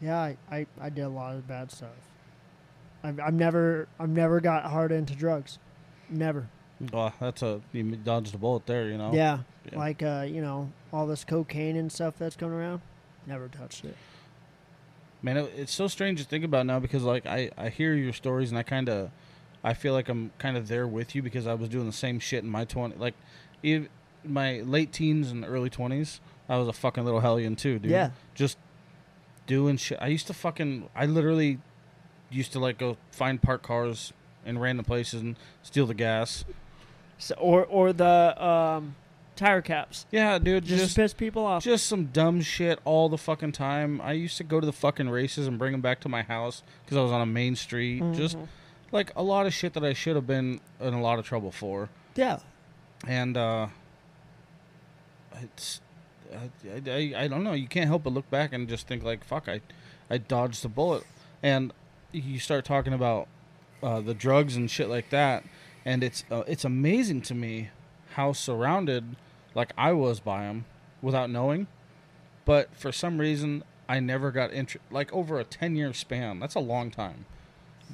yeah, 0.00 0.18
I, 0.18 0.36
I, 0.50 0.66
I 0.80 0.88
did 0.90 1.02
a 1.02 1.08
lot 1.08 1.34
of 1.34 1.46
bad 1.46 1.70
stuff. 1.70 1.90
I've, 3.04 3.18
I've 3.20 3.34
never 3.34 3.88
I've 3.98 4.08
never 4.10 4.40
got 4.40 4.64
hard 4.64 4.92
into 4.92 5.14
drugs, 5.14 5.58
never. 6.08 6.48
Well, 6.92 7.12
that's 7.20 7.42
a 7.42 7.60
you 7.72 7.82
dodged 7.96 8.34
a 8.34 8.38
bullet 8.38 8.66
there. 8.66 8.88
You 8.88 8.98
know. 8.98 9.12
Yeah, 9.12 9.38
Yeah. 9.70 9.78
like 9.78 10.02
uh, 10.02 10.24
you 10.28 10.40
know 10.40 10.72
all 10.92 11.06
this 11.06 11.24
cocaine 11.24 11.76
and 11.76 11.90
stuff 11.90 12.14
that's 12.18 12.36
going 12.36 12.52
around, 12.52 12.80
never 13.26 13.48
touched 13.48 13.84
it. 13.84 13.96
Man, 15.20 15.36
it, 15.36 15.52
it's 15.56 15.74
so 15.74 15.86
strange 15.88 16.20
to 16.20 16.26
think 16.26 16.44
about 16.44 16.66
now 16.66 16.78
because 16.80 17.02
like 17.02 17.26
I 17.26 17.50
I 17.56 17.68
hear 17.68 17.94
your 17.94 18.12
stories 18.12 18.50
and 18.50 18.58
I 18.58 18.62
kind 18.62 18.88
of 18.88 19.10
I 19.64 19.74
feel 19.74 19.92
like 19.92 20.08
I'm 20.08 20.32
kind 20.38 20.56
of 20.56 20.68
there 20.68 20.86
with 20.86 21.14
you 21.14 21.22
because 21.22 21.46
I 21.46 21.54
was 21.54 21.68
doing 21.68 21.86
the 21.86 21.92
same 21.92 22.18
shit 22.18 22.42
in 22.42 22.50
my 22.50 22.64
20 22.64 22.96
like 22.96 23.14
in 23.62 23.88
my 24.24 24.60
late 24.60 24.92
teens 24.92 25.30
and 25.30 25.44
early 25.44 25.70
20s. 25.70 26.20
I 26.48 26.56
was 26.58 26.68
a 26.68 26.72
fucking 26.72 27.04
little 27.04 27.20
hellion 27.20 27.56
too, 27.56 27.78
dude. 27.78 27.90
Yeah. 27.90 28.10
Just 28.34 28.58
doing 29.46 29.76
shit. 29.76 29.98
I 30.00 30.08
used 30.08 30.26
to 30.28 30.34
fucking 30.34 30.88
I 30.94 31.06
literally 31.06 31.58
used 32.30 32.52
to 32.52 32.58
like 32.58 32.78
go 32.78 32.96
find 33.10 33.40
parked 33.42 33.64
cars 33.64 34.12
in 34.44 34.58
random 34.58 34.84
places 34.84 35.20
and 35.22 35.36
steal 35.62 35.86
the 35.86 35.94
gas. 35.94 36.44
So, 37.18 37.34
or 37.36 37.64
or 37.66 37.92
the 37.92 38.44
um, 38.44 38.96
tire 39.36 39.62
caps. 39.62 40.06
Yeah, 40.10 40.38
dude, 40.38 40.64
Just, 40.64 40.82
just 40.82 40.96
piss 40.96 41.14
people 41.14 41.46
off. 41.46 41.62
just 41.62 41.86
some 41.86 42.06
dumb 42.06 42.40
shit 42.42 42.80
all 42.84 43.08
the 43.08 43.18
fucking 43.18 43.52
time. 43.52 44.00
I 44.00 44.12
used 44.12 44.36
to 44.38 44.44
go 44.44 44.58
to 44.60 44.66
the 44.66 44.72
fucking 44.72 45.08
races 45.08 45.46
and 45.46 45.58
bring 45.58 45.72
them 45.72 45.80
back 45.80 46.00
to 46.00 46.08
my 46.08 46.22
house 46.22 46.62
because 46.84 46.96
I 46.98 47.02
was 47.02 47.12
on 47.12 47.20
a 47.20 47.26
main 47.26 47.54
street. 47.54 48.02
Just 48.14 48.36
Mhm. 48.36 48.48
like 48.90 49.12
a 49.14 49.22
lot 49.22 49.46
of 49.46 49.54
shit 49.54 49.72
that 49.74 49.84
I 49.84 49.92
should 49.92 50.16
have 50.16 50.26
been 50.26 50.60
in 50.80 50.94
a 50.94 51.00
lot 51.00 51.18
of 51.20 51.24
trouble 51.26 51.52
for. 51.52 51.88
Yeah, 52.16 52.38
And 53.06 53.36
uh 53.36 53.68
it's 55.40 55.80
I, 56.34 56.90
I, 56.90 57.24
I 57.24 57.28
don't 57.28 57.44
know. 57.44 57.52
You 57.52 57.68
can't 57.68 57.88
help 57.88 58.04
but 58.04 58.12
look 58.12 58.28
back 58.30 58.52
and 58.52 58.68
just 58.68 58.86
think 58.86 59.02
like, 59.02 59.24
fuck, 59.24 59.48
I 59.48 59.60
I 60.10 60.18
dodged 60.18 60.62
the 60.62 60.68
bullet. 60.68 61.04
And 61.42 61.72
you 62.12 62.38
start 62.38 62.64
talking 62.64 62.92
about 62.92 63.28
uh, 63.82 64.00
the 64.00 64.14
drugs 64.14 64.56
and 64.56 64.70
shit 64.70 64.88
like 64.88 65.10
that, 65.10 65.44
and 65.84 66.04
it's 66.04 66.24
uh, 66.30 66.44
it's 66.46 66.64
amazing 66.64 67.22
to 67.22 67.34
me 67.34 67.70
how 68.14 68.32
surrounded 68.32 69.16
like 69.54 69.72
I 69.76 69.92
was 69.92 70.20
by 70.20 70.44
them 70.44 70.66
without 71.00 71.30
knowing. 71.30 71.66
But 72.44 72.74
for 72.76 72.92
some 72.92 73.18
reason, 73.18 73.64
I 73.88 74.00
never 74.00 74.30
got 74.30 74.52
inter- 74.52 74.80
like 74.90 75.12
over 75.12 75.40
a 75.40 75.44
ten 75.44 75.74
year 75.76 75.92
span. 75.92 76.38
That's 76.38 76.54
a 76.54 76.60
long 76.60 76.90
time, 76.90 77.26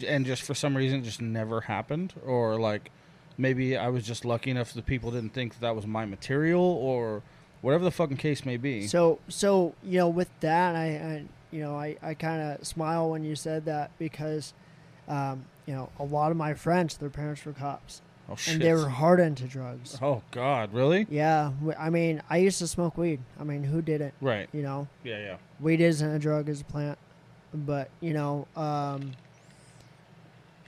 and 0.06 0.26
just 0.26 0.42
for 0.42 0.54
some 0.54 0.76
reason, 0.76 1.00
it 1.00 1.04
just 1.04 1.22
never 1.22 1.62
happened. 1.62 2.14
Or 2.24 2.58
like 2.60 2.90
maybe 3.38 3.76
I 3.76 3.88
was 3.88 4.06
just 4.06 4.24
lucky 4.24 4.50
enough 4.50 4.72
that 4.72 4.84
people 4.84 5.10
didn't 5.10 5.32
think 5.32 5.54
that, 5.54 5.60
that 5.60 5.76
was 5.76 5.86
my 5.86 6.04
material, 6.04 6.62
or 6.62 7.22
whatever 7.60 7.84
the 7.84 7.90
fucking 7.90 8.16
case 8.16 8.44
may 8.44 8.56
be. 8.56 8.86
So 8.86 9.18
so 9.28 9.74
you 9.82 9.98
know 9.98 10.08
with 10.08 10.28
that 10.40 10.76
I, 10.76 10.86
I 10.86 11.24
you 11.50 11.60
know 11.60 11.76
I, 11.76 11.96
I 12.02 12.14
kind 12.14 12.42
of 12.42 12.66
smile 12.66 13.10
when 13.10 13.24
you 13.24 13.34
said 13.34 13.64
that 13.66 13.90
because 13.98 14.52
um, 15.08 15.44
you 15.66 15.74
know 15.74 15.90
a 15.98 16.04
lot 16.04 16.30
of 16.30 16.36
my 16.36 16.54
friends 16.54 16.96
their 16.96 17.10
parents 17.10 17.44
were 17.44 17.52
cops 17.52 18.02
oh 18.28 18.36
shit! 18.36 18.54
and 18.54 18.62
they 18.62 18.72
were 18.72 18.88
hard 18.88 19.20
into 19.20 19.44
drugs. 19.44 19.98
oh 20.02 20.22
god, 20.30 20.72
really? 20.72 21.06
Yeah, 21.10 21.52
I 21.78 21.90
mean 21.90 22.22
I 22.28 22.38
used 22.38 22.58
to 22.58 22.66
smoke 22.66 22.96
weed. 22.98 23.20
I 23.38 23.44
mean 23.44 23.64
who 23.64 23.82
didn't? 23.82 24.14
Right. 24.20 24.48
You 24.52 24.62
know 24.62 24.88
Yeah, 25.04 25.18
yeah. 25.18 25.36
weed 25.60 25.80
isn't 25.80 26.08
a 26.08 26.18
drug; 26.18 26.48
it's 26.48 26.60
a 26.60 26.64
plant. 26.64 26.98
But 27.54 27.88
you 28.00 28.12
know, 28.12 28.46
um, 28.56 29.12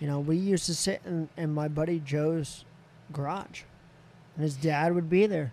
you 0.00 0.06
know, 0.06 0.18
we 0.18 0.36
used 0.36 0.64
to 0.66 0.74
sit 0.74 1.02
in, 1.04 1.28
in 1.36 1.52
my 1.52 1.68
buddy 1.68 2.00
Joe's 2.00 2.64
garage, 3.12 3.62
and 4.34 4.42
his 4.42 4.56
dad 4.56 4.94
would 4.94 5.10
be 5.10 5.26
there. 5.26 5.52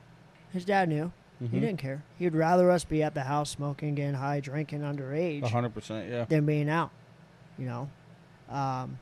His 0.54 0.64
dad 0.64 0.88
knew. 0.88 1.12
He 1.40 1.46
Mhm. 1.48 1.52
didn't 1.52 1.78
care. 1.78 2.02
He'd 2.18 2.34
rather 2.34 2.72
us 2.72 2.84
be 2.84 3.04
at 3.04 3.14
the 3.14 3.24
house 3.24 3.50
smoking, 3.52 3.94
getting 3.96 4.16
high, 4.16 4.40
drinking 4.40 4.82
underage 4.82 5.44
hundred 5.50 5.74
percent. 5.74 6.10
Yeah. 6.10 6.26
than 6.26 6.46
being 6.46 6.70
out. 6.70 6.92
You 7.60 7.66
know, 7.68 7.90
um, 8.50 8.98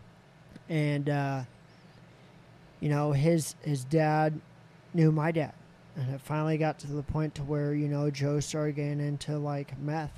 and 0.69 1.09
uh, 1.09 1.43
you 2.79 2.89
know 2.89 3.11
his 3.13 3.55
his 3.61 3.83
dad 3.83 4.39
knew 4.93 5.11
my 5.11 5.31
dad, 5.31 5.53
and 5.95 6.13
it 6.13 6.21
finally 6.21 6.57
got 6.57 6.77
to 6.79 6.87
the 6.87 7.03
point 7.03 7.35
to 7.35 7.43
where 7.43 7.73
you 7.73 7.87
know 7.87 8.09
Joe 8.09 8.39
started 8.39 8.75
getting 8.75 8.99
into 8.99 9.37
like 9.37 9.77
meth. 9.79 10.11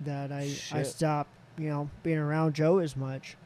That 0.00 0.30
I 0.32 0.50
I 0.72 0.82
stopped 0.82 1.30
you 1.56 1.68
know 1.68 1.90
being 2.02 2.18
around 2.18 2.54
Joe 2.54 2.78
as 2.78 2.96
much. 2.96 3.36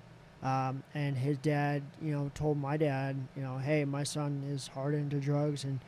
Um, 0.43 0.82
and 0.93 1.16
his 1.16 1.38
dad, 1.38 1.84
you 2.03 2.12
know, 2.12 2.28
told 2.34 2.59
my 2.59 2.76
dad, 2.76 3.14
you 3.36 3.43
know, 3.45 3.59
hey, 3.59 3.84
my 3.84 4.03
son 4.03 4.43
is 4.51 4.66
hard 4.66 4.93
into 4.93 5.20
drugs, 5.20 5.62
and 5.62 5.78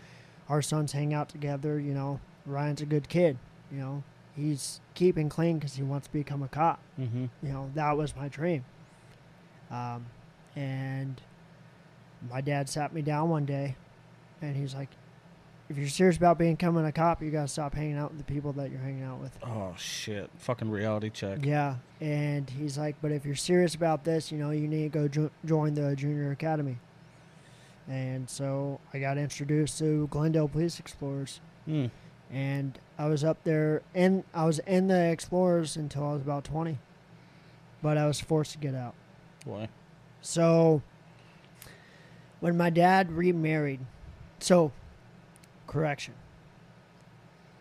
our 0.48 0.62
sons 0.62 0.92
hang 0.92 1.14
out 1.14 1.28
together. 1.28 1.78
You 1.78 1.94
know, 1.94 2.20
Ryan's 2.46 2.80
a 2.80 2.86
good 2.86 3.08
kid. 3.08 3.38
You 3.72 3.78
know, 3.78 4.02
he's 4.36 4.80
keeping 4.94 5.28
clean 5.28 5.58
because 5.58 5.74
he 5.74 5.82
wants 5.82 6.06
to 6.06 6.12
become 6.12 6.42
a 6.42 6.48
cop. 6.48 6.80
Mm-hmm. 6.98 7.26
You 7.42 7.52
know, 7.52 7.70
that 7.74 7.96
was 7.96 8.14
my 8.14 8.28
dream. 8.28 8.64
Um, 9.70 10.06
and 10.54 11.20
my 12.30 12.40
dad 12.40 12.68
sat 12.68 12.92
me 12.94 13.02
down 13.02 13.28
one 13.28 13.44
day, 13.44 13.76
and 14.40 14.56
he's 14.56 14.74
like, 14.74 14.90
"If 15.68 15.76
you're 15.76 15.88
serious 15.88 16.16
about 16.16 16.38
becoming 16.38 16.84
a 16.84 16.92
cop, 16.92 17.22
you 17.22 17.30
gotta 17.30 17.48
stop 17.48 17.74
hanging 17.74 17.96
out 17.96 18.10
with 18.10 18.18
the 18.18 18.32
people 18.32 18.52
that 18.54 18.70
you're 18.70 18.80
hanging 18.80 19.02
out 19.02 19.20
with." 19.20 19.36
Oh 19.42 19.74
shit! 19.76 20.30
Fucking 20.38 20.70
reality 20.70 21.10
check. 21.10 21.44
Yeah, 21.44 21.76
and 22.00 22.48
he's 22.48 22.78
like, 22.78 22.96
"But 23.02 23.10
if 23.12 23.24
you're 23.24 23.34
serious 23.34 23.74
about 23.74 24.04
this, 24.04 24.30
you 24.30 24.38
know, 24.38 24.50
you 24.50 24.68
need 24.68 24.92
to 24.92 24.98
go 24.98 25.08
jo- 25.08 25.30
join 25.44 25.74
the 25.74 25.96
junior 25.96 26.30
academy." 26.30 26.78
And 27.88 28.28
so 28.30 28.80
I 28.94 28.98
got 28.98 29.18
introduced 29.18 29.78
to 29.80 30.06
Glendale 30.08 30.48
Police 30.48 30.78
Explorers, 30.80 31.40
Mm. 31.68 31.90
and 32.30 32.78
I 32.98 33.06
was 33.06 33.22
up 33.24 33.42
there, 33.44 33.82
and 33.94 34.24
I 34.32 34.46
was 34.46 34.58
in 34.60 34.86
the 34.88 35.10
Explorers 35.10 35.76
until 35.76 36.06
I 36.08 36.12
was 36.14 36.22
about 36.22 36.44
20, 36.44 36.78
but 37.82 37.98
I 37.98 38.06
was 38.06 38.20
forced 38.20 38.52
to 38.52 38.58
get 38.58 38.74
out. 38.74 38.94
Why? 39.44 39.68
So 40.22 40.80
when 42.40 42.56
my 42.56 42.70
dad 42.70 43.12
remarried, 43.12 43.80
so 44.40 44.72
correction. 45.66 46.14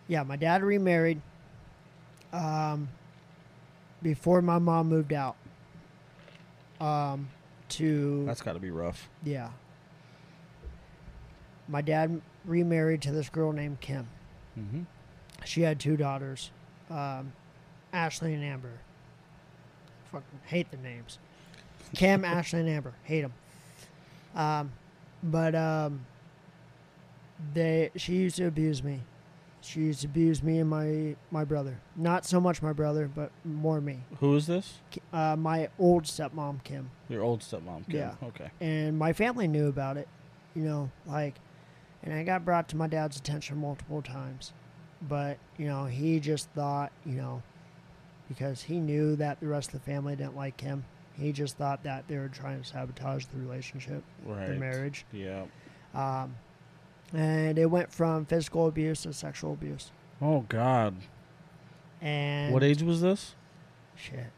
Yeah, 0.08 0.24
my 0.24 0.36
dad 0.38 0.64
remarried 0.64 1.22
um, 2.32 2.88
before 4.02 4.42
my 4.42 4.58
mom 4.60 4.88
moved 4.88 5.12
out. 5.14 5.36
Um, 6.82 7.30
to 7.70 8.26
That's 8.26 8.42
got 8.42 8.54
to 8.54 8.60
be 8.60 8.72
rough. 8.72 9.10
yeah. 9.24 9.50
My 11.74 11.82
dad 11.82 12.22
remarried 12.46 13.02
to 13.02 13.12
this 13.12 13.30
girl 13.30 13.52
named 13.52 13.82
Kim. 13.82 14.08
Mm-hmm. 14.58 14.82
She 15.44 15.64
had 15.64 15.80
two 15.80 15.98
daughters, 15.98 16.52
um, 16.92 17.34
Ashley 17.92 18.36
and 18.36 18.44
Amber. 18.44 18.78
Fucking 20.12 20.40
hate 20.46 20.70
the 20.70 20.78
names. 20.78 21.18
Kim, 21.96 22.24
Ashley, 22.38 22.60
and 22.60 22.70
Amber. 22.70 22.94
Hate 23.06 23.22
them. 23.22 23.34
Um, 24.36 24.72
but 25.24 25.56
um, 25.56 26.06
they 27.56 27.90
she 27.96 28.18
used 28.18 28.36
to 28.36 28.46
abuse 28.46 28.84
me. 28.84 29.02
She 29.62 29.80
used 29.80 30.02
to 30.02 30.08
abuse 30.08 30.44
me 30.44 30.60
and 30.60 30.70
my 30.70 31.16
my 31.32 31.44
brother. 31.44 31.80
Not 31.96 32.24
so 32.24 32.40
much 32.40 32.62
my 32.62 32.74
brother, 32.74 33.10
but 33.14 33.32
more 33.44 33.82
me. 33.82 34.02
Who 34.20 34.36
is 34.36 34.46
this? 34.46 34.76
Uh, 35.12 35.38
my 35.38 35.70
old 35.80 36.04
stepmom, 36.04 36.64
Kim 36.64 36.92
Your 37.10 37.24
old 37.24 37.40
stepmom. 37.40 37.90
Kim. 37.90 37.96
Yeah. 37.96 38.14
Okay. 38.22 38.52
and 38.62 38.96
my 38.96 39.12
family 39.12 39.48
knew 39.48 39.70
about 39.70 39.98
it, 39.98 40.08
you 40.54 40.62
know, 40.62 40.92
like, 41.08 41.34
and 42.04 42.14
I 42.14 42.24
got 42.24 42.44
brought 42.46 42.68
to 42.70 42.78
my 42.78 42.88
dad's 42.88 43.18
attention 43.18 43.58
multiple 43.58 44.02
times, 44.02 44.54
but 45.02 45.38
you 45.58 45.68
know, 45.68 45.86
he 45.86 46.20
just 46.20 46.50
thought, 46.52 46.92
you 47.06 47.14
know, 47.14 47.42
because 48.30 48.64
he 48.64 48.80
knew 48.80 49.16
that 49.18 49.40
the 49.40 49.48
rest 49.48 49.74
of 49.74 49.84
the 49.84 49.92
family 49.92 50.16
didn't 50.16 50.36
like 50.36 50.60
him, 50.62 50.86
he 51.18 51.32
just 51.32 51.58
thought 51.58 51.84
that 51.84 52.08
they 52.08 52.18
were 52.18 52.28
trying 52.30 52.62
to 52.62 52.68
sabotage 52.68 53.26
the 53.26 53.38
relationship, 53.38 54.04
Right. 54.26 54.48
the 54.48 54.56
marriage, 54.56 55.06
Yeah. 55.12 55.44
um, 55.94 56.36
and 57.14 57.58
it 57.60 57.68
went 57.70 57.92
from 57.92 58.26
physical 58.26 58.68
abuse 58.68 59.04
to 59.04 59.14
sexual 59.14 59.54
abuse, 59.54 59.92
Oh 60.22 60.42
God. 60.50 60.96
and 62.02 62.54
what 62.54 62.64
age 62.64 62.82
was 62.82 63.02
this? 63.02 63.36
shit. 63.96 64.32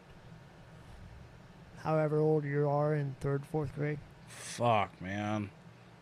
However 1.77 2.19
old 2.19 2.43
you 2.43 2.67
are 2.67 2.93
in 2.95 3.15
third, 3.19 3.45
fourth 3.45 3.73
grade. 3.75 3.99
Fuck, 4.27 4.99
man. 5.01 5.49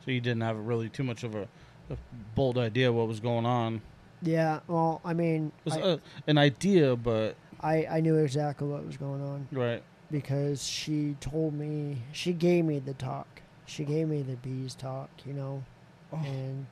So 0.04 0.12
you 0.12 0.20
didn't 0.22 0.41
have 0.41 0.58
really 0.58 0.89
too 0.89 1.04
much 1.04 1.24
of 1.24 1.36
a, 1.36 1.47
a 1.89 1.97
bold 2.36 2.58
idea 2.58 2.91
what 2.91 3.08
was 3.08 3.20
going 3.20 3.45
on. 3.45 3.82
Yeah, 4.22 4.60
well, 4.68 5.01
I 5.04 5.14
mean, 5.14 5.51
It 5.66 5.74
was 5.74 5.78
I, 5.78 5.82
uh, 5.82 5.97
an 6.28 6.38
idea, 6.38 6.95
but 6.95 7.36
I, 7.62 7.86
I 7.89 7.99
knew 8.01 8.16
exactly 8.18 8.68
what 8.68 8.86
was 8.86 8.95
going 8.97 9.22
on 9.22 9.47
right. 9.51 9.84
because 10.12 10.64
she 10.66 11.16
told 11.20 11.54
me, 11.54 11.97
she 12.14 12.32
gave 12.34 12.64
me 12.66 12.80
the 12.80 12.93
talk. 12.93 13.41
She 13.66 13.84
gave 13.86 14.08
me 14.08 14.22
the 14.22 14.36
bees 14.38 14.76
talk, 14.76 15.10
you 15.26 15.34
know, 15.34 15.64
Oh. 16.12 16.18
and, 16.26 16.68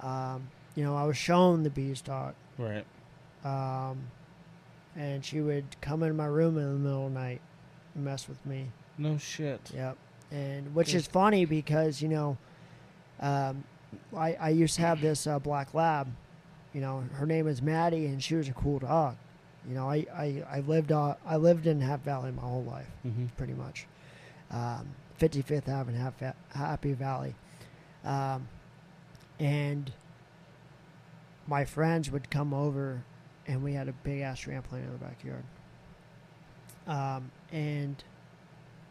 um, 0.00 0.48
you 0.74 0.82
know, 0.84 0.96
I 0.96 1.04
was 1.04 1.16
shown 1.16 1.62
the 1.62 1.70
bees 1.70 2.00
talk. 2.00 2.34
Right. 2.58 2.84
Um, 3.44 3.98
and 4.96 5.24
she 5.24 5.40
would 5.40 5.64
come 5.80 6.02
in 6.02 6.16
my 6.16 6.26
room 6.26 6.56
in 6.58 6.64
the 6.64 6.78
middle 6.78 7.06
of 7.06 7.12
the 7.12 7.18
night 7.20 7.40
and 7.94 8.04
mess 8.04 8.28
with 8.28 8.44
me. 8.46 8.70
No 8.98 9.18
shit. 9.18 9.70
Yep. 9.74 9.96
And 10.30 10.74
which 10.74 10.94
is 10.94 11.06
funny 11.06 11.44
because 11.44 12.02
you 12.02 12.08
know, 12.08 12.36
um, 13.20 13.64
I 14.16 14.34
I 14.34 14.48
used 14.50 14.74
to 14.76 14.82
have 14.82 15.00
this 15.00 15.26
uh, 15.26 15.38
black 15.38 15.72
lab. 15.74 16.08
You 16.72 16.80
know, 16.80 17.04
her 17.14 17.26
name 17.26 17.46
is 17.48 17.62
Maddie, 17.62 18.06
and 18.06 18.22
she 18.22 18.34
was 18.34 18.48
a 18.48 18.52
cool 18.52 18.78
dog. 18.80 19.16
You 19.68 19.74
know, 19.74 19.88
I 19.90 20.06
I, 20.14 20.42
I 20.50 20.60
lived 20.60 20.92
uh, 20.92 21.14
I 21.26 21.36
lived 21.36 21.66
in 21.66 21.80
Half 21.80 22.02
Valley 22.02 22.32
my 22.32 22.42
whole 22.42 22.64
life, 22.64 22.88
Mm-hmm. 23.06 23.26
pretty 23.36 23.54
much. 23.54 23.86
Um, 24.50 24.88
55th 25.20 25.68
Avenue, 25.68 25.98
Half 25.98 26.18
Va- 26.18 26.34
Happy 26.54 26.92
Valley, 26.92 27.34
um, 28.04 28.46
and 29.40 29.90
my 31.48 31.64
friends 31.64 32.10
would 32.10 32.30
come 32.30 32.52
over, 32.52 33.02
and 33.46 33.62
we 33.62 33.72
had 33.72 33.88
a 33.88 33.92
big 33.92 34.20
ass 34.20 34.40
trampoline 34.40 34.84
in 34.84 34.92
the 34.92 34.98
backyard. 34.98 35.44
Um, 36.86 37.30
and 37.50 38.02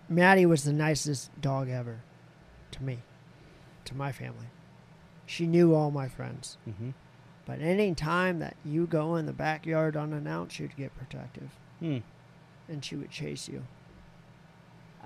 Maddie 0.08 0.46
was 0.46 0.64
the 0.64 0.74
nicest 0.74 1.30
dog 1.42 1.70
ever 1.70 2.02
to 2.72 2.84
me, 2.84 3.00
to 3.86 3.96
my 3.96 4.12
family. 4.12 4.48
She 5.26 5.48
knew 5.48 5.74
all 5.74 5.90
my 5.92 6.08
friends. 6.08 6.58
Mm-hmm. 6.70 6.92
But 7.46 7.60
any 7.62 7.94
time 7.96 8.40
that 8.40 8.56
you 8.64 8.86
go 8.88 9.16
in 9.16 9.26
the 9.26 9.34
backyard 9.34 9.96
unannounced, 9.96 10.56
she'd 10.56 10.76
get 10.76 10.96
protective 10.96 11.50
Hmm. 11.80 11.98
and 12.68 12.84
she 12.84 12.96
would 12.96 13.12
chase 13.12 13.48
you. 13.48 13.64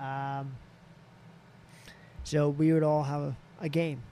Um, 0.02 0.56
so 2.24 2.48
we 2.48 2.72
would 2.72 2.82
all 2.82 3.02
have 3.04 3.20
a, 3.22 3.36
a 3.60 3.68
game. 3.68 4.02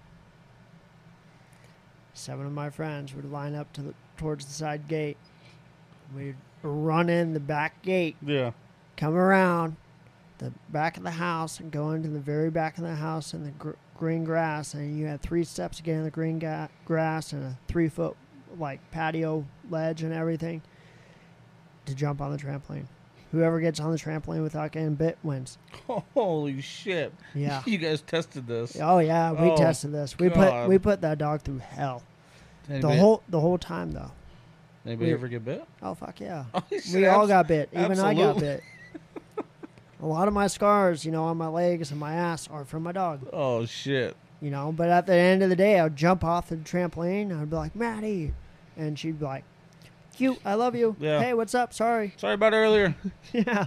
Seven 2.14 2.46
of 2.46 2.52
my 2.52 2.68
friends 2.70 3.14
would 3.14 3.30
line 3.30 3.54
up 3.54 3.72
to 3.74 3.82
the 3.82 3.94
towards 4.16 4.44
the 4.46 4.52
side 4.52 4.88
gate. 4.88 5.16
We'd 6.14 6.36
run 6.62 7.08
in 7.08 7.32
the 7.32 7.40
back 7.40 7.80
gate 7.82 8.16
Yeah. 8.20 8.50
come 8.96 9.14
around 9.14 9.76
the 10.38 10.52
back 10.70 10.96
of 10.96 11.02
the 11.02 11.10
house 11.10 11.60
and 11.60 11.70
go 11.70 11.90
into 11.92 12.08
the 12.08 12.18
very 12.20 12.50
back 12.50 12.78
of 12.78 12.84
the 12.84 12.94
house 12.94 13.34
in 13.34 13.44
the 13.44 13.50
gr- 13.52 13.70
green 13.96 14.24
grass 14.24 14.74
and 14.74 14.98
you 14.98 15.06
had 15.06 15.20
three 15.20 15.42
steps 15.44 15.78
to 15.78 15.82
get 15.82 15.96
in 15.96 16.04
the 16.04 16.10
green 16.10 16.38
ga- 16.38 16.68
grass 16.84 17.32
and 17.32 17.42
a 17.44 17.58
three 17.66 17.88
foot 17.88 18.16
like 18.58 18.80
patio 18.92 19.44
ledge 19.70 20.02
and 20.02 20.12
everything 20.12 20.62
to 21.86 21.94
jump 21.94 22.20
on 22.20 22.30
the 22.30 22.38
trampoline 22.38 22.86
whoever 23.32 23.60
gets 23.60 23.78
on 23.80 23.90
the 23.90 23.98
trampoline 23.98 24.42
without 24.42 24.72
getting 24.72 24.94
bit 24.94 25.18
wins 25.22 25.58
Holy 26.14 26.60
shit. 26.60 27.12
yeah 27.34 27.62
You 27.66 27.78
guys 27.78 28.00
tested 28.02 28.46
this. 28.46 28.76
oh 28.80 28.98
yeah 29.00 29.32
we 29.32 29.50
Oh, 29.50 29.56
tested 29.56 29.92
this 29.92 30.18
we 30.18 30.28
God. 30.28 30.34
put 30.62 30.68
we 30.68 30.78
put 30.78 31.00
that 31.02 31.18
dog 31.18 31.42
through 31.42 31.58
hell 31.58 32.02
Anybody, 32.70 32.94
the 32.94 33.00
whole 33.00 33.22
the 33.28 33.40
whole 33.40 33.58
time 33.58 33.90
though 33.92 34.12
anybody 34.86 35.08
we- 35.10 35.14
ever 35.14 35.26
get 35.28 35.44
bit? 35.44 35.64
oh 35.82 35.94
fuck 35.94 36.20
yeah 36.20 36.44
Oh, 36.54 36.62
we 36.94 37.06
all 37.06 37.26
got 37.26 37.48
bit. 37.48 37.68
Even 37.72 37.98
I 37.98 38.14
got 38.14 38.38
bit. 38.38 38.62
A 40.00 40.06
lot 40.06 40.28
of 40.28 40.34
my 40.34 40.46
scars, 40.46 41.04
you 41.04 41.10
know, 41.12 41.24
on 41.24 41.36
my 41.36 41.48
legs 41.48 41.90
and 41.90 41.98
my 42.00 42.14
ass 42.14 42.48
are 42.48 42.64
from 42.64 42.82
my 42.84 42.92
dog. 42.92 43.28
Oh 43.32 43.66
shit. 43.66 44.16
You 44.40 44.50
know, 44.50 44.70
but 44.72 44.88
at 44.88 45.06
the 45.06 45.14
end 45.14 45.42
of 45.42 45.50
the 45.50 45.56
day, 45.56 45.80
I'd 45.80 45.96
jump 45.96 46.22
off 46.22 46.48
the 46.48 46.56
trampoline. 46.56 47.36
I'd 47.36 47.50
be 47.50 47.56
like, 47.56 47.74
Maddie, 47.74 48.32
and 48.76 48.96
she'd 48.96 49.18
be 49.18 49.24
like, 49.24 49.42
"Cute, 50.16 50.38
I 50.44 50.54
love 50.54 50.76
you. 50.76 50.94
Yeah. 51.00 51.20
Hey, 51.20 51.34
what's 51.34 51.56
up? 51.56 51.74
Sorry." 51.74 52.12
Sorry 52.16 52.34
about 52.34 52.52
earlier. 52.52 52.94
yeah. 53.32 53.66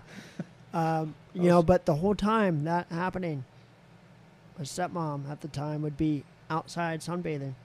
Um, 0.73 1.15
you 1.33 1.49
know, 1.49 1.61
but 1.61 1.85
the 1.85 1.95
whole 1.95 2.15
time 2.15 2.63
that 2.63 2.87
happening, 2.89 3.43
my 4.57 4.63
stepmom 4.63 5.29
at 5.29 5.41
the 5.41 5.49
time 5.49 5.81
would 5.81 5.97
be 5.97 6.23
outside 6.49 7.01
sunbathing 7.01 7.55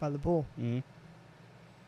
by 0.00 0.10
the 0.10 0.18
pool, 0.18 0.46
Mm-hmm. 0.60 0.80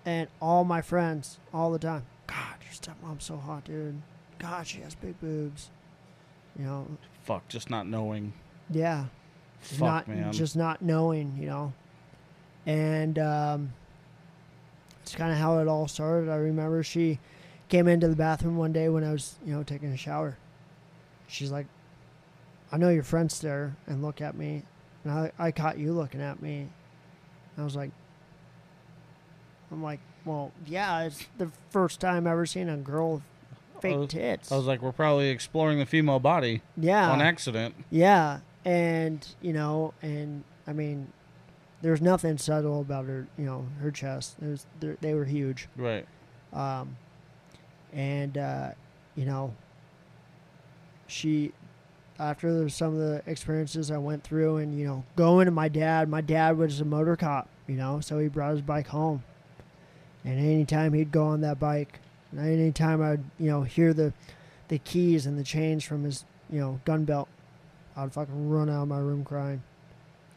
and 0.04 0.28
all 0.40 0.62
my 0.62 0.80
friends 0.80 1.38
all 1.52 1.72
the 1.72 1.78
time. 1.80 2.06
God, 2.28 2.54
your 2.62 2.72
stepmom's 2.72 3.24
so 3.24 3.36
hot, 3.36 3.64
dude. 3.64 4.00
God, 4.38 4.66
she 4.68 4.80
has 4.82 4.94
big 4.94 5.20
boobs. 5.20 5.70
You 6.58 6.64
know, 6.64 6.86
Fuck, 7.24 7.46
just 7.48 7.70
not 7.70 7.86
knowing. 7.86 8.32
yeah. 8.70 9.04
Just 9.62 9.74
Fuck, 9.80 9.80
not 9.80 10.08
man. 10.08 10.32
just 10.32 10.56
not 10.56 10.82
knowing, 10.82 11.36
you 11.38 11.46
know. 11.46 11.72
And 12.66 13.18
um, 13.18 13.72
it's 15.02 15.14
kind 15.14 15.32
of 15.32 15.38
how 15.38 15.58
it 15.58 15.68
all 15.68 15.88
started. 15.88 16.30
I 16.30 16.36
remember 16.36 16.82
she 16.82 17.18
came 17.68 17.88
into 17.88 18.08
the 18.08 18.16
bathroom 18.16 18.56
one 18.56 18.72
day 18.72 18.88
when 18.88 19.02
I 19.04 19.12
was, 19.12 19.34
you 19.44 19.52
know, 19.54 19.62
taking 19.62 19.92
a 19.92 19.96
shower. 19.96 20.36
She's 21.26 21.50
like, 21.50 21.66
"I 22.72 22.76
know 22.76 22.88
your 22.88 23.02
friend's 23.02 23.40
there," 23.40 23.76
and 23.86 24.00
look 24.02 24.20
at 24.20 24.36
me, 24.36 24.62
and 25.04 25.12
I, 25.12 25.32
I 25.38 25.50
caught 25.50 25.78
you 25.78 25.92
looking 25.92 26.20
at 26.22 26.40
me. 26.40 26.68
I 27.56 27.64
was 27.64 27.74
like, 27.74 27.90
I'm 29.72 29.82
like, 29.82 30.00
well, 30.24 30.52
yeah, 30.66 31.02
it's 31.02 31.26
the 31.38 31.50
first 31.70 32.00
time 32.00 32.26
I've 32.26 32.32
ever 32.32 32.46
seen 32.46 32.68
a 32.68 32.76
girl 32.76 33.22
fake 33.82 33.96
was- 33.98 34.08
tits. 34.08 34.52
I 34.52 34.56
was 34.56 34.66
like, 34.66 34.82
we're 34.82 34.92
probably 34.92 35.28
exploring 35.30 35.78
the 35.78 35.86
female 35.86 36.18
body 36.20 36.62
yeah, 36.76 37.10
on 37.10 37.20
accident. 37.20 37.74
yeah, 37.90 38.40
and 38.64 39.26
you 39.40 39.52
know, 39.52 39.94
and 40.02 40.44
I 40.66 40.72
mean, 40.72 41.12
there's 41.82 42.00
nothing 42.00 42.38
subtle 42.38 42.80
about 42.80 43.06
her, 43.06 43.26
you 43.38 43.44
know, 43.46 43.66
her 43.80 43.90
chest. 43.90 44.36
There's 44.40 44.66
they're- 44.80 44.98
they 45.00 45.14
were 45.14 45.24
huge, 45.24 45.68
Right. 45.76 46.06
um, 46.52 46.96
and 47.92 48.36
uh, 48.36 48.70
you 49.14 49.24
know, 49.24 49.54
she 51.06 51.52
after 52.18 52.52
the, 52.64 52.68
some 52.70 52.94
of 52.94 52.98
the 52.98 53.22
experiences 53.26 53.90
I 53.92 53.98
went 53.98 54.24
through, 54.24 54.56
and 54.58 54.76
you 54.78 54.86
know, 54.86 55.04
going 55.16 55.46
to 55.46 55.52
my 55.52 55.68
dad. 55.68 56.08
My 56.08 56.20
dad 56.20 56.58
was 56.58 56.80
a 56.80 56.84
motor 56.84 57.16
cop, 57.16 57.48
you 57.68 57.76
know, 57.76 58.00
so 58.00 58.18
he 58.18 58.28
brought 58.28 58.50
his 58.52 58.62
bike 58.62 58.88
home, 58.88 59.22
and 60.24 60.38
anytime 60.38 60.92
he'd 60.94 61.12
go 61.12 61.26
on 61.28 61.40
that 61.42 61.60
bike, 61.60 62.00
anytime 62.36 63.00
I'd 63.02 63.22
you 63.38 63.50
know 63.50 63.62
hear 63.62 63.92
the 63.94 64.12
the 64.68 64.78
keys 64.78 65.24
and 65.26 65.38
the 65.38 65.44
chains 65.44 65.84
from 65.84 66.04
his 66.04 66.24
you 66.50 66.60
know 66.60 66.80
gun 66.84 67.04
belt, 67.04 67.28
I'd 67.96 68.12
fucking 68.12 68.48
run 68.50 68.68
out 68.68 68.82
of 68.82 68.88
my 68.88 68.98
room 68.98 69.24
crying 69.24 69.62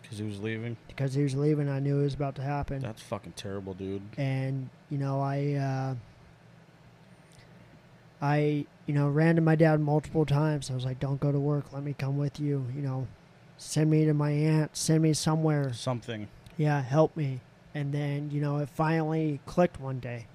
Because 0.02 0.18
he 0.20 0.24
was 0.26 0.40
leaving. 0.40 0.78
because 0.88 1.14
he 1.14 1.24
was 1.24 1.36
leaving. 1.36 1.68
I 1.70 1.80
knew 1.80 2.00
it 2.00 2.04
was 2.04 2.14
about 2.14 2.36
to 2.36 2.42
happen 2.42 2.80
That's 2.82 3.02
fucking 3.02 3.34
terrible, 3.36 3.74
dude. 3.74 4.02
and 4.18 4.70
you 4.90 4.98
know 4.98 5.22
i 5.22 5.54
uh 5.54 5.96
i 8.22 8.66
you 8.86 8.94
know 8.94 9.08
ran 9.10 9.36
to 9.36 9.42
my 9.42 9.56
dad 9.56 9.80
multiple 9.80 10.26
times 10.26 10.70
i 10.70 10.74
was 10.74 10.86
like 10.86 11.00
don't 11.00 11.20
go 11.20 11.32
to 11.32 11.40
work 11.40 11.72
let 11.74 11.84
me 11.84 11.96
come 11.98 12.18
with 12.18 12.40
you 12.40 12.66
you 12.76 12.82
know 12.82 13.08
send 13.58 13.90
me 13.90 14.06
to 14.06 14.14
my 14.14 14.32
aunt 14.32 14.76
send 14.76 15.02
me 15.02 15.14
somewhere 15.14 15.74
Something. 15.74 16.28
yeah 16.58 16.82
help 16.82 17.16
me 17.18 17.40
and 17.74 17.94
then 17.94 18.30
you 18.32 18.42
know 18.42 18.58
it 18.58 18.70
finally 18.70 19.40
clicked 19.46 19.80
one 19.80 20.00
day 20.00 20.28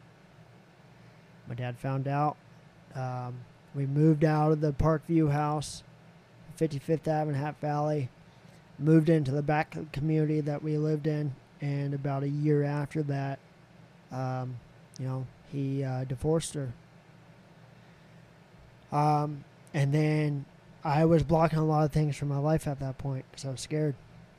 my 1.49 1.55
dad 1.55 1.79
found 1.79 2.09
out 2.09 2.37
um, 2.95 3.35
we 3.75 3.87
moved 3.87 4.25
out 4.25 4.53
of 4.53 4.61
the 4.61 4.73
parkview 4.73 5.31
house 5.33 5.83
55th 6.59 7.07
avenue 7.09 7.37
happy 7.39 7.57
valley 7.61 8.09
moved 8.79 9.09
into 9.09 9.31
the 9.31 9.43
back 9.43 9.77
community 9.93 10.41
that 10.41 10.63
we 10.63 10.77
lived 10.77 11.07
in 11.07 11.35
and 11.61 11.95
about 11.95 12.23
a 12.23 12.29
year 12.29 12.63
after 12.63 13.03
that 13.03 13.39
um, 14.13 14.57
you 14.99 15.07
know 15.07 15.27
he 15.53 15.83
uh, 15.85 16.05
divorced 16.05 16.55
her 16.55 16.73
um, 18.93 19.45
and 19.75 19.93
then 19.93 20.45
i 20.85 21.05
was 21.05 21.23
blocking 21.23 21.59
a 21.59 21.65
lot 21.65 21.85
of 21.85 21.93
things 21.93 22.17
from 22.17 22.29
my 22.29 22.39
life 22.39 22.67
at 22.67 22.81
that 22.81 22.97
point 22.99 23.25
because 23.31 23.45
i 23.45 23.51
was 23.51 23.61
scared 23.61 23.95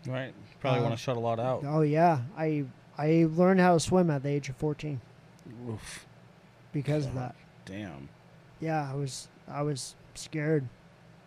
Right. 0.06 0.34
Probably 0.62 0.82
want 0.82 0.94
to 0.94 0.98
shut 1.02 1.18
a 1.18 1.20
lot 1.20 1.38
out. 1.38 1.64
Oh 1.66 1.82
yeah, 1.82 2.20
I 2.38 2.64
I 2.98 3.28
learned 3.30 3.60
how 3.60 3.74
to 3.74 3.80
swim 3.80 4.10
at 4.10 4.24
the 4.24 4.30
age 4.30 4.48
of 4.48 4.56
fourteen 4.56 5.02
Oof. 5.68 6.07
Because 6.82 7.06
of 7.06 7.16
that. 7.16 7.36
Damn. 7.66 8.10
Yeah, 8.60 8.90
I 8.92 8.96
was 8.96 9.28
I 9.48 9.62
was 9.64 9.96
scared. 10.16 10.68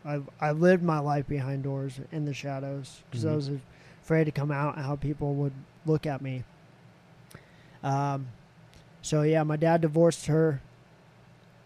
I 0.05 0.21
I 0.41 0.53
lived 0.53 0.83
my 0.83 0.99
life 1.01 1.27
behind 1.27 1.63
doors 1.65 2.01
in 2.13 2.25
the 2.25 2.33
shadows 2.35 3.03
because 3.11 3.25
I 3.27 3.31
Mhm. 3.31 3.37
was 3.37 3.51
afraid 4.03 4.25
to 4.25 4.31
come 4.33 4.51
out 4.51 4.77
and 4.77 4.85
how 4.85 4.97
people 4.97 5.35
would 5.35 5.53
look 5.87 6.07
at 6.07 6.23
me. 6.23 6.45
Um, 7.83 8.29
so 9.03 9.23
yeah, 9.23 9.43
my 9.43 9.57
dad 9.57 9.81
divorced 9.81 10.27
her. 10.27 10.61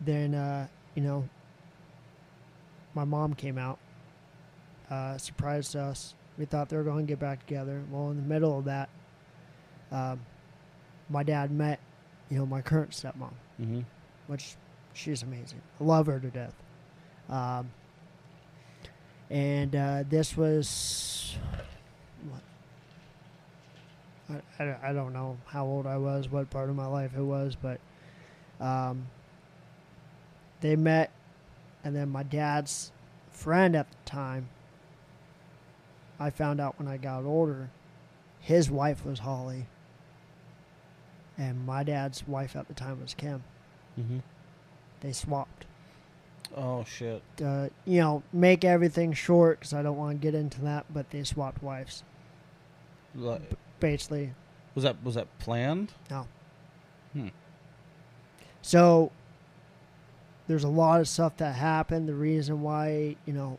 Then 0.00 0.34
uh, 0.34 0.68
you 0.94 1.02
know, 1.02 1.28
my 2.94 3.04
mom 3.04 3.34
came 3.34 3.58
out, 3.58 3.78
uh, 4.90 5.18
surprised 5.18 5.76
us. 5.76 6.14
We 6.38 6.44
thought 6.46 6.68
they 6.68 6.76
were 6.76 6.82
going 6.82 7.06
to 7.06 7.10
get 7.10 7.20
back 7.20 7.46
together. 7.46 7.82
Well, 7.90 8.10
in 8.10 8.16
the 8.16 8.22
middle 8.22 8.58
of 8.58 8.64
that, 8.64 8.88
um, 9.92 10.20
my 11.08 11.22
dad 11.22 11.50
met, 11.52 11.78
you 12.30 12.38
know, 12.38 12.46
my 12.46 12.62
current 12.62 12.90
stepmom, 12.90 13.32
Mm-hmm. 13.60 13.80
which 14.26 14.56
she's 14.92 15.22
amazing. 15.22 15.60
I 15.80 15.84
love 15.84 16.06
her 16.06 16.20
to 16.20 16.30
death. 16.30 16.54
Um, 17.28 17.70
and 19.30 19.74
uh, 19.74 20.04
this 20.08 20.36
was 20.36 21.36
what? 22.28 22.42
I, 24.58 24.64
I, 24.64 24.90
I 24.90 24.92
don't 24.92 25.12
know 25.12 25.36
how 25.46 25.64
old 25.66 25.86
I 25.86 25.96
was, 25.96 26.30
what 26.30 26.50
part 26.50 26.70
of 26.70 26.76
my 26.76 26.86
life 26.86 27.12
it 27.16 27.22
was, 27.22 27.56
but 27.60 27.80
um, 28.60 29.06
they 30.60 30.76
met, 30.76 31.10
and 31.84 31.94
then 31.94 32.10
my 32.10 32.22
dad's 32.22 32.92
friend 33.30 33.76
at 33.76 33.90
the 33.90 33.96
time. 34.04 34.48
I 36.18 36.30
found 36.30 36.60
out 36.60 36.78
when 36.78 36.88
I 36.88 36.96
got 36.96 37.24
older, 37.24 37.70
his 38.40 38.70
wife 38.70 39.04
was 39.04 39.20
Holly, 39.20 39.66
and 41.38 41.64
my 41.66 41.82
dad's 41.82 42.26
wife 42.26 42.56
at 42.56 42.68
the 42.68 42.74
time 42.74 43.00
was 43.00 43.14
Kim. 43.14 43.42
Mm-hmm. 43.98 44.18
They 45.00 45.12
swapped. 45.12 45.66
Oh 46.56 46.84
shit. 46.84 47.22
Uh, 47.44 47.68
you 47.84 48.00
know, 48.00 48.22
make 48.32 48.64
everything 48.64 49.12
short 49.12 49.58
because 49.60 49.74
I 49.74 49.82
don't 49.82 49.96
want 49.96 50.20
to 50.20 50.22
get 50.22 50.34
into 50.34 50.60
that, 50.62 50.86
but 50.92 51.10
they 51.10 51.24
swapped 51.24 51.62
wives. 51.62 52.04
Like, 53.14 53.42
Basically, 53.80 54.32
was 54.74 54.84
that 54.84 54.96
was 55.02 55.14
that 55.16 55.26
planned? 55.38 55.92
no. 56.10 56.26
Hmm. 57.12 57.28
So 58.62 59.12
there's 60.46 60.64
a 60.64 60.68
lot 60.68 61.00
of 61.00 61.08
stuff 61.08 61.36
that 61.36 61.54
happened. 61.54 62.08
The 62.08 62.14
reason 62.14 62.62
why, 62.62 63.16
you 63.26 63.32
know, 63.32 63.58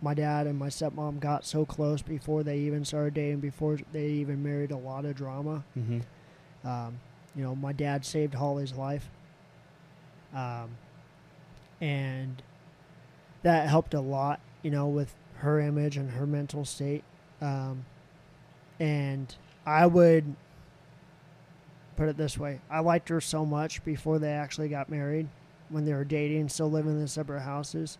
my 0.00 0.14
dad 0.14 0.46
and 0.46 0.58
my 0.58 0.68
stepmom 0.68 1.20
got 1.20 1.44
so 1.44 1.64
close 1.64 2.02
before 2.02 2.42
they 2.42 2.58
even 2.58 2.84
started 2.84 3.14
dating, 3.14 3.40
before 3.40 3.78
they 3.92 4.06
even 4.08 4.42
married, 4.42 4.70
a 4.72 4.76
lot 4.76 5.04
of 5.04 5.14
drama. 5.14 5.64
Mm-hmm. 5.78 6.00
Um, 6.64 7.00
you 7.34 7.42
know, 7.42 7.54
my 7.54 7.72
dad 7.72 8.04
saved 8.04 8.34
Holly's 8.34 8.74
life. 8.74 9.08
Um, 10.34 10.76
and 11.80 12.42
that 13.42 13.68
helped 13.68 13.94
a 13.94 14.00
lot, 14.00 14.40
you 14.62 14.70
know, 14.70 14.86
with 14.86 15.14
her 15.36 15.60
image 15.60 15.96
and 15.96 16.12
her 16.12 16.26
mental 16.26 16.64
state. 16.64 17.04
Um, 17.40 17.84
and 18.78 19.34
I 19.66 19.86
would 19.86 20.36
put 21.96 22.08
it 22.08 22.16
this 22.16 22.38
way 22.38 22.60
I 22.70 22.80
liked 22.80 23.08
her 23.10 23.20
so 23.20 23.44
much 23.44 23.84
before 23.84 24.18
they 24.18 24.32
actually 24.32 24.68
got 24.68 24.88
married, 24.88 25.28
when 25.68 25.84
they 25.84 25.92
were 25.92 26.04
dating, 26.04 26.48
still 26.48 26.70
living 26.70 27.00
in 27.00 27.08
separate 27.08 27.40
houses. 27.40 27.98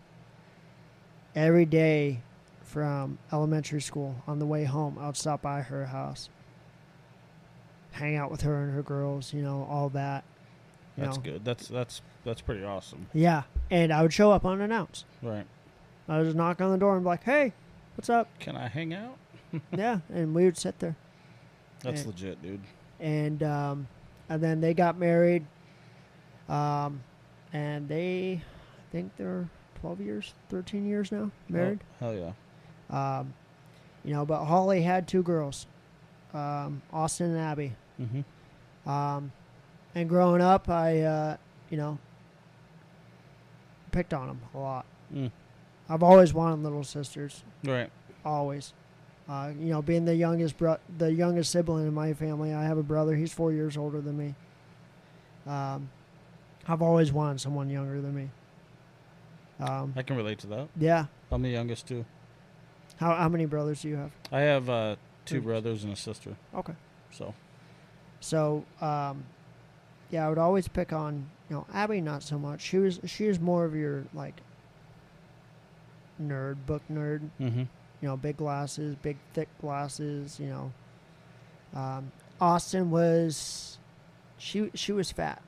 Every 1.35 1.65
day 1.65 2.21
from 2.61 3.17
elementary 3.31 3.81
school 3.81 4.15
on 4.27 4.39
the 4.39 4.45
way 4.45 4.63
home, 4.63 4.97
I 4.99 5.07
would 5.07 5.17
stop 5.17 5.41
by 5.41 5.61
her 5.61 5.87
house 5.87 6.29
hang 7.93 8.15
out 8.15 8.29
with 8.31 8.41
her 8.41 8.63
and 8.63 8.73
her 8.73 8.81
girls, 8.83 9.33
you 9.33 9.41
know, 9.41 9.65
all 9.69 9.89
that. 9.89 10.23
That's 10.97 11.17
know. 11.17 11.23
good. 11.23 11.45
That's 11.45 11.67
that's 11.67 12.01
that's 12.25 12.41
pretty 12.41 12.63
awesome. 12.63 13.07
Yeah, 13.13 13.43
and 13.71 13.91
I 13.91 14.01
would 14.03 14.13
show 14.13 14.31
up 14.31 14.45
unannounced. 14.45 15.05
Right. 15.21 15.45
I 16.07 16.17
would 16.17 16.25
just 16.25 16.35
knock 16.37 16.59
on 16.61 16.71
the 16.71 16.77
door 16.77 16.95
and 16.95 17.03
be 17.03 17.07
like, 17.07 17.23
"Hey, 17.23 17.53
what's 17.95 18.09
up?" 18.09 18.27
Can 18.39 18.55
I 18.55 18.67
hang 18.67 18.93
out? 18.93 19.17
yeah, 19.75 19.99
and 20.13 20.35
we 20.35 20.45
would 20.45 20.57
sit 20.57 20.77
there, 20.79 20.95
That's 21.81 22.01
Yeah. 22.01 22.07
legit, 22.07 22.41
dude. 22.43 22.59
and 22.99 23.41
um, 23.41 23.87
and 24.29 24.41
then 24.43 24.61
they 24.61 24.73
got 24.73 24.97
married, 24.99 25.45
um, 26.49 27.01
and 27.53 27.87
they, 27.87 28.41
I 28.43 28.91
think 28.91 29.15
they're 29.17 29.47
twelve 29.79 29.99
years, 30.01 30.33
thirteen 30.49 30.85
years 30.87 31.11
now 31.11 31.31
married. 31.49 31.79
Oh, 32.01 32.11
hell 32.11 32.33
yeah. 32.91 33.19
Um, 33.19 33.33
you 34.03 34.13
know, 34.13 34.25
but 34.25 34.45
Holly 34.45 34.81
had 34.81 35.07
two 35.07 35.23
girls, 35.23 35.65
um, 36.33 36.81
Austin 36.91 37.31
and 37.31 37.39
Abby. 37.39 37.73
Mm-hmm. 38.01 38.89
Um, 38.89 39.31
and 39.95 40.09
growing 40.09 40.41
up, 40.41 40.69
I, 40.69 41.01
uh, 41.01 41.37
you 41.69 41.77
know, 41.77 41.97
picked 43.91 44.13
on 44.13 44.27
them 44.27 44.41
a 44.53 44.57
lot. 44.57 44.85
Mm. 45.13 45.31
I've 45.89 46.03
always 46.03 46.33
wanted 46.33 46.63
little 46.63 46.83
sisters, 46.83 47.43
Right. 47.63 47.89
always. 48.25 48.73
Uh, 49.29 49.51
you 49.57 49.67
know, 49.69 49.81
being 49.81 50.05
the 50.05 50.15
youngest 50.15 50.57
bro- 50.57 50.79
the 50.97 51.11
youngest 51.13 51.51
sibling 51.51 51.87
in 51.87 51.93
my 51.93 52.13
family, 52.13 52.53
I 52.53 52.63
have 52.63 52.77
a 52.77 52.83
brother. 52.83 53.15
He's 53.15 53.31
four 53.31 53.53
years 53.53 53.77
older 53.77 54.01
than 54.01 54.17
me. 54.17 54.35
Um, 55.47 55.89
I've 56.67 56.81
always 56.81 57.11
wanted 57.13 57.39
someone 57.39 57.69
younger 57.69 58.01
than 58.01 58.15
me. 58.15 58.29
Um, 59.59 59.93
I 59.95 60.01
can 60.01 60.17
relate 60.17 60.39
to 60.39 60.47
that. 60.47 60.67
yeah. 60.77 61.05
I'm 61.31 61.41
the 61.41 61.49
youngest 61.49 61.87
too. 61.87 62.05
How 62.97 63.15
how 63.15 63.29
many 63.29 63.45
brothers 63.45 63.81
do 63.81 63.89
you 63.89 63.95
have? 63.95 64.11
I 64.31 64.41
have 64.41 64.69
uh, 64.69 64.95
two 65.25 65.41
brothers 65.41 65.83
and 65.83 65.93
a 65.93 65.95
sister. 65.95 66.35
Okay. 66.55 66.73
So 67.11 67.33
So, 68.23 68.63
um, 68.79 69.25
yeah, 70.09 70.25
I 70.25 70.29
would 70.29 70.37
always 70.37 70.69
pick 70.69 70.93
on 70.93 71.29
you 71.49 71.57
know 71.57 71.67
Abby. 71.73 71.99
Not 71.99 72.23
so 72.23 72.39
much. 72.39 72.61
She 72.61 72.77
was 72.77 73.01
she 73.05 73.27
was 73.27 73.37
more 73.37 73.65
of 73.65 73.75
your 73.75 74.05
like 74.13 74.39
nerd, 76.21 76.55
book 76.65 76.81
nerd. 76.89 77.29
mm-hmm. 77.39 77.63
You 78.01 78.09
know, 78.09 78.15
big 78.15 78.37
glasses, 78.37 78.95
big 79.01 79.17
thick 79.33 79.49
glasses. 79.59 80.39
You 80.39 80.47
know, 80.47 80.71
um, 81.77 82.13
Austin 82.39 82.91
was 82.91 83.77
she 84.37 84.71
she 84.73 84.93
was 84.93 85.11
fat. 85.11 85.41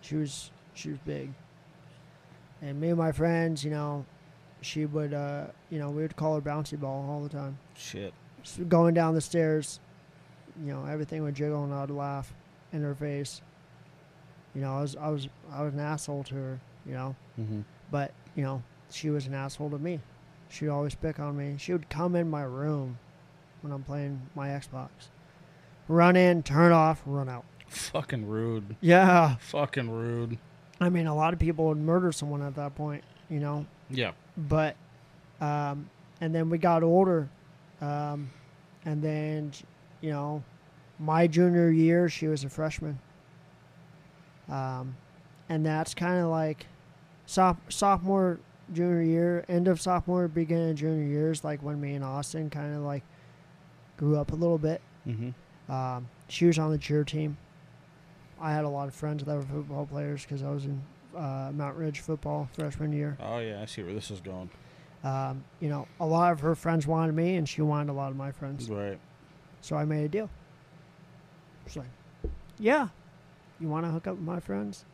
She 0.00 0.14
was 0.14 0.52
she 0.74 0.90
was 0.90 0.98
big. 1.04 1.32
And 2.62 2.80
me 2.80 2.90
and 2.90 2.98
my 2.98 3.10
friends, 3.10 3.64
you 3.64 3.70
know, 3.72 4.04
she 4.60 4.86
would 4.86 5.12
uh, 5.12 5.46
you 5.70 5.80
know 5.80 5.90
we 5.90 6.02
would 6.02 6.14
call 6.14 6.36
her 6.36 6.40
bouncy 6.40 6.78
ball 6.78 7.04
all 7.10 7.20
the 7.20 7.28
time 7.28 7.58
shit. 7.74 8.14
going 8.68 8.94
down 8.94 9.14
the 9.14 9.20
stairs, 9.20 9.80
you 10.64 10.72
know, 10.72 10.84
everything 10.84 11.22
would 11.22 11.34
jiggle 11.34 11.64
and 11.64 11.72
I'd 11.72 11.90
laugh 11.90 12.32
in 12.72 12.82
her 12.82 12.94
face. 12.94 13.40
You 14.54 14.62
know, 14.62 14.78
I 14.78 14.82
was 14.82 14.96
I 14.96 15.08
was 15.08 15.28
I 15.52 15.62
was 15.62 15.74
an 15.74 15.80
asshole 15.80 16.24
to 16.24 16.34
her, 16.34 16.60
you 16.86 16.92
know. 16.92 17.16
Mm-hmm. 17.40 17.60
But, 17.90 18.12
you 18.34 18.42
know, 18.42 18.62
she 18.90 19.10
was 19.10 19.26
an 19.26 19.34
asshole 19.34 19.70
to 19.70 19.78
me. 19.78 20.00
She'd 20.48 20.68
always 20.68 20.94
pick 20.94 21.18
on 21.20 21.36
me. 21.36 21.56
She 21.58 21.72
would 21.72 21.88
come 21.88 22.16
in 22.16 22.28
my 22.28 22.42
room 22.42 22.98
when 23.62 23.72
I'm 23.72 23.82
playing 23.82 24.22
my 24.34 24.48
Xbox. 24.48 24.88
Run 25.88 26.16
in, 26.16 26.42
turn 26.42 26.72
off, 26.72 27.02
run 27.06 27.28
out. 27.28 27.44
Fucking 27.68 28.26
rude. 28.26 28.76
Yeah. 28.80 29.36
Fucking 29.36 29.90
rude. 29.90 30.38
I 30.80 30.88
mean, 30.88 31.06
a 31.06 31.14
lot 31.14 31.32
of 31.32 31.38
people 31.38 31.66
would 31.66 31.78
murder 31.78 32.10
someone 32.10 32.42
at 32.42 32.54
that 32.56 32.74
point, 32.74 33.04
you 33.28 33.38
know. 33.38 33.66
Yeah. 33.88 34.12
but 34.36 34.76
um, 35.40 35.90
and 36.20 36.34
then 36.34 36.48
we 36.50 36.58
got 36.58 36.82
older 36.82 37.28
um, 37.80 38.30
and 38.84 39.02
then 39.02 39.52
you 40.00 40.10
know 40.10 40.42
my 41.00 41.26
junior 41.26 41.70
year 41.70 42.08
she 42.08 42.26
was 42.28 42.44
a 42.44 42.48
freshman 42.48 42.98
um, 44.48 44.94
and 45.48 45.64
that's 45.64 45.94
kind 45.94 46.20
of 46.20 46.28
like 46.28 46.66
soph- 47.26 47.56
sophomore 47.68 48.38
junior 48.72 49.02
year 49.02 49.44
end 49.48 49.66
of 49.68 49.80
sophomore 49.80 50.28
beginning 50.28 50.70
of 50.70 50.76
junior 50.76 51.04
years 51.06 51.42
like 51.42 51.60
when 51.62 51.80
me 51.80 51.94
and 51.94 52.04
austin 52.04 52.48
kind 52.50 52.74
of 52.74 52.82
like 52.82 53.02
grew 53.96 54.16
up 54.18 54.32
a 54.32 54.36
little 54.36 54.58
bit 54.58 54.80
Mm-hmm. 55.08 55.72
um, 55.72 56.06
she 56.28 56.44
was 56.44 56.58
on 56.58 56.70
the 56.70 56.76
cheer 56.76 57.04
team 57.04 57.38
i 58.38 58.52
had 58.52 58.64
a 58.66 58.68
lot 58.68 58.86
of 58.86 58.94
friends 58.94 59.24
that 59.24 59.34
were 59.34 59.40
football 59.42 59.86
players 59.86 60.22
because 60.22 60.42
i 60.42 60.50
was 60.50 60.66
in 60.66 60.80
uh, 61.16 61.50
mount 61.54 61.74
ridge 61.76 62.00
football 62.00 62.48
freshman 62.52 62.92
year 62.92 63.16
Oh 63.20 63.38
yeah, 63.38 63.60
I 63.62 63.64
see 63.64 63.82
where 63.82 63.94
this 63.94 64.10
is 64.10 64.20
going. 64.20 64.50
um, 65.02 65.42
you 65.58 65.68
know, 65.70 65.88
a 65.98 66.06
lot 66.06 66.30
of 66.32 66.40
her 66.40 66.54
friends 66.54 66.86
wanted 66.86 67.14
me, 67.16 67.34
and 67.36 67.48
she 67.48 67.62
wanted 67.62 67.90
a 67.90 67.94
lot 67.94 68.10
of 68.12 68.16
my 68.16 68.30
friends. 68.30 68.68
Right. 68.70 68.96
So 69.62 69.74
I 69.76 69.84
made 69.86 70.04
a 70.04 70.08
deal. 70.08 70.30
She's 71.70 71.76
like, 71.76 72.32
"Yeah, 72.58 72.88
you 73.60 73.68
want 73.68 73.86
to 73.86 73.90
hook 73.90 74.06
up 74.08 74.16
with 74.16 74.24
my 74.24 74.40
friends? 74.40 74.84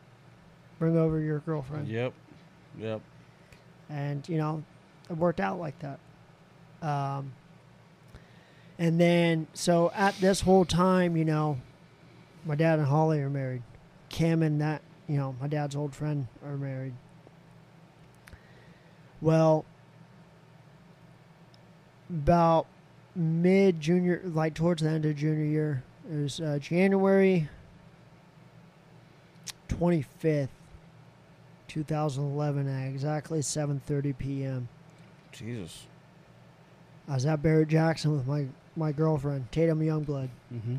Bring 0.77 0.95
over 0.95 1.19
your 1.19 1.39
girlfriend." 1.39 1.87
Yep. 1.87 2.13
Yep. 2.77 3.01
And 3.89 4.27
you 4.29 4.37
know, 4.37 4.63
it 5.09 5.17
worked 5.17 5.39
out 5.39 5.59
like 5.59 5.79
that. 5.79 5.99
Um, 6.87 7.33
and 8.77 8.99
then, 8.99 9.47
so 9.53 9.91
at 9.95 10.15
this 10.19 10.41
whole 10.41 10.65
time, 10.65 11.17
you 11.17 11.25
know, 11.25 11.57
my 12.45 12.53
dad 12.55 12.77
and 12.77 12.87
Holly 12.87 13.19
are 13.21 13.29
married. 13.29 13.63
Kim 14.09 14.43
and 14.43 14.61
that, 14.61 14.83
you 15.07 15.17
know, 15.17 15.35
my 15.41 15.47
dad's 15.47 15.75
old 15.75 15.95
friend 15.95 16.27
are 16.45 16.57
married. 16.57 16.93
Well, 19.19 19.65
about 22.09 22.67
mid 23.15 23.81
junior, 23.81 24.21
like 24.23 24.53
towards 24.53 24.83
the 24.83 24.89
end 24.89 25.05
of 25.05 25.15
junior 25.15 25.43
year, 25.43 25.83
it 26.09 26.15
was 26.15 26.39
uh, 26.39 26.57
January 26.61 27.49
25th, 29.69 30.47
2011 31.67 32.67
at 32.67 32.87
exactly 32.87 33.39
7:30 33.39 34.17
p.m. 34.17 34.69
Jesus. 35.31 35.85
I 37.07 37.13
was 37.15 37.25
at 37.25 37.41
Barrett 37.41 37.67
Jackson 37.69 38.13
with 38.15 38.27
my 38.27 38.47
my 38.75 38.91
girlfriend 38.91 39.51
Tatum 39.51 39.79
Youngblood 39.81 40.29
Mm-hmm. 40.53 40.77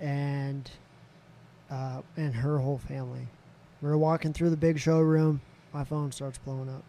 and 0.00 0.70
uh, 1.70 2.02
and 2.16 2.34
her 2.34 2.58
whole 2.58 2.78
family. 2.78 3.26
We 3.82 3.88
were 3.88 3.98
walking 3.98 4.32
through 4.32 4.50
the 4.50 4.56
big 4.56 4.78
showroom. 4.78 5.40
My 5.72 5.84
phone 5.84 6.10
starts 6.12 6.38
blowing 6.38 6.68
up, 6.70 6.82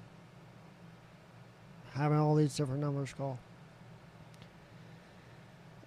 having 1.94 2.18
all 2.18 2.36
these 2.36 2.56
different 2.56 2.80
numbers 2.82 3.14
call, 3.14 3.38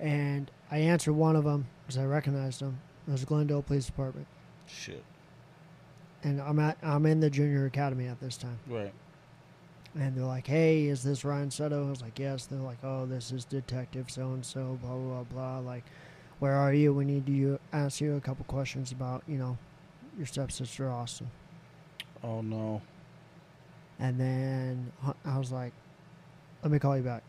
and 0.00 0.50
I 0.70 0.78
answered 0.78 1.12
one 1.12 1.36
of 1.36 1.44
them 1.44 1.66
because 1.82 1.98
I 1.98 2.04
recognized 2.04 2.60
them. 2.60 2.80
It 3.06 3.12
was 3.12 3.24
Glendale 3.24 3.62
Police 3.62 3.86
Department. 3.86 4.26
Shit. 4.66 5.02
and 6.22 6.40
I'm 6.40 6.58
at 6.58 6.78
I'm 6.82 7.06
in 7.06 7.20
the 7.20 7.30
junior 7.30 7.66
academy 7.66 8.06
at 8.06 8.20
this 8.20 8.36
time. 8.36 8.58
Right. 8.68 8.92
And 9.94 10.16
they're 10.16 10.24
like, 10.24 10.46
"Hey, 10.46 10.84
is 10.86 11.02
this 11.02 11.24
Ryan 11.24 11.48
Sutto?" 11.48 11.86
I 11.86 11.90
was 11.90 12.00
like, 12.02 12.18
"Yes." 12.18 12.46
They're 12.46 12.60
like, 12.60 12.78
"Oh, 12.84 13.06
this 13.06 13.32
is 13.32 13.44
Detective 13.44 14.10
so 14.10 14.28
and 14.32 14.44
so." 14.46 14.78
Blah 14.82 14.96
blah 14.96 15.22
blah. 15.24 15.58
Like, 15.58 15.84
where 16.38 16.54
are 16.54 16.72
you? 16.72 16.94
We 16.94 17.04
need 17.04 17.26
to 17.26 17.58
ask 17.72 18.00
you 18.00 18.14
a 18.16 18.20
couple 18.20 18.44
questions 18.44 18.92
about 18.92 19.22
you 19.26 19.38
know 19.38 19.58
your 20.16 20.26
stepsister 20.26 20.88
Austin. 20.90 21.30
Oh 22.22 22.40
no. 22.42 22.82
And 23.98 24.20
then 24.20 24.92
I 25.24 25.36
was 25.38 25.50
like, 25.50 25.72
"Let 26.62 26.70
me 26.70 26.78
call 26.78 26.96
you 26.96 27.02
back." 27.02 27.24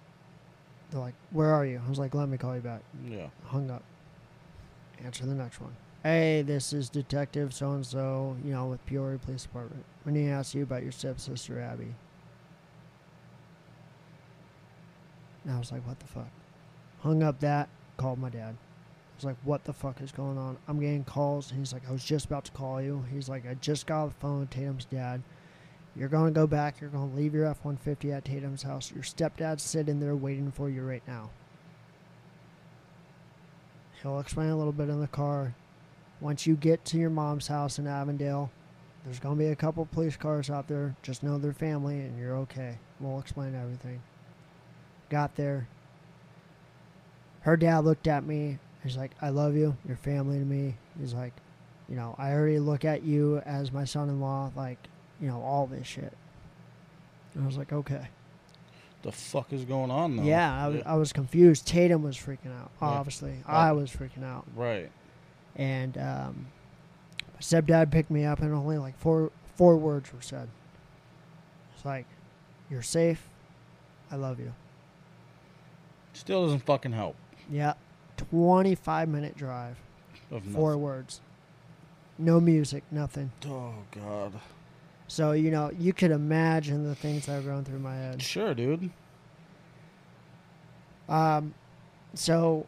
They're 0.92 1.00
like, 1.00 1.16
"Where 1.32 1.54
are 1.54 1.66
you?" 1.66 1.82
I 1.86 1.90
was 1.90 2.00
like, 2.00 2.14
"Let 2.14 2.30
me 2.30 2.38
call 2.38 2.56
you 2.56 2.62
back." 2.62 2.82
Yeah. 3.08 3.28
Hung 3.46 3.72
up. 3.72 3.84
Answer 5.04 5.26
the 5.26 5.34
next 5.34 5.60
one. 5.60 5.76
Hey, 6.04 6.42
this 6.42 6.74
is 6.74 6.90
Detective 6.90 7.54
so 7.54 7.72
and 7.72 7.86
so, 7.86 8.36
you 8.44 8.52
know, 8.52 8.66
with 8.66 8.84
Peoria 8.88 9.20
Police 9.20 9.44
Department. 9.44 9.86
We 10.06 10.12
need 10.12 10.26
to 10.26 10.32
ask 10.32 10.56
you 10.56 10.64
about 10.64 10.82
your 10.84 10.92
stepsister 10.92 11.60
Abby. 11.60 11.94
And 15.44 15.54
I 15.54 15.60
was 15.60 15.72
like, 15.72 15.86
what 15.88 16.00
the 16.00 16.08
fuck? 16.08 16.30
Hung 17.02 17.22
up 17.24 17.40
that, 17.42 17.70
called 17.98 18.20
my 18.20 18.30
dad. 18.30 18.56
I 18.56 19.16
was 19.16 19.26
like, 19.26 19.36
what 19.44 19.64
the 19.64 19.74
fuck 19.74 20.02
is 20.02 20.12
going 20.12 20.38
on? 20.38 20.58
I'm 20.68 20.80
getting 20.80 21.04
calls. 21.04 21.52
And 21.52 21.60
he's 21.60 21.74
like, 21.74 21.88
I 21.88 21.92
was 21.92 22.04
just 22.04 22.26
about 22.26 22.46
to 22.46 22.52
call 22.52 22.82
you. 22.82 23.06
He's 23.12 23.30
like, 23.30 23.48
I 23.48 23.54
just 23.56 23.86
got 23.86 24.06
off 24.06 24.14
the 24.14 24.20
phone 24.22 24.40
with 24.40 24.50
Tatum's 24.50 24.86
dad. 24.86 25.22
You're 25.96 26.10
going 26.10 26.34
to 26.34 26.40
go 26.40 26.48
back. 26.48 26.80
You're 26.80 26.90
going 26.90 27.10
to 27.10 27.16
leave 27.16 27.34
your 27.34 27.46
F 27.46 27.60
150 27.64 28.12
at 28.12 28.26
Tatum's 28.26 28.64
house. 28.64 28.92
Your 28.92 29.04
stepdad's 29.04 29.64
sitting 29.64 30.00
there 30.00 30.16
waiting 30.16 30.52
for 30.52 30.70
you 30.70 30.84
right 30.84 31.04
now. 31.08 31.32
He'll 34.02 34.20
explain 34.20 34.50
a 34.50 34.58
little 34.58 34.72
bit 34.72 34.90
in 34.90 35.00
the 35.00 35.08
car. 35.08 35.54
Once 36.20 36.48
you 36.48 36.56
get 36.56 36.86
to 36.86 36.98
your 36.98 37.10
mom's 37.10 37.48
house 37.48 37.78
in 37.78 37.88
Avondale, 37.88 38.52
there's 39.04 39.20
going 39.20 39.38
to 39.38 39.44
be 39.44 39.50
a 39.50 39.56
couple 39.56 39.86
police 39.86 40.16
cars 40.16 40.50
out 40.50 40.68
there. 40.68 40.96
Just 41.02 41.24
know 41.24 41.38
they're 41.38 41.54
family 41.54 42.00
and 42.00 42.18
you're 42.18 42.38
okay. 42.38 42.78
We'll 43.00 43.20
explain 43.20 43.56
everything. 43.56 44.02
Got 45.10 45.36
there. 45.36 45.68
Her 47.42 47.58
dad 47.58 47.80
looked 47.80 48.08
at 48.08 48.26
me. 48.26 48.60
He's 48.84 48.98
like, 48.98 49.12
I 49.22 49.30
love 49.30 49.56
you. 49.56 49.76
You're 49.88 49.98
family 49.98 50.40
to 50.40 50.46
me. 50.46 50.76
He's 51.00 51.14
like, 51.14 51.34
you 51.90 51.96
know, 51.96 52.16
I 52.18 52.32
already 52.32 52.60
look 52.60 52.86
at 52.86 53.04
you 53.04 53.40
as 53.40 53.72
my 53.72 53.84
son 53.84 54.10
in 54.10 54.22
law, 54.22 54.52
like, 54.56 54.78
you 55.22 55.28
know, 55.28 55.42
all 55.42 55.68
this 55.68 55.88
shit. 55.88 56.14
And 57.34 57.44
I 57.44 57.46
was 57.48 57.58
like, 57.58 57.72
okay. 57.72 58.08
The 59.04 59.12
fuck 59.12 59.52
is 59.54 59.64
going 59.66 59.90
on 59.90 60.18
now? 60.18 60.24
Yeah, 60.24 60.66
I 60.66 60.68
was, 60.68 60.82
I 60.86 60.96
was 60.96 61.14
confused. 61.14 61.66
Tatum 61.66 62.04
was 62.04 62.18
freaking 62.18 62.56
out, 62.60 62.72
obviously. 62.82 63.36
Oh. 63.48 63.52
I 63.52 63.72
was 63.72 63.90
freaking 63.90 64.24
out. 64.24 64.46
Right. 64.56 64.92
and 65.56 65.98
um, 65.98 66.48
my 67.34 67.40
stepdad 67.40 67.90
picked 67.92 68.12
me 68.12 68.26
up, 68.26 68.42
and 68.42 68.54
only 68.54 68.78
like 68.78 68.98
four 69.00 69.32
four 69.56 69.76
words 69.78 70.14
were 70.14 70.22
said. 70.22 70.50
It's 71.76 71.84
like, 71.84 72.06
"You're 72.70 72.84
safe. 72.84 73.28
I 74.12 74.18
love 74.18 74.40
you." 74.40 74.54
Still 76.14 76.44
doesn't 76.46 76.66
fucking 76.66 76.92
help. 76.92 77.16
Yeah, 77.50 77.74
twenty 78.18 78.76
five 78.76 79.10
minute 79.10 79.36
drive, 79.36 79.78
Of 80.30 80.44
four 80.44 80.78
words, 80.78 81.22
no 82.20 82.40
music, 82.40 82.84
nothing. 82.92 83.32
Oh 83.48 83.74
god. 83.92 84.34
So 85.12 85.34
you 85.34 85.52
know, 85.52 85.70
you 85.78 85.92
could 85.92 86.12
imagine 86.12 86.86
the 86.88 86.96
things 86.96 87.26
that 87.26 87.40
are 87.40 87.42
going 87.42 87.66
through 87.66 87.80
my 87.80 87.94
head. 87.94 88.22
Sure, 88.22 88.54
dude. 88.54 88.90
Um, 91.10 91.54
so 92.14 92.66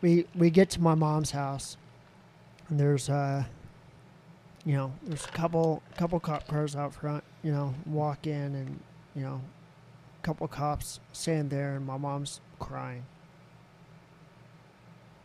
we 0.00 0.26
we 0.36 0.48
get 0.50 0.70
to 0.70 0.80
my 0.80 0.94
mom's 0.94 1.32
house, 1.32 1.76
and 2.68 2.78
there's 2.78 3.10
uh, 3.10 3.42
you 4.64 4.74
know, 4.74 4.92
there's 5.02 5.24
a 5.24 5.30
couple 5.30 5.82
couple 5.96 6.20
cop 6.20 6.46
cars 6.46 6.76
out 6.76 6.94
front. 6.94 7.24
You 7.42 7.50
know, 7.50 7.74
walk 7.84 8.28
in 8.28 8.54
and 8.54 8.80
you 9.16 9.22
know, 9.22 9.40
a 10.20 10.24
couple 10.24 10.46
cops 10.46 11.00
stand 11.12 11.50
there, 11.50 11.74
and 11.74 11.84
my 11.84 11.96
mom's 11.96 12.40
crying, 12.60 13.04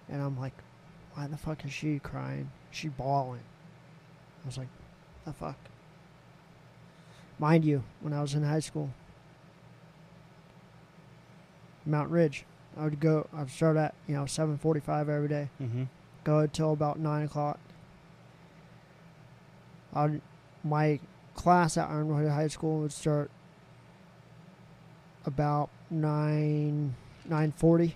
and 0.09 0.23
I'm 0.23 0.39
like, 0.39 0.55
why 1.13 1.27
the 1.27 1.37
fuck 1.37 1.63
is 1.65 1.71
she 1.71 1.99
crying? 1.99 2.49
She 2.71 2.87
bawling. 2.87 3.43
I 4.43 4.47
was 4.47 4.57
like, 4.57 4.69
the 5.23 5.33
fuck. 5.33 5.57
Mind 7.39 7.63
you, 7.65 7.83
when 8.01 8.13
I 8.13 8.21
was 8.21 8.33
in 8.33 8.43
high 8.43 8.59
school, 8.59 8.89
Mount 11.85 12.09
Ridge. 12.09 12.45
I 12.77 12.83
would 12.83 12.99
go. 12.99 13.27
I'd 13.35 13.49
start 13.49 13.77
at 13.77 13.93
you 14.07 14.15
know 14.15 14.25
seven 14.25 14.57
forty-five 14.57 15.09
every 15.09 15.27
day. 15.27 15.49
Mm-hmm. 15.61 15.83
Go 16.23 16.39
until 16.39 16.73
about 16.73 16.99
nine 16.99 17.25
o'clock. 17.25 17.59
I'd, 19.93 20.21
my 20.63 20.99
class 21.35 21.77
at 21.77 21.89
Ironwood 21.89 22.29
High 22.29 22.47
School 22.49 22.81
would 22.81 22.91
start 22.91 23.31
about 25.25 25.69
nine 25.89 26.95
nine 27.25 27.51
forty. 27.55 27.95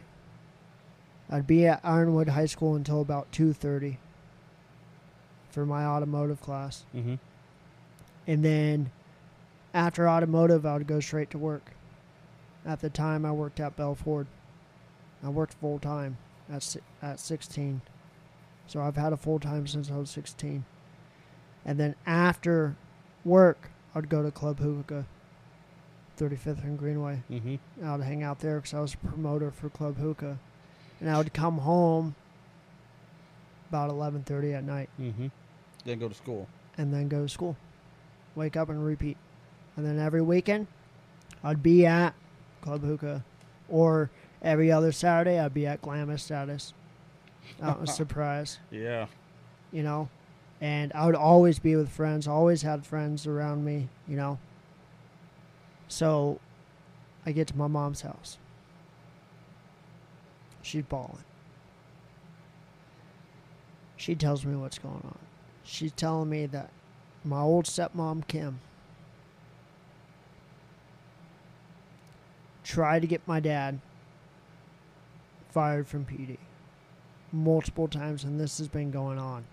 I'd 1.29 1.47
be 1.47 1.65
at 1.67 1.79
Ironwood 1.83 2.29
High 2.29 2.45
School 2.47 2.75
until 2.75 3.01
about 3.01 3.31
two 3.31 3.53
thirty 3.53 3.97
for 5.49 5.65
my 5.65 5.85
automotive 5.85 6.41
class, 6.41 6.85
Mm-hmm. 6.95 7.15
and 8.25 8.43
then 8.45 8.89
after 9.74 10.07
automotive, 10.09 10.65
I 10.65 10.74
would 10.78 10.88
go 10.88 10.99
straight 10.99 11.30
to 11.32 11.38
work. 11.38 11.72
At 12.65 12.82
the 12.82 12.89
time, 12.89 13.26
I 13.26 13.32
worked 13.32 13.59
at 13.59 13.76
Bell 13.76 13.95
Ford. 13.95 14.28
I 15.24 15.30
worked 15.30 15.53
full 15.55 15.80
time 15.80 16.17
at 16.51 16.76
at 17.01 17.19
16. 17.19 17.82
So 18.67 18.82
I've 18.82 18.95
had 18.95 19.13
a 19.13 19.17
full 19.17 19.39
time 19.39 19.67
since 19.67 19.89
I 19.91 19.97
was 19.97 20.09
16. 20.11 20.63
And 21.65 21.80
then 21.80 21.95
after 22.05 22.76
work, 23.26 23.69
I'd 23.93 24.09
go 24.09 24.24
to 24.24 24.32
Club 24.32 24.59
Hookah, 24.59 25.05
35th 26.17 26.63
and 26.63 26.78
Greenway. 26.80 27.24
Mm-hmm. 27.30 27.86
I 27.86 27.95
would 27.95 28.05
hang 28.05 28.24
out 28.24 28.39
there 28.39 28.57
because 28.57 28.74
I 28.74 28.80
was 28.80 28.93
a 28.93 28.97
promoter 28.97 29.51
for 29.51 29.69
Club 29.69 29.97
Hookah. 29.97 30.38
And 30.99 31.09
I 31.09 31.17
would 31.17 31.34
come 31.34 31.59
home 31.59 32.15
about 33.69 33.89
11:30 33.89 34.55
at 34.57 34.63
night 34.63 34.89
Mm-hmm. 34.99 35.28
Then 35.86 35.97
go 35.99 36.09
to 36.09 36.15
school. 36.15 36.47
and 36.78 36.93
then 36.93 37.07
go 37.07 37.24
to 37.24 37.30
school. 37.30 37.55
Wake 38.36 38.55
up 38.55 38.69
and 38.69 38.86
repeat. 38.86 39.17
And 39.76 39.86
then 39.86 39.99
every 39.99 40.22
weekend, 40.22 40.67
I'd 41.43 41.63
be 41.63 41.86
at 41.86 42.13
Club 42.61 42.84
Hookah. 42.84 43.24
Or 43.69 44.09
every 44.41 44.72
other 44.72 44.91
Saturday, 44.91 45.39
I'd 45.39 45.53
be 45.53 45.65
at 45.65 45.82
Glamis 45.82 46.24
Status. 46.24 46.74
Out 47.61 47.80
in 47.80 47.88
Surprise, 47.88 48.59
Yeah. 48.69 49.07
you 49.72 49.84
know. 49.84 50.09
And 50.59 50.91
I 50.93 51.05
would 51.05 51.15
always 51.15 51.57
be 51.57 51.76
with 51.76 51.89
friends, 51.89 52.28
always 52.28 52.61
had 52.61 52.86
friends 52.86 53.26
around 53.26 53.65
me, 53.65 53.89
you 54.07 54.15
know. 54.15 54.38
So 55.88 56.39
I 57.26 57.32
get 57.32 57.47
to 57.47 57.57
my 57.57 57.67
mom's 57.67 58.01
house. 58.01 58.38
She's 60.61 60.84
bawling. 60.84 61.24
She 63.97 64.15
tells 64.15 64.45
me 64.45 64.55
what's 64.55 64.80
going 64.80 65.01
on. 65.03 65.17
She's 65.63 65.91
telling 65.91 66.30
me 66.30 66.45
that 66.47 66.69
my 67.24 67.41
old 67.41 67.65
stepmom, 67.65 68.28
Kim, 68.28 68.59
tried 72.64 73.01
to 73.01 73.07
get 73.07 73.28
my 73.28 73.39
dad 73.39 73.80
fired 75.49 75.88
from 75.88 76.05
PD 76.05 76.38
multiple 77.32 77.88
times, 77.88 78.24
and 78.24 78.39
this 78.39 78.57
has 78.57 78.68
been 78.68 78.91
going 78.91 79.18
on. 79.18 79.45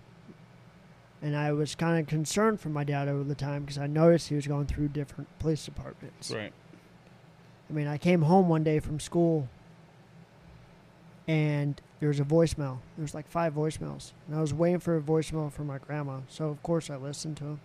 And 1.21 1.35
I 1.35 1.51
was 1.51 1.75
kind 1.75 1.99
of 1.99 2.07
concerned 2.07 2.61
for 2.61 2.69
my 2.69 2.83
dad 2.83 3.07
over 3.07 3.23
the 3.23 3.35
time 3.35 3.63
because 3.63 3.77
I 3.77 3.87
noticed 3.87 4.29
he 4.29 4.35
was 4.35 4.47
going 4.47 4.67
through 4.67 4.89
different 4.89 5.27
police 5.39 5.65
departments. 5.65 6.31
Right. 6.31 6.53
I 7.69 7.73
mean, 7.73 7.87
I 7.87 7.97
came 7.97 8.21
home 8.21 8.47
one 8.47 8.63
day 8.63 8.79
from 8.79 8.99
school 8.99 9.49
and 11.27 11.79
there 11.99 12.07
was 12.07 12.19
a 12.19 12.25
voicemail. 12.25 12.79
There 12.95 13.03
was 13.03 13.13
like 13.13 13.27
five 13.27 13.53
voicemails. 13.53 14.13
And 14.27 14.35
I 14.35 14.41
was 14.41 14.53
waiting 14.53 14.79
for 14.79 14.95
a 14.95 15.01
voicemail 15.01 15.51
from 15.51 15.67
my 15.67 15.77
grandma. 15.77 16.21
So, 16.29 16.47
of 16.47 16.63
course, 16.63 16.89
I 16.89 16.95
listened 16.95 17.37
to 17.37 17.43
him. 17.43 17.59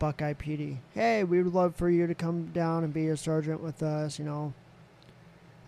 Buckeye 0.00 0.32
PD. 0.32 0.78
Hey, 0.94 1.22
we 1.22 1.40
would 1.42 1.52
love 1.54 1.76
for 1.76 1.88
you 1.88 2.08
to 2.08 2.14
come 2.16 2.46
down 2.46 2.82
and 2.82 2.92
be 2.92 3.06
a 3.08 3.16
sergeant 3.16 3.62
with 3.62 3.82
us, 3.84 4.18
you 4.18 4.24
know. 4.24 4.52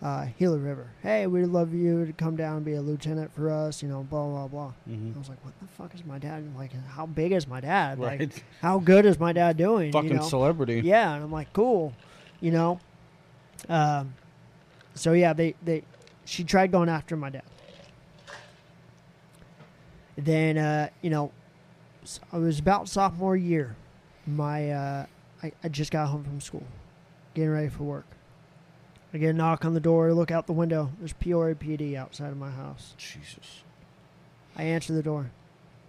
Uh, 0.01 0.25
Gila 0.37 0.57
River. 0.57 0.87
Hey, 1.01 1.27
we'd 1.27 1.45
love 1.45 1.73
you 1.73 2.05
to 2.05 2.11
come 2.11 2.35
down 2.35 2.57
and 2.57 2.65
be 2.65 2.73
a 2.73 2.81
lieutenant 2.81 3.33
for 3.33 3.49
us, 3.49 3.81
you 3.81 3.87
know, 3.87 4.03
blah, 4.03 4.25
blah, 4.27 4.47
blah. 4.49 4.73
I 4.85 4.89
Mm-hmm. 4.89 5.17
was 5.17 5.29
like, 5.29 5.37
what 5.45 5.53
the 5.61 5.67
fuck 5.67 5.95
is 5.95 6.03
my 6.03 6.17
dad? 6.19 6.43
Like, 6.57 6.73
how 6.87 7.05
big 7.05 7.31
is 7.31 7.47
my 7.47 7.61
dad? 7.61 7.99
Right. 7.99 8.19
Like, 8.19 8.43
how 8.59 8.79
good 8.79 9.05
is 9.05 9.17
my 9.17 9.31
dad 9.31 9.55
doing? 9.55 9.93
Fucking 9.93 10.09
you 10.09 10.15
know? 10.15 10.21
celebrity. 10.23 10.81
yeah 10.83 11.13
and 11.13 11.23
i'm 11.23 11.31
like 11.31 11.53
cool 11.53 11.93
you 12.41 12.51
know 12.51 12.81
um 13.69 14.13
so 14.95 15.13
yeah 15.13 15.31
they 15.31 15.55
they 15.63 15.83
she 16.25 16.43
tried 16.43 16.69
going 16.71 16.89
after 16.89 17.15
my 17.15 17.29
dad 17.29 17.43
then 20.17 20.57
uh 20.57 20.89
you 21.01 21.09
know 21.09 21.31
i 22.33 22.37
was 22.37 22.59
about 22.59 22.89
sophomore 22.89 23.37
year 23.37 23.75
my 24.25 24.71
uh 24.71 25.05
I, 25.41 25.51
I 25.63 25.67
just 25.69 25.91
got 25.91 26.07
home 26.07 26.23
from 26.23 26.39
school 26.39 26.63
getting 27.33 27.49
ready 27.51 27.69
for 27.69 27.83
work 27.83 28.05
i 29.13 29.17
get 29.17 29.31
a 29.31 29.33
knock 29.33 29.65
on 29.65 29.73
the 29.73 29.79
door 29.79 30.13
look 30.13 30.31
out 30.31 30.47
the 30.47 30.53
window 30.53 30.91
there's 30.99 31.13
peoria 31.13 31.55
pd 31.55 31.95
outside 31.95 32.31
of 32.31 32.37
my 32.37 32.51
house 32.51 32.93
Jesus. 32.97 33.63
I 34.55 34.63
answer 34.63 34.93
the 34.93 35.03
door. 35.03 35.31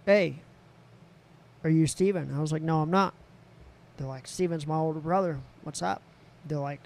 Hey, 0.05 0.39
"Are 1.63 1.69
you 1.69 1.87
Steven?" 1.87 2.33
I 2.33 2.39
was 2.39 2.51
like, 2.51 2.61
"No, 2.61 2.81
I'm 2.81 2.89
not." 2.91 3.13
They're 3.97 4.07
like, 4.07 4.27
"Steven's 4.27 4.67
my 4.67 4.75
older 4.75 4.99
brother. 4.99 5.39
What's 5.63 5.81
up?" 5.81 6.01
They're 6.45 6.57
like, 6.57 6.81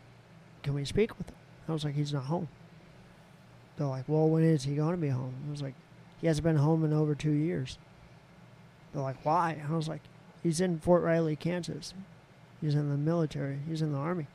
"Can 0.64 0.74
we 0.74 0.86
speak 0.86 1.18
with 1.18 1.30
him?" 1.30 1.36
I 1.68 1.72
was 1.74 1.86
like, 1.86 1.95
"He's 1.95 2.14
not 2.14 2.26
home." 2.26 2.50
They're 3.78 3.88
like, 3.88 4.06
"Well, 4.08 4.28
when 4.30 4.43
is 4.43 4.64
he 4.64 4.76
going 4.76 4.91
to 4.91 4.97
be 4.97 5.10
home?" 5.10 5.36
I 5.47 5.52
was 5.52 5.62
like, 5.62 5.76
"He 6.20 6.28
hasn't 6.28 6.43
been 6.43 6.58
home 6.58 6.84
in 6.84 6.93
over 6.93 7.16
two 7.16 7.32
years." 7.32 7.78
They're 8.93 9.02
like, 9.02 9.24
"Why?" 9.24 9.62
I 9.68 9.74
was 9.74 9.88
like, 9.88 10.02
"He's 10.44 10.62
in 10.62 10.80
Fort 10.80 11.04
Riley, 11.04 11.36
Kansas. 11.36 11.94
He's 12.62 12.76
in 12.76 12.90
the 12.90 12.98
military. 12.98 13.60
He's 13.68 13.82
in 13.82 13.92
the 13.94 13.98
army." 14.00 14.28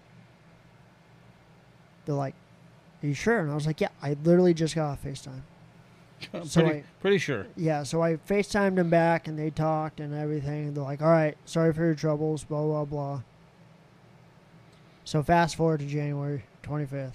They're 2.07 2.15
like, 2.15 2.35
"Are 3.03 3.07
you 3.07 3.15
sure?" 3.15 3.39
And 3.41 3.51
I 3.51 3.55
was 3.55 3.67
like, 3.67 3.81
"Yeah, 3.81 3.89
I 4.03 4.17
literally 4.25 4.55
just 4.55 4.75
got 4.75 4.91
off 4.93 5.05
Facetime." 5.05 5.43
I'm 6.35 6.45
So 6.47 6.63
pretty, 6.63 6.79
I- 6.81 6.85
pretty 7.01 7.19
sure. 7.19 7.47
Yeah, 7.57 7.83
so 7.83 8.03
I 8.03 8.17
FaceTimed 8.17 8.79
him 8.79 8.91
back 8.91 9.27
and 9.29 9.39
they 9.39 9.51
talked 9.51 10.01
and 10.01 10.15
everything. 10.15 10.73
They're 10.75 10.85
like, 10.85 11.03
all 11.03 11.09
right, 11.11 11.37
sorry 11.45 11.73
for 11.73 11.85
your 11.85 11.95
troubles, 11.95 12.45
blah, 12.45 12.63
blah, 12.63 12.85
blah. 12.85 13.23
So 15.05 15.23
fast 15.23 15.57
forward 15.57 15.81
to 15.81 15.87
January 15.87 16.45
25th. 16.63 17.13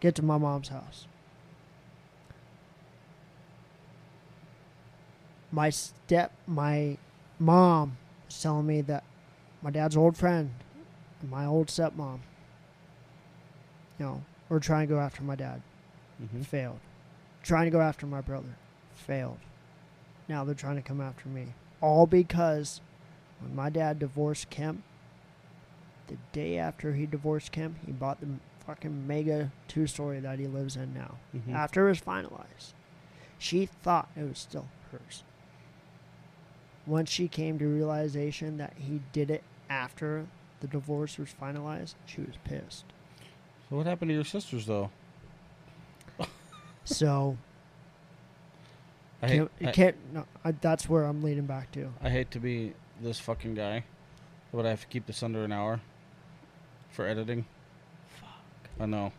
Get 0.00 0.14
to 0.16 0.22
my 0.24 0.38
mom's 0.38 0.68
house. 0.68 1.06
My 5.52 5.70
step, 5.70 6.32
my 6.46 6.98
mom 7.38 7.96
was 8.26 8.40
telling 8.40 8.66
me 8.66 8.80
that 8.82 9.04
my 9.62 9.70
dad's 9.70 9.96
old 9.96 10.16
friend 10.16 10.50
and 11.20 11.30
my 11.30 11.44
old 11.46 11.68
stepmom, 11.68 12.20
you 13.98 14.06
know, 14.06 14.22
were 14.48 14.60
trying 14.60 14.86
to 14.88 14.94
go 14.94 15.00
after 15.00 15.22
my 15.22 15.34
dad 15.34 15.62
hmm 16.18 16.42
failed. 16.42 16.78
Trying 17.42 17.66
to 17.66 17.70
go 17.70 17.80
after 17.80 18.06
my 18.06 18.20
brother, 18.20 18.56
failed. 18.94 19.38
Now 20.28 20.44
they're 20.44 20.54
trying 20.54 20.76
to 20.76 20.82
come 20.82 21.00
after 21.00 21.28
me. 21.28 21.48
All 21.80 22.06
because 22.06 22.80
when 23.40 23.54
my 23.54 23.70
dad 23.70 23.98
divorced 23.98 24.50
Kim, 24.50 24.82
the 26.08 26.16
day 26.32 26.58
after 26.58 26.94
he 26.94 27.06
divorced 27.06 27.52
Kim, 27.52 27.76
he 27.84 27.92
bought 27.92 28.20
the 28.20 28.28
fucking 28.66 29.06
mega 29.06 29.52
two 29.68 29.86
story 29.86 30.18
that 30.20 30.38
he 30.38 30.46
lives 30.46 30.76
in 30.76 30.94
now. 30.94 31.16
hmm 31.32 31.54
After 31.54 31.86
it 31.86 31.90
was 31.90 32.00
finalized, 32.00 32.72
she 33.38 33.66
thought 33.66 34.08
it 34.16 34.22
was 34.28 34.38
still 34.38 34.66
hers. 34.90 35.22
Once 36.86 37.10
she 37.10 37.26
came 37.28 37.58
to 37.58 37.66
realization 37.66 38.56
that 38.58 38.72
he 38.76 39.00
did 39.12 39.30
it 39.30 39.42
after 39.68 40.26
the 40.60 40.66
divorce 40.66 41.18
was 41.18 41.34
finalized, 41.40 41.94
she 42.06 42.20
was 42.20 42.34
pissed. 42.44 42.84
So 43.68 43.76
what 43.76 43.86
happened 43.86 44.10
to 44.10 44.14
your 44.14 44.24
sisters 44.24 44.66
though? 44.66 44.90
So 46.86 47.36
I 49.20 49.28
hate, 49.28 49.36
can't, 49.36 49.50
I, 49.60 49.72
can't. 49.72 49.96
No, 50.12 50.26
I, 50.44 50.52
that's 50.52 50.88
where 50.88 51.04
I'm 51.04 51.22
leading 51.22 51.46
back 51.46 51.72
to. 51.72 51.92
I 52.00 52.10
hate 52.10 52.30
to 52.30 52.38
be 52.38 52.74
this 53.02 53.18
fucking 53.18 53.54
guy, 53.54 53.84
but 54.52 54.64
I 54.64 54.70
have 54.70 54.82
to 54.82 54.86
keep 54.86 55.06
this 55.06 55.22
under 55.22 55.44
an 55.44 55.50
hour 55.50 55.80
for 56.90 57.06
editing. 57.06 57.44
Fuck. 58.20 58.70
I 58.80 58.86
know. 58.86 59.12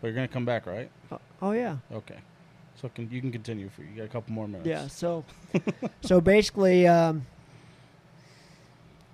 But 0.00 0.08
you're 0.08 0.14
gonna 0.14 0.28
come 0.28 0.44
back, 0.44 0.66
right? 0.66 0.90
Oh, 1.10 1.20
oh 1.42 1.50
yeah, 1.52 1.78
Okay. 1.92 2.18
So 2.82 2.88
can, 2.88 3.08
you 3.12 3.20
can 3.20 3.30
continue 3.30 3.68
for 3.68 3.82
you 3.82 3.96
got 3.96 4.04
a 4.04 4.08
couple 4.08 4.34
more 4.34 4.48
minutes. 4.48 4.66
yeah. 4.68 4.88
So, 4.88 5.24
so 6.00 6.20
basically, 6.20 6.88
um, 6.88 7.24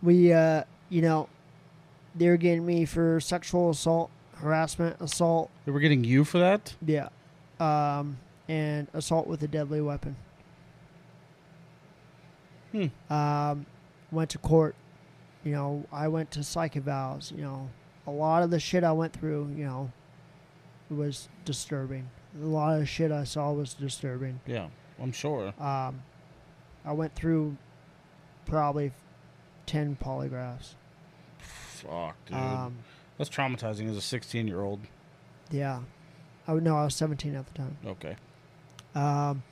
we, 0.03 0.33
uh, 0.33 0.65
you 0.89 1.03
know, 1.03 1.29
they 2.15 2.29
were 2.29 2.39
getting 2.39 2.65
me 2.65 2.87
for 2.87 3.21
sexual 3.21 3.69
assault, 3.69 4.11
harassment, 4.37 4.97
assault, 5.01 5.51
They 5.67 5.73
were 5.73 5.81
getting 5.81 6.03
you 6.03 6.25
for 6.25 6.39
that? 6.39 6.75
yeah, 6.85 7.09
um, 7.61 8.19
and 8.49 8.89
assault 8.95 9.27
with 9.27 9.43
a 9.43 9.49
deadly 9.49 9.83
weapon. 9.83 10.17
Hmm. 12.73 12.87
Um, 13.13 13.67
went 14.11 14.31
to 14.31 14.39
court. 14.39 14.75
You 15.45 15.53
know, 15.53 15.85
I 15.93 16.09
went 16.09 16.31
to 16.33 16.43
psych 16.43 16.75
evals. 16.75 17.31
You 17.33 17.43
know, 17.43 17.69
a 18.07 18.11
lot 18.11 18.43
of 18.43 18.51
the 18.51 18.59
shit 18.61 18.83
I 18.83 18.93
went 18.93 19.13
through, 19.13 19.53
you 19.57 19.65
know, 19.65 19.93
was 20.91 21.29
disturbing. 21.45 22.09
A 22.37 22.45
lot 22.45 22.81
of 22.81 22.89
shit 22.89 23.11
I 23.11 23.25
saw 23.25 23.53
was 23.53 23.75
disturbing. 23.75 24.41
Yeah, 24.47 24.67
I'm 25.01 25.13
sure. 25.13 25.53
Um, 25.61 26.03
I 26.85 26.93
went 26.93 27.15
through 27.15 27.57
probably 28.47 28.93
ten 29.67 29.97
polygraphs. 30.03 30.75
Fuck, 31.39 32.17
dude. 32.27 32.37
Um, 32.37 32.77
That's 33.17 33.31
traumatizing 33.31 33.89
as 33.89 33.97
a 33.97 34.01
16 34.01 34.47
year 34.49 34.61
old. 34.63 34.81
yeah, 35.51 35.81
I 36.47 36.53
would 36.53 36.65
no, 36.65 36.77
I 36.77 36.85
was 36.85 36.95
seventeen 36.95 37.35
at 37.35 37.47
the 37.47 37.55
time. 37.55 37.77
Okay. 37.87 38.17
Um, 38.95 39.43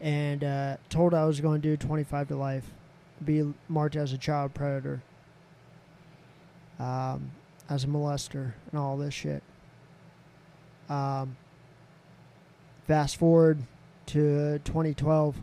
and 0.00 0.44
uh, 0.44 0.76
told 0.90 1.12
I 1.12 1.24
was 1.24 1.40
going 1.40 1.60
to 1.60 1.68
do 1.68 1.76
twenty-five 1.76 2.28
to 2.28 2.36
life, 2.36 2.70
be 3.24 3.52
marked 3.68 3.96
as 3.96 4.12
a 4.12 4.18
child 4.18 4.54
predator, 4.54 5.02
um, 6.78 7.30
as 7.68 7.84
a 7.84 7.86
molester, 7.88 8.52
and 8.70 8.80
all 8.80 8.96
this 8.96 9.12
shit. 9.14 9.42
Um, 10.88 11.36
fast 12.88 13.16
forward 13.16 13.62
to 14.06 14.58
2012, 14.64 15.36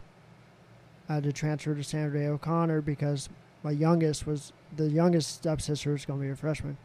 I 1.08 1.14
had 1.14 1.24
to 1.24 1.32
transfer 1.32 1.76
to 1.76 1.84
Sandra 1.84 2.20
Day 2.20 2.26
O'Connor 2.26 2.82
because 2.82 3.30
my 3.64 3.72
youngest 3.72 4.26
was 4.28 4.52
the 4.76 4.90
youngest 4.90 5.36
stepsister 5.36 5.92
was 5.92 6.06
going 6.06 6.20
to 6.20 6.26
be 6.26 6.32
a 6.32 6.36
freshman. 6.36 6.78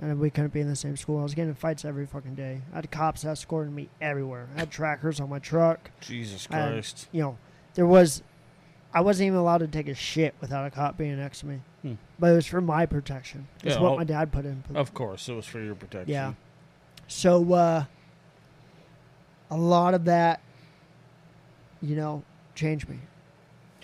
And 0.00 0.18
we 0.18 0.30
couldn't 0.30 0.54
be 0.54 0.60
in 0.60 0.68
the 0.68 0.76
same 0.76 0.96
school. 0.96 1.20
I 1.20 1.24
was 1.24 1.34
getting 1.34 1.50
in 1.50 1.54
fights 1.54 1.84
every 1.84 2.06
fucking 2.06 2.34
day. 2.34 2.62
I 2.72 2.76
had 2.76 2.90
cops 2.90 3.22
escorting 3.24 3.74
me 3.74 3.90
everywhere. 4.00 4.48
I 4.56 4.60
had 4.60 4.70
trackers 4.70 5.20
on 5.20 5.28
my 5.28 5.40
truck. 5.40 5.90
Jesus 6.00 6.46
had- 6.46 6.72
Christ. 6.72 7.08
You 7.12 7.20
know, 7.20 7.38
there 7.74 7.84
was, 7.86 8.22
I 8.94 9.02
wasn't 9.02 9.26
even 9.26 9.38
allowed 9.40 9.58
to 9.58 9.66
take 9.66 9.88
a 9.88 9.94
shit 9.94 10.34
without 10.40 10.64
a 10.64 10.70
cop 10.70 10.96
being 10.96 11.18
next 11.18 11.40
to 11.40 11.46
me. 11.46 11.60
Hmm. 11.82 11.94
But 12.18 12.32
it 12.32 12.36
was 12.36 12.46
for 12.46 12.62
my 12.62 12.86
protection. 12.86 13.48
It's 13.62 13.74
Yeah, 13.74 13.82
what 13.82 13.92
oh, 13.92 13.96
my 13.96 14.04
dad 14.04 14.32
put 14.32 14.46
in. 14.46 14.62
Of 14.74 14.94
course, 14.94 15.28
it 15.28 15.34
was 15.34 15.44
for 15.44 15.60
your 15.60 15.74
protection. 15.74 16.10
Yeah. 16.12 16.32
So 17.06 17.52
uh, 17.52 17.84
a 19.50 19.56
lot 19.56 19.94
of 19.94 20.04
that, 20.04 20.40
you 21.82 21.96
know, 21.96 22.22
changed 22.54 22.88
me. 22.88 22.98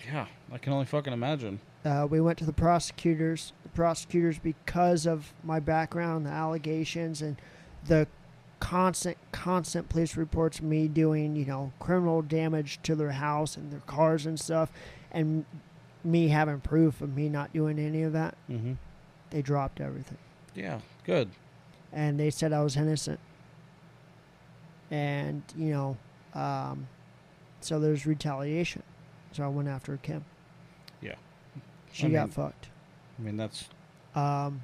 Yeah, 0.05 0.27
I 0.51 0.57
can 0.57 0.73
only 0.73 0.85
fucking 0.85 1.13
imagine. 1.13 1.59
Uh, 1.83 2.07
we 2.09 2.21
went 2.21 2.37
to 2.39 2.45
the 2.45 2.53
prosecutors. 2.53 3.53
The 3.63 3.69
prosecutors, 3.69 4.39
because 4.39 5.05
of 5.05 5.33
my 5.43 5.59
background, 5.59 6.25
the 6.25 6.29
allegations, 6.31 7.21
and 7.21 7.37
the 7.85 8.07
constant, 8.59 9.17
constant 9.31 9.89
police 9.89 10.15
reports 10.15 10.59
of 10.59 10.65
me 10.65 10.87
doing, 10.87 11.35
you 11.35 11.45
know, 11.45 11.71
criminal 11.79 12.21
damage 12.21 12.79
to 12.83 12.95
their 12.95 13.11
house 13.11 13.55
and 13.57 13.71
their 13.71 13.79
cars 13.81 14.25
and 14.25 14.39
stuff, 14.39 14.71
and 15.11 15.45
me 16.03 16.27
having 16.29 16.59
proof 16.59 17.01
of 17.01 17.15
me 17.15 17.29
not 17.29 17.51
doing 17.53 17.79
any 17.79 18.03
of 18.03 18.13
that, 18.13 18.35
Mm-hmm. 18.49 18.73
they 19.31 19.41
dropped 19.41 19.79
everything. 19.81 20.17
Yeah, 20.55 20.79
good. 21.05 21.29
and 21.93 22.19
they 22.19 22.29
said 22.29 22.51
I 22.53 22.63
was 22.63 22.75
innocent. 22.77 23.19
And 24.91 25.43
you 25.55 25.71
know, 25.71 25.97
um, 26.39 26.87
so 27.61 27.79
there's 27.79 28.05
retaliation. 28.05 28.83
So 29.33 29.43
I 29.43 29.47
went 29.47 29.67
after 29.67 29.97
Kim. 29.97 30.23
Yeah. 31.01 31.15
she 31.91 32.07
I 32.07 32.09
got 32.09 32.23
mean- 32.27 32.31
fucked. 32.31 32.69
I 33.19 33.23
mean, 33.23 33.37
that's 33.37 33.67
Um, 34.15 34.61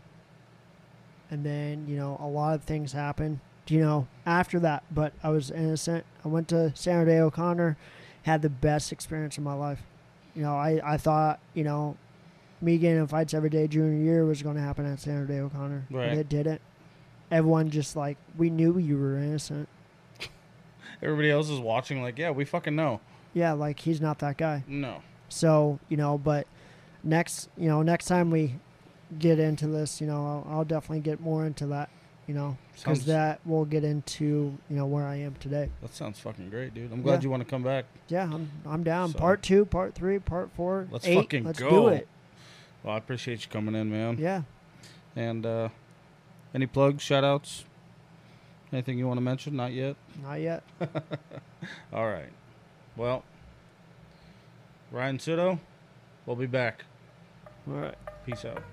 and 1.32 1.44
then 1.46 1.88
you 1.88 1.96
know 1.98 2.18
a 2.22 2.28
lot 2.28 2.56
of 2.56 2.64
things 2.64 2.94
happened. 2.94 3.40
You 3.68 3.80
know 3.82 4.08
after 4.26 4.60
that, 4.60 4.84
but 4.92 5.14
I 5.24 5.30
was 5.30 5.50
innocent. 5.52 6.06
I 6.24 6.28
went 6.28 6.48
to 6.50 6.76
Sandra 6.76 7.06
Day 7.06 7.20
O'Connor, 7.20 7.78
had 8.24 8.42
the 8.42 8.50
best 8.50 8.92
experience 8.92 9.38
of 9.38 9.44
my 9.44 9.54
life. 9.54 9.82
You 10.36 10.42
know, 10.44 10.56
I 10.56 10.82
I 10.84 10.98
thought 10.98 11.40
you 11.54 11.64
know, 11.64 11.98
me 12.62 12.78
getting 12.78 13.00
in 13.00 13.08
fights 13.08 13.34
every 13.34 13.50
day 13.50 13.68
junior 13.68 14.02
year 14.04 14.26
was 14.26 14.42
going 14.44 14.56
to 14.56 14.62
happen 14.62 14.86
at 14.86 15.00
Sandra 15.00 15.28
Day 15.28 15.40
O'Connor, 15.40 15.86
Right. 15.90 16.10
but 16.10 16.18
it 16.18 16.30
didn't. 16.30 16.62
Everyone 17.32 17.70
just 17.70 17.96
like 17.96 18.18
we 18.38 18.50
knew 18.50 18.78
you 18.78 18.98
were 18.98 19.18
innocent. 19.18 19.68
Everybody 21.04 21.30
else 21.32 21.50
is 21.50 21.60
watching. 21.60 22.02
Like, 22.02 22.18
yeah, 22.18 22.32
we 22.32 22.46
fucking 22.46 22.76
know. 22.76 23.00
Yeah, 23.34 23.54
like 23.54 23.80
he's 23.80 24.00
not 24.02 24.20
that 24.20 24.38
guy. 24.38 24.64
No. 24.68 25.02
So 25.30 25.80
you 25.90 25.98
know, 25.98 26.18
but 26.18 26.48
next, 27.04 27.50
you 27.58 27.68
know, 27.68 27.82
next 27.82 28.06
time 28.06 28.30
we 28.32 28.56
get 29.20 29.40
into 29.40 29.68
this, 29.68 30.00
you 30.02 30.08
know, 30.08 30.44
I'll, 30.48 30.58
I'll 30.60 30.66
definitely 30.66 31.02
get 31.02 31.20
more 31.20 31.46
into 31.46 31.66
that. 31.68 31.90
You 32.28 32.34
know, 32.34 32.58
because 32.78 33.04
that 33.06 33.42
will 33.46 33.66
get 33.66 33.84
into 33.84 34.58
you 34.70 34.76
know 34.78 34.86
where 34.86 35.06
I 35.06 35.18
am 35.18 35.36
today. 35.42 35.70
That 35.82 35.94
sounds 35.94 36.20
fucking 36.20 36.50
great, 36.50 36.74
dude. 36.74 36.92
I'm 36.94 37.02
glad 37.02 37.16
Yeah. 37.16 37.24
you 37.24 37.30
want 37.30 37.44
to 37.44 37.50
come 37.50 37.64
back. 37.64 37.84
Yeah, 38.08 38.30
I'm 38.32 38.50
I'm 38.66 38.84
down. 38.84 39.12
So- 39.12 39.20
part 39.20 39.42
two, 39.44 39.66
part 39.66 39.94
three, 39.94 40.20
part 40.20 40.50
four. 40.56 40.88
Let's 40.90 41.06
eight. 41.06 41.16
fucking 41.16 41.44
Let's 41.44 41.60
go. 41.60 41.70
do 41.70 41.88
it. 41.90 42.08
Well, 42.82 42.94
I 42.94 42.98
appreciate 42.98 43.44
you 43.44 43.52
coming 43.52 43.76
in, 43.76 43.92
man. 43.92 44.18
Yeah. 44.20 44.44
And 45.18 45.46
uh, 45.46 45.70
any 46.54 46.66
plugs, 46.66 47.04
shout 47.04 47.24
outs? 47.26 47.66
Anything 48.74 48.98
you 48.98 49.08
want 49.08 49.18
to 49.18 49.22
mention? 49.22 49.56
Not 49.56 49.72
yet. 49.72 49.96
Not 50.24 50.42
yet. 50.42 50.64
All 51.94 52.10
right. 52.10 52.32
Well, 52.98 53.24
Ryan 54.92 55.20
Sutto, 55.20 55.60
we'll 56.26 56.36
be 56.36 56.48
back. 56.48 56.84
All 57.68 57.76
right. 57.76 57.96
Peace 58.26 58.44
out. 58.46 58.64